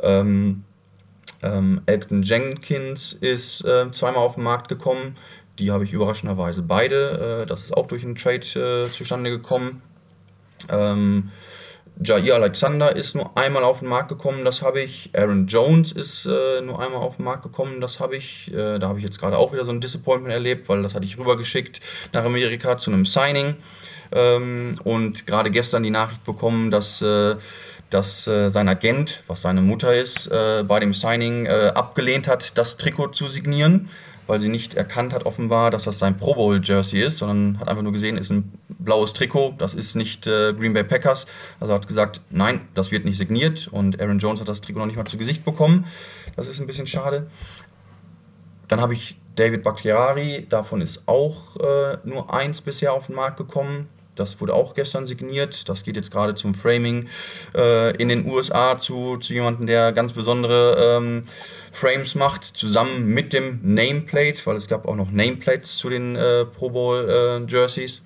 Ähm, 0.00 0.64
ähm, 1.42 1.80
Elton 1.86 2.22
Jenkins 2.22 3.12
ist 3.12 3.64
äh, 3.64 3.90
zweimal 3.92 4.22
auf 4.22 4.34
den 4.34 4.44
Markt 4.44 4.68
gekommen. 4.68 5.16
Die 5.58 5.70
habe 5.70 5.84
ich 5.84 5.92
überraschenderweise 5.92 6.62
beide. 6.62 7.42
Äh, 7.42 7.46
das 7.46 7.62
ist 7.62 7.76
auch 7.76 7.86
durch 7.86 8.04
einen 8.04 8.16
Trade 8.16 8.86
äh, 8.88 8.92
zustande 8.92 9.30
gekommen. 9.30 9.82
Ähm, 10.68 11.30
Jair 12.00 12.36
Alexander 12.36 12.94
ist 12.94 13.16
nur 13.16 13.36
einmal 13.36 13.64
auf 13.64 13.80
den 13.80 13.88
Markt 13.88 14.08
gekommen, 14.08 14.44
das 14.44 14.62
habe 14.62 14.80
ich. 14.80 15.10
Aaron 15.16 15.48
Jones 15.48 15.90
ist 15.90 16.26
äh, 16.26 16.60
nur 16.60 16.80
einmal 16.80 17.00
auf 17.00 17.16
den 17.16 17.24
Markt 17.24 17.42
gekommen, 17.42 17.80
das 17.80 17.98
habe 17.98 18.16
ich. 18.16 18.52
Äh, 18.52 18.78
da 18.78 18.88
habe 18.88 18.98
ich 18.98 19.04
jetzt 19.04 19.18
gerade 19.18 19.36
auch 19.36 19.52
wieder 19.52 19.64
so 19.64 19.72
ein 19.72 19.80
Disappointment 19.80 20.32
erlebt, 20.32 20.68
weil 20.68 20.82
das 20.82 20.94
hatte 20.94 21.06
ich 21.06 21.18
rübergeschickt 21.18 21.80
nach 22.12 22.24
Amerika 22.24 22.78
zu 22.78 22.92
einem 22.92 23.04
Signing. 23.04 23.56
Ähm, 24.12 24.74
und 24.84 25.26
gerade 25.26 25.50
gestern 25.50 25.82
die 25.82 25.90
Nachricht 25.90 26.24
bekommen, 26.24 26.70
dass 26.70 27.02
äh, 27.02 27.36
dass 27.90 28.26
äh, 28.26 28.50
sein 28.50 28.68
Agent, 28.68 29.22
was 29.26 29.42
seine 29.42 29.60
Mutter 29.60 29.94
ist, 29.94 30.26
äh, 30.28 30.62
bei 30.62 30.80
dem 30.80 30.92
Signing 30.92 31.46
äh, 31.46 31.72
abgelehnt 31.74 32.28
hat, 32.28 32.58
das 32.58 32.76
Trikot 32.76 33.08
zu 33.08 33.28
signieren, 33.28 33.88
weil 34.26 34.40
sie 34.40 34.48
nicht 34.48 34.74
erkannt 34.74 35.14
hat 35.14 35.24
offenbar, 35.24 35.70
dass 35.70 35.84
das 35.84 35.98
sein 35.98 36.16
Pro 36.18 36.34
Bowl 36.34 36.60
Jersey 36.62 37.02
ist, 37.02 37.18
sondern 37.18 37.58
hat 37.58 37.68
einfach 37.68 37.82
nur 37.82 37.92
gesehen, 37.92 38.18
ist 38.18 38.30
ein 38.30 38.52
blaues 38.68 39.14
Trikot, 39.14 39.54
das 39.56 39.72
ist 39.72 39.96
nicht 39.96 40.26
äh, 40.26 40.52
Green 40.52 40.74
Bay 40.74 40.84
Packers. 40.84 41.26
Also 41.60 41.72
hat 41.72 41.88
gesagt, 41.88 42.20
nein, 42.30 42.68
das 42.74 42.90
wird 42.90 43.04
nicht 43.04 43.16
signiert 43.16 43.68
und 43.68 44.00
Aaron 44.00 44.18
Jones 44.18 44.40
hat 44.40 44.48
das 44.48 44.60
Trikot 44.60 44.80
noch 44.80 44.86
nicht 44.86 44.96
mal 44.96 45.06
zu 45.06 45.16
Gesicht 45.16 45.44
bekommen. 45.44 45.86
Das 46.36 46.46
ist 46.46 46.60
ein 46.60 46.66
bisschen 46.66 46.86
schade. 46.86 47.26
Dann 48.68 48.82
habe 48.82 48.92
ich 48.92 49.16
David 49.36 49.62
Bakhtiari, 49.62 50.46
davon 50.48 50.82
ist 50.82 51.04
auch 51.06 51.56
äh, 51.56 51.98
nur 52.04 52.32
eins 52.32 52.60
bisher 52.60 52.92
auf 52.92 53.06
den 53.06 53.14
Markt 53.14 53.38
gekommen. 53.38 53.88
Das 54.18 54.40
wurde 54.40 54.54
auch 54.54 54.74
gestern 54.74 55.06
signiert. 55.06 55.68
Das 55.68 55.84
geht 55.84 55.96
jetzt 55.96 56.10
gerade 56.10 56.34
zum 56.34 56.54
Framing 56.54 57.06
äh, 57.54 57.96
in 57.96 58.08
den 58.08 58.26
USA 58.26 58.78
zu, 58.78 59.16
zu 59.18 59.32
jemandem, 59.32 59.66
der 59.66 59.92
ganz 59.92 60.12
besondere 60.12 60.98
ähm, 60.98 61.22
Frames 61.72 62.14
macht, 62.14 62.44
zusammen 62.44 63.06
mit 63.06 63.32
dem 63.32 63.60
Nameplate, 63.62 64.44
weil 64.44 64.56
es 64.56 64.68
gab 64.68 64.86
auch 64.88 64.96
noch 64.96 65.10
Nameplates 65.10 65.76
zu 65.76 65.88
den 65.88 66.16
äh, 66.16 66.44
Pro 66.44 66.70
Bowl 66.70 67.08
äh, 67.08 67.50
Jerseys, 67.50 68.02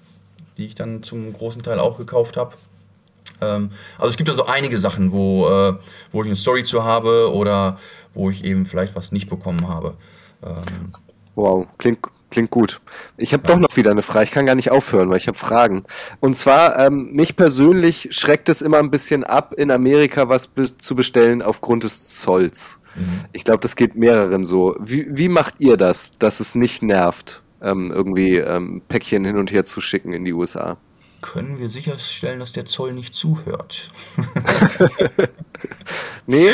die 0.56 0.66
ich 0.66 0.74
dann 0.74 1.02
zum 1.02 1.32
großen 1.32 1.62
Teil 1.62 1.78
auch 1.78 1.98
gekauft 1.98 2.36
habe. 2.36 2.56
Ähm, 3.40 3.70
also 3.98 4.10
es 4.10 4.16
gibt 4.16 4.28
also 4.28 4.46
einige 4.46 4.78
Sachen, 4.78 5.12
wo, 5.12 5.48
äh, 5.48 5.74
wo 6.10 6.22
ich 6.22 6.26
eine 6.26 6.36
Story 6.36 6.64
zu 6.64 6.84
habe 6.84 7.32
oder 7.32 7.78
wo 8.14 8.30
ich 8.30 8.44
eben 8.44 8.66
vielleicht 8.66 8.94
was 8.94 9.12
nicht 9.12 9.30
bekommen 9.30 9.68
habe. 9.68 9.94
Ähm, 10.42 10.92
Wow, 11.34 11.66
klingt, 11.78 12.06
klingt 12.32 12.50
gut. 12.50 12.80
Ich 13.16 13.32
habe 13.32 13.44
doch 13.44 13.58
noch 13.58 13.76
wieder 13.76 13.92
eine 13.92 14.02
Frage. 14.02 14.24
Ich 14.24 14.30
kann 14.32 14.46
gar 14.46 14.56
nicht 14.56 14.72
aufhören, 14.72 15.08
weil 15.10 15.18
ich 15.18 15.28
habe 15.28 15.38
Fragen. 15.38 15.84
Und 16.18 16.34
zwar, 16.34 16.78
ähm, 16.80 17.12
mich 17.12 17.36
persönlich 17.36 18.08
schreckt 18.10 18.48
es 18.48 18.62
immer 18.62 18.78
ein 18.78 18.90
bisschen 18.90 19.22
ab, 19.22 19.54
in 19.56 19.70
Amerika 19.70 20.28
was 20.28 20.48
be 20.48 20.76
zu 20.76 20.96
bestellen 20.96 21.42
aufgrund 21.42 21.84
des 21.84 22.08
Zolls. 22.08 22.80
Ich 23.32 23.44
glaube, 23.44 23.60
das 23.60 23.76
geht 23.76 23.94
mehreren 23.94 24.44
so. 24.44 24.76
Wie, 24.78 25.06
wie 25.08 25.28
macht 25.28 25.54
ihr 25.60 25.76
das, 25.76 26.10
dass 26.18 26.40
es 26.40 26.54
nicht 26.54 26.82
nervt, 26.82 27.42
ähm, 27.62 27.90
irgendwie 27.90 28.36
ähm, 28.36 28.82
Päckchen 28.88 29.24
hin 29.24 29.38
und 29.38 29.50
her 29.50 29.64
zu 29.64 29.80
schicken 29.80 30.12
in 30.12 30.24
die 30.24 30.32
USA? 30.32 30.76
können 31.22 31.60
wir 31.60 31.68
sicherstellen, 31.68 32.40
dass 32.40 32.50
der 32.50 32.64
Zoll 32.66 32.92
nicht 32.94 33.14
zuhört? 33.14 33.88
Nee, 36.26 36.50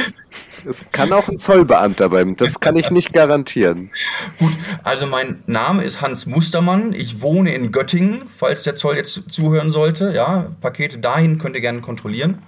es 0.67 0.85
kann 0.93 1.13
auch 1.13 1.29
ein 1.29 1.37
Zollbeamter 1.37 2.09
beim. 2.09 2.37
Das 2.37 2.61
kann 2.61 2.77
ich 2.77 2.91
nicht 2.91 3.13
garantieren. 3.13 3.91
Gut, 4.39 4.53
also 4.83 5.07
mein 5.07 5.43
Name 5.47 5.85
ist 5.85 6.01
Hans 6.01 6.27
Mustermann. 6.27 6.93
Ich 6.93 7.21
wohne 7.21 7.53
in 7.55 7.73
Göttingen, 7.73 8.23
falls 8.35 8.63
der 8.63 8.77
Zoll 8.77 8.97
jetzt 8.97 9.23
zuhören 9.29 9.73
sollte. 9.73 10.13
Ja, 10.13 10.51
Pakete 10.61 10.99
dahin 10.99 11.39
könnt 11.39 11.55
ihr 11.55 11.61
gerne 11.61 11.81
kontrollieren. 11.81 12.43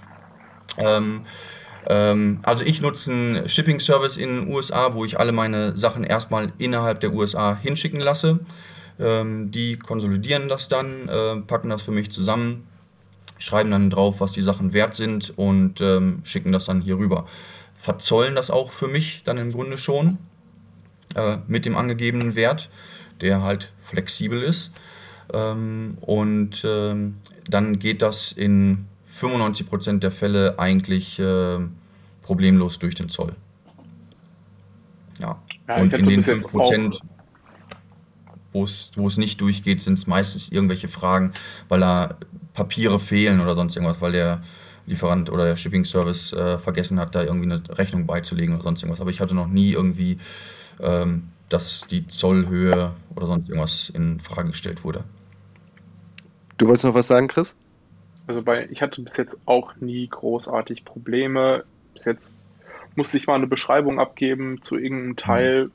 Ähm, 0.77 1.21
ähm, 1.87 2.39
also 2.43 2.63
ich 2.63 2.81
nutze 2.81 3.11
einen 3.11 3.49
Shipping-Service 3.49 4.17
in 4.17 4.41
den 4.41 4.53
USA, 4.53 4.93
wo 4.93 5.05
ich 5.05 5.19
alle 5.19 5.31
meine 5.31 5.75
Sachen 5.77 6.03
erstmal 6.03 6.53
innerhalb 6.57 6.99
der 6.99 7.13
USA 7.13 7.57
hinschicken 7.59 7.99
lasse. 7.99 8.39
Ähm, 8.99 9.51
die 9.51 9.77
konsolidieren 9.77 10.47
das 10.47 10.67
dann, 10.67 11.07
äh, 11.09 11.41
packen 11.41 11.69
das 11.69 11.81
für 11.81 11.91
mich 11.91 12.11
zusammen, 12.11 12.67
schreiben 13.39 13.71
dann 13.71 13.89
drauf, 13.89 14.19
was 14.19 14.31
die 14.31 14.41
Sachen 14.41 14.73
wert 14.73 14.93
sind 14.93 15.33
und 15.37 15.81
ähm, 15.81 16.19
schicken 16.23 16.51
das 16.51 16.65
dann 16.65 16.81
hier 16.81 16.97
rüber. 16.97 17.25
Verzollen 17.81 18.35
das 18.35 18.51
auch 18.51 18.71
für 18.71 18.87
mich 18.87 19.23
dann 19.23 19.39
im 19.39 19.51
Grunde 19.51 19.75
schon 19.75 20.19
äh, 21.15 21.37
mit 21.47 21.65
dem 21.65 21.75
angegebenen 21.75 22.35
Wert, 22.35 22.69
der 23.21 23.41
halt 23.41 23.73
flexibel 23.81 24.43
ist. 24.43 24.71
Ähm, 25.33 25.97
und 26.01 26.63
ähm, 26.63 27.17
dann 27.49 27.79
geht 27.79 28.03
das 28.03 28.33
in 28.33 28.85
95% 29.11 29.97
der 29.97 30.11
Fälle 30.11 30.59
eigentlich 30.59 31.17
äh, 31.17 31.57
problemlos 32.21 32.77
durch 32.77 32.93
den 32.93 33.09
Zoll. 33.09 33.35
Ja, 35.19 35.41
Ja, 35.67 35.77
und 35.77 35.91
in 35.91 36.03
den 36.03 36.17
bis 36.17 36.27
jetzt 36.27 36.49
5%, 36.49 36.99
wo 38.51 38.63
es, 38.63 38.91
wo 38.95 39.07
es 39.07 39.17
nicht 39.17 39.41
durchgeht, 39.41 39.81
sind 39.81 39.97
es 39.97 40.05
meistens 40.05 40.49
irgendwelche 40.49 40.87
Fragen, 40.87 41.31
weil 41.67 41.79
da 41.79 42.15
Papiere 42.53 42.99
fehlen 42.99 43.39
oder 43.39 43.55
sonst 43.55 43.75
irgendwas, 43.75 44.01
weil 44.01 44.11
der 44.11 44.43
Lieferant 44.85 45.29
oder 45.29 45.45
der 45.45 45.55
Shipping 45.55 45.85
Service 45.85 46.33
äh, 46.33 46.57
vergessen 46.57 46.99
hat, 46.99 47.15
da 47.15 47.23
irgendwie 47.23 47.51
eine 47.51 47.61
Rechnung 47.77 48.05
beizulegen 48.05 48.55
oder 48.55 48.63
sonst 48.63 48.81
irgendwas. 48.81 49.01
Aber 49.01 49.09
ich 49.09 49.19
hatte 49.19 49.35
noch 49.35 49.47
nie 49.47 49.73
irgendwie, 49.73 50.17
ähm, 50.81 51.29
dass 51.49 51.87
die 51.87 52.07
Zollhöhe 52.07 52.93
oder 53.15 53.25
sonst 53.27 53.49
irgendwas 53.49 53.89
in 53.89 54.19
Frage 54.19 54.49
gestellt 54.49 54.83
wurde. 54.83 55.03
Du 56.57 56.67
wolltest 56.67 56.85
noch 56.85 56.93
was 56.93 57.07
sagen, 57.07 57.27
Chris? 57.27 57.55
Also 58.27 58.41
bei, 58.41 58.67
ich 58.69 58.81
hatte 58.81 59.01
bis 59.01 59.17
jetzt 59.17 59.37
auch 59.45 59.75
nie 59.77 60.07
großartig 60.07 60.85
Probleme. 60.85 61.63
Bis 61.93 62.05
jetzt 62.05 62.39
musste 62.95 63.17
ich 63.17 63.27
mal 63.27 63.35
eine 63.35 63.47
Beschreibung 63.47 63.99
abgeben 63.99 64.61
zu 64.61 64.77
irgendeinem 64.77 65.15
Teil 65.15 65.71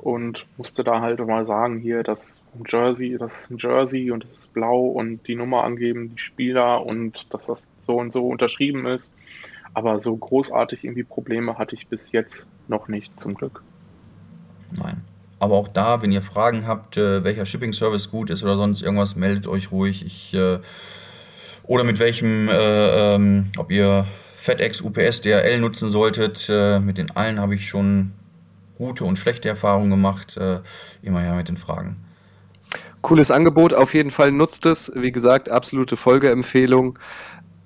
und 0.00 0.46
musste 0.56 0.82
da 0.82 1.00
halt 1.02 1.24
mal 1.26 1.44
sagen, 1.44 1.78
hier, 1.78 2.02
das 2.02 2.40
Jersey, 2.66 3.18
das 3.18 3.42
ist 3.42 3.50
ein 3.50 3.58
Jersey 3.58 4.10
und 4.10 4.24
das 4.24 4.32
ist 4.32 4.54
blau 4.54 4.86
und 4.86 5.26
die 5.26 5.34
Nummer 5.34 5.64
angeben, 5.64 6.10
die 6.14 6.18
Spieler 6.18 6.84
und 6.86 7.32
dass 7.34 7.46
das 7.46 7.66
so 7.82 7.96
und 7.96 8.12
so 8.12 8.26
unterschrieben 8.26 8.86
ist. 8.86 9.12
Aber 9.74 10.00
so 10.00 10.16
großartig 10.16 10.84
irgendwie 10.84 11.04
Probleme 11.04 11.58
hatte 11.58 11.74
ich 11.74 11.86
bis 11.86 12.12
jetzt 12.12 12.48
noch 12.66 12.88
nicht, 12.88 13.20
zum 13.20 13.34
Glück. 13.34 13.62
Nein. 14.72 15.04
Aber 15.38 15.56
auch 15.56 15.68
da, 15.68 16.02
wenn 16.02 16.12
ihr 16.12 16.22
Fragen 16.22 16.66
habt, 16.66 16.96
äh, 16.96 17.22
welcher 17.22 17.46
Shipping 17.46 17.72
Service 17.72 18.10
gut 18.10 18.30
ist 18.30 18.42
oder 18.42 18.56
sonst 18.56 18.82
irgendwas, 18.82 19.16
meldet 19.16 19.46
euch 19.46 19.70
ruhig. 19.70 20.04
Ich, 20.04 20.34
äh, 20.34 20.58
oder 21.64 21.84
mit 21.84 21.98
welchem, 21.98 22.48
äh, 22.48 23.14
ähm, 23.14 23.50
ob 23.56 23.70
ihr 23.70 24.06
FedEx, 24.36 24.80
UPS, 24.80 25.20
DHL 25.20 25.60
nutzen 25.60 25.90
solltet. 25.90 26.48
Äh, 26.48 26.80
mit 26.80 26.98
den 26.98 27.10
allen 27.12 27.38
habe 27.38 27.54
ich 27.54 27.68
schon 27.68 28.12
gute 28.80 29.04
und 29.04 29.16
schlechte 29.16 29.48
Erfahrungen 29.48 29.90
gemacht. 29.90 30.36
Äh, 30.38 30.60
immer 31.02 31.22
ja 31.22 31.34
mit 31.34 31.48
den 31.48 31.56
Fragen. 31.58 31.96
Cooles 33.02 33.30
Angebot, 33.30 33.72
auf 33.74 33.94
jeden 33.94 34.10
Fall 34.10 34.32
nutzt 34.32 34.66
es. 34.66 34.90
Wie 34.94 35.12
gesagt, 35.12 35.48
absolute 35.48 35.96
Folgeempfehlung 35.96 36.98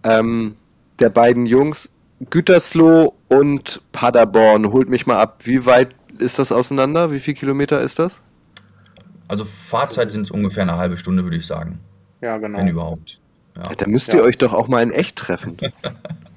ähm, 0.02 0.56
der 0.98 1.10
beiden 1.10 1.46
Jungs. 1.46 1.94
Gütersloh 2.30 3.14
und 3.28 3.80
Paderborn, 3.92 4.70
holt 4.72 4.88
mich 4.88 5.06
mal 5.06 5.20
ab. 5.20 5.38
Wie 5.44 5.66
weit 5.66 5.94
ist 6.18 6.38
das 6.38 6.52
auseinander? 6.52 7.10
Wie 7.10 7.20
viel 7.20 7.34
Kilometer 7.34 7.80
ist 7.80 7.98
das? 7.98 8.22
Also 9.28 9.44
Fahrzeit 9.44 10.10
sind 10.10 10.22
es 10.22 10.30
ungefähr 10.30 10.62
eine 10.64 10.76
halbe 10.76 10.96
Stunde, 10.96 11.24
würde 11.24 11.36
ich 11.36 11.46
sagen. 11.46 11.80
Ja, 12.20 12.38
genau. 12.38 12.58
Wenn 12.58 12.68
überhaupt. 12.68 13.20
Ja. 13.56 13.62
Da 13.76 13.86
müsst 13.88 14.12
Ja. 14.12 14.18
ihr 14.20 14.24
euch 14.24 14.36
doch 14.36 14.52
auch 14.52 14.68
mal 14.68 14.82
in 14.82 14.90
echt 14.90 15.16
treffen. 15.16 15.56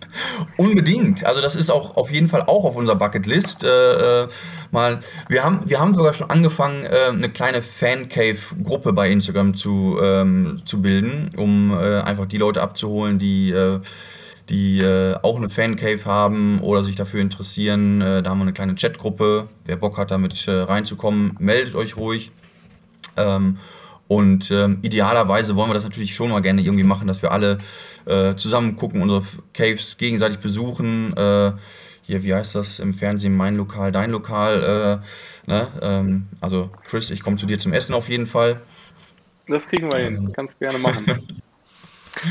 Unbedingt. 0.57 1.25
Also 1.25 1.41
das 1.41 1.55
ist 1.55 1.69
auch 1.69 1.95
auf 1.95 2.11
jeden 2.11 2.27
Fall 2.27 2.43
auch 2.43 2.65
auf 2.65 2.75
unserer 2.75 2.95
Bucketlist. 2.95 3.63
Äh, 3.63 4.23
äh, 4.23 4.27
mal, 4.71 4.99
wir 5.29 5.43
haben, 5.43 5.61
wir 5.65 5.79
haben 5.79 5.93
sogar 5.93 6.13
schon 6.13 6.29
angefangen, 6.29 6.85
äh, 6.85 7.09
eine 7.09 7.29
kleine 7.29 7.61
Fan-Cave-Gruppe 7.61 8.93
bei 8.93 9.09
Instagram 9.11 9.55
zu, 9.55 9.97
ähm, 10.01 10.61
zu 10.65 10.81
bilden, 10.81 11.31
um 11.37 11.71
äh, 11.71 12.01
einfach 12.01 12.25
die 12.25 12.37
Leute 12.37 12.61
abzuholen, 12.61 13.19
die, 13.19 13.51
äh, 13.51 13.79
die 14.49 14.79
äh, 14.79 15.15
auch 15.21 15.37
eine 15.37 15.49
Fan-Cave 15.49 16.05
haben 16.05 16.59
oder 16.61 16.83
sich 16.83 16.95
dafür 16.95 17.21
interessieren. 17.21 17.99
Da 17.99 18.23
haben 18.23 18.39
wir 18.39 18.43
eine 18.43 18.53
kleine 18.53 18.75
Chatgruppe. 18.75 19.47
Wer 19.65 19.75
Bock 19.75 19.97
hat, 19.97 20.11
damit 20.11 20.45
reinzukommen, 20.47 21.35
meldet 21.39 21.75
euch 21.75 21.97
ruhig. 21.97 22.31
Ähm, 23.17 23.57
und 24.07 24.51
ähm, 24.51 24.79
idealerweise 24.81 25.55
wollen 25.55 25.69
wir 25.69 25.73
das 25.73 25.83
natürlich 25.83 26.15
schon 26.15 26.29
mal 26.29 26.41
gerne 26.41 26.61
irgendwie 26.61 26.83
machen, 26.83 27.07
dass 27.07 27.21
wir 27.21 27.31
alle 27.31 27.57
äh, 28.05 28.35
zusammen 28.35 28.75
gucken, 28.75 29.01
unsere 29.01 29.23
Caves 29.53 29.97
gegenseitig 29.97 30.39
besuchen. 30.39 31.15
Äh, 31.17 31.51
hier, 32.03 32.23
wie 32.23 32.33
heißt 32.33 32.55
das 32.55 32.79
im 32.79 32.93
Fernsehen? 32.93 33.35
Mein 33.35 33.57
Lokal, 33.57 33.91
dein 33.91 34.11
Lokal. 34.11 35.01
Äh, 35.45 35.51
ne? 35.51 35.67
ähm, 35.81 36.27
also, 36.39 36.69
Chris, 36.87 37.09
ich 37.09 37.21
komme 37.21 37.35
zu 37.35 37.45
dir 37.45 37.59
zum 37.59 37.73
Essen 37.73 37.93
auf 37.93 38.07
jeden 38.07 38.25
Fall. 38.25 38.61
Das 39.47 39.67
kriegen 39.67 39.91
wir 39.91 39.99
hin. 39.99 40.31
Kannst 40.33 40.59
gerne 40.59 40.79
machen. 40.79 41.05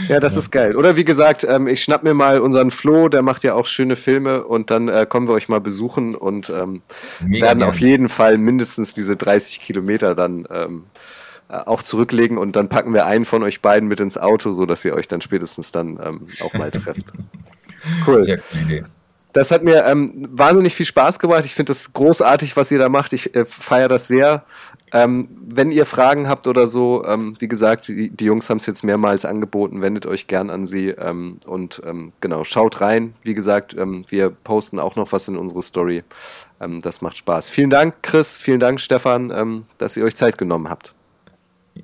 Ja, 0.09 0.18
das 0.18 0.37
ist 0.37 0.51
geil. 0.51 0.74
Oder 0.74 0.97
wie 0.97 1.05
gesagt, 1.05 1.45
ähm, 1.45 1.68
ich 1.68 1.81
schnapp 1.81 2.03
mir 2.03 2.12
mal 2.12 2.41
unseren 2.41 2.72
Flo, 2.72 3.09
der 3.09 3.22
macht 3.22 3.45
ja 3.45 3.55
auch 3.55 3.66
schöne 3.66 3.95
Filme 3.95 4.43
und 4.43 4.72
dann 4.72 4.89
äh, 4.89 5.07
kommen 5.09 5.29
wir 5.29 5.35
euch 5.35 5.49
mal 5.49 5.61
besuchen 5.61 6.16
und 6.16 6.51
ähm, 6.51 6.83
werden 7.20 7.59
gerne. 7.59 7.68
auf 7.68 7.79
jeden 7.79 8.09
Fall 8.09 8.37
mindestens 8.37 8.95
diese 8.95 9.14
30 9.14 9.61
Kilometer 9.61 10.16
dann 10.16 10.45
ähm, 10.51 10.85
äh, 10.95 11.26
auch 11.49 11.82
zurücklegen 11.82 12.38
und 12.38 12.57
dann 12.57 12.68
packen 12.68 12.92
wir 12.92 13.07
einen 13.07 13.24
von 13.24 13.42
euch 13.42 13.61
beiden 13.61 13.88
mit 13.88 14.01
ins 14.01 14.18
Auto, 14.18 14.53
so 14.53 14.66
dass 14.66 14.84
ihr 14.84 14.94
euch 14.94 15.09
dann 15.09 15.20
spätestens 15.20 15.72
dann 15.72 15.99
ähm, 16.03 16.26
auch 16.40 16.53
mal 16.55 16.70
trefft. 16.72 17.07
Cool. 18.07 18.24
Sehr 18.24 18.40
Idee. 18.62 18.84
Das 19.36 19.51
hat 19.51 19.62
mir 19.62 19.84
ähm, 19.84 20.22
wahnsinnig 20.30 20.74
viel 20.74 20.86
Spaß 20.86 21.18
gemacht. 21.18 21.44
Ich 21.44 21.55
finde 21.55 21.70
das 21.70 21.92
großartig, 21.92 22.57
was 22.57 22.70
ihr 22.70 22.78
da 22.78 22.88
macht. 22.88 23.12
Ich 23.12 23.34
äh, 23.34 23.44
feiere 23.44 23.88
das 23.88 24.09
sehr. 24.09 24.44
Ähm, 24.94 25.28
wenn 25.47 25.70
ihr 25.70 25.84
Fragen 25.84 26.26
habt 26.26 26.47
oder 26.47 26.66
so, 26.66 27.05
ähm, 27.05 27.36
wie 27.38 27.47
gesagt, 27.47 27.88
die, 27.88 28.09
die 28.09 28.24
Jungs 28.24 28.49
haben 28.49 28.57
es 28.57 28.64
jetzt 28.64 28.82
mehrmals 28.82 29.26
angeboten, 29.26 29.82
wendet 29.82 30.07
euch 30.07 30.26
gern 30.26 30.49
an 30.49 30.64
sie 30.64 30.88
ähm, 30.88 31.38
und 31.47 31.82
ähm, 31.84 32.12
genau, 32.22 32.44
schaut 32.44 32.80
rein. 32.80 33.12
Wie 33.24 33.34
gesagt, 33.34 33.76
wir 33.76 34.30
posten 34.30 34.78
auch 34.78 34.97
noch 34.97 35.12
was 35.12 35.28
in 35.28 35.36
unsere 35.36 35.62
Story. 35.62 36.03
Das 36.80 37.03
macht 37.03 37.18
Spaß. 37.18 37.51
Vielen 37.51 37.68
Dank, 37.68 37.97
Chris, 38.03 38.38
vielen 38.38 38.61
Dank, 38.61 38.80
Stefan, 38.80 39.66
dass 39.76 39.97
ihr 39.99 40.05
euch 40.05 40.16
Zeit 40.16 40.38
genommen 40.38 40.70
habt. 40.70 40.95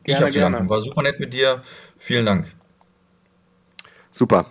Ich 0.04 0.14
habe 0.14 0.30
zu 0.30 0.40
danken. 0.40 0.68
War 0.68 0.82
super 0.82 1.02
nett 1.02 1.20
mit 1.20 1.34
dir. 1.34 1.62
Vielen 1.98 2.26
Dank. 2.26 2.46
Super. 4.10 4.46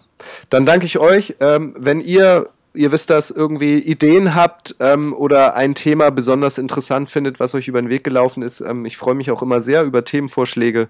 Dann 0.49 0.65
danke 0.65 0.85
ich 0.85 0.99
euch. 0.99 1.35
Ähm, 1.39 1.75
wenn 1.77 2.01
ihr 2.01 2.49
ihr 2.73 2.91
wisst 2.91 3.09
das, 3.09 3.31
irgendwie 3.31 3.79
Ideen 3.79 4.35
habt 4.35 4.75
ähm, 4.79 5.13
oder 5.13 5.55
ein 5.55 5.75
Thema 5.75 6.09
besonders 6.09 6.57
interessant 6.57 7.09
findet, 7.09 7.39
was 7.39 7.53
euch 7.55 7.67
über 7.67 7.81
den 7.81 7.89
Weg 7.89 8.03
gelaufen 8.03 8.43
ist. 8.43 8.61
Ähm, 8.61 8.85
ich 8.85 8.97
freue 8.97 9.15
mich 9.15 9.31
auch 9.31 9.41
immer 9.41 9.61
sehr 9.61 9.83
über 9.83 10.05
Themenvorschläge. 10.05 10.87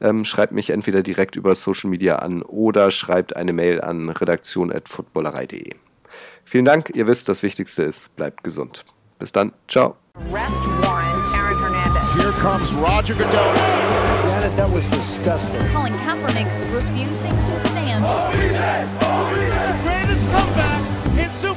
Ähm, 0.00 0.24
schreibt 0.24 0.52
mich 0.52 0.70
entweder 0.70 1.02
direkt 1.02 1.36
über 1.36 1.54
Social 1.54 1.90
Media 1.90 2.16
an 2.16 2.42
oder 2.42 2.90
schreibt 2.90 3.34
eine 3.34 3.52
Mail 3.52 3.80
an 3.80 4.08
redaktion.footballerei.de. 4.08 5.70
Vielen 6.44 6.64
Dank, 6.64 6.92
ihr 6.94 7.06
wisst, 7.08 7.28
das 7.28 7.42
Wichtigste 7.42 7.82
ist, 7.82 8.14
bleibt 8.14 8.44
gesund. 8.44 8.84
Bis 9.18 9.32
dann, 9.32 9.52
ciao. 9.66 9.96
Hernandez. 10.30 11.06
Here 11.06 11.15
comes 12.46 12.72
Roger 12.74 13.12
Goodell. 13.12 13.54
Janet, 14.22 14.56
that 14.56 14.70
was 14.70 14.86
disgusting. 14.86 15.58
Colin 15.74 15.92
Kaepernick 15.94 16.46
refusing 16.72 17.34
to 17.50 17.58
stand. 17.58 18.06
Greatest 19.82 20.22
comeback 20.30 20.82
in 21.18 21.28
Super 21.42 21.55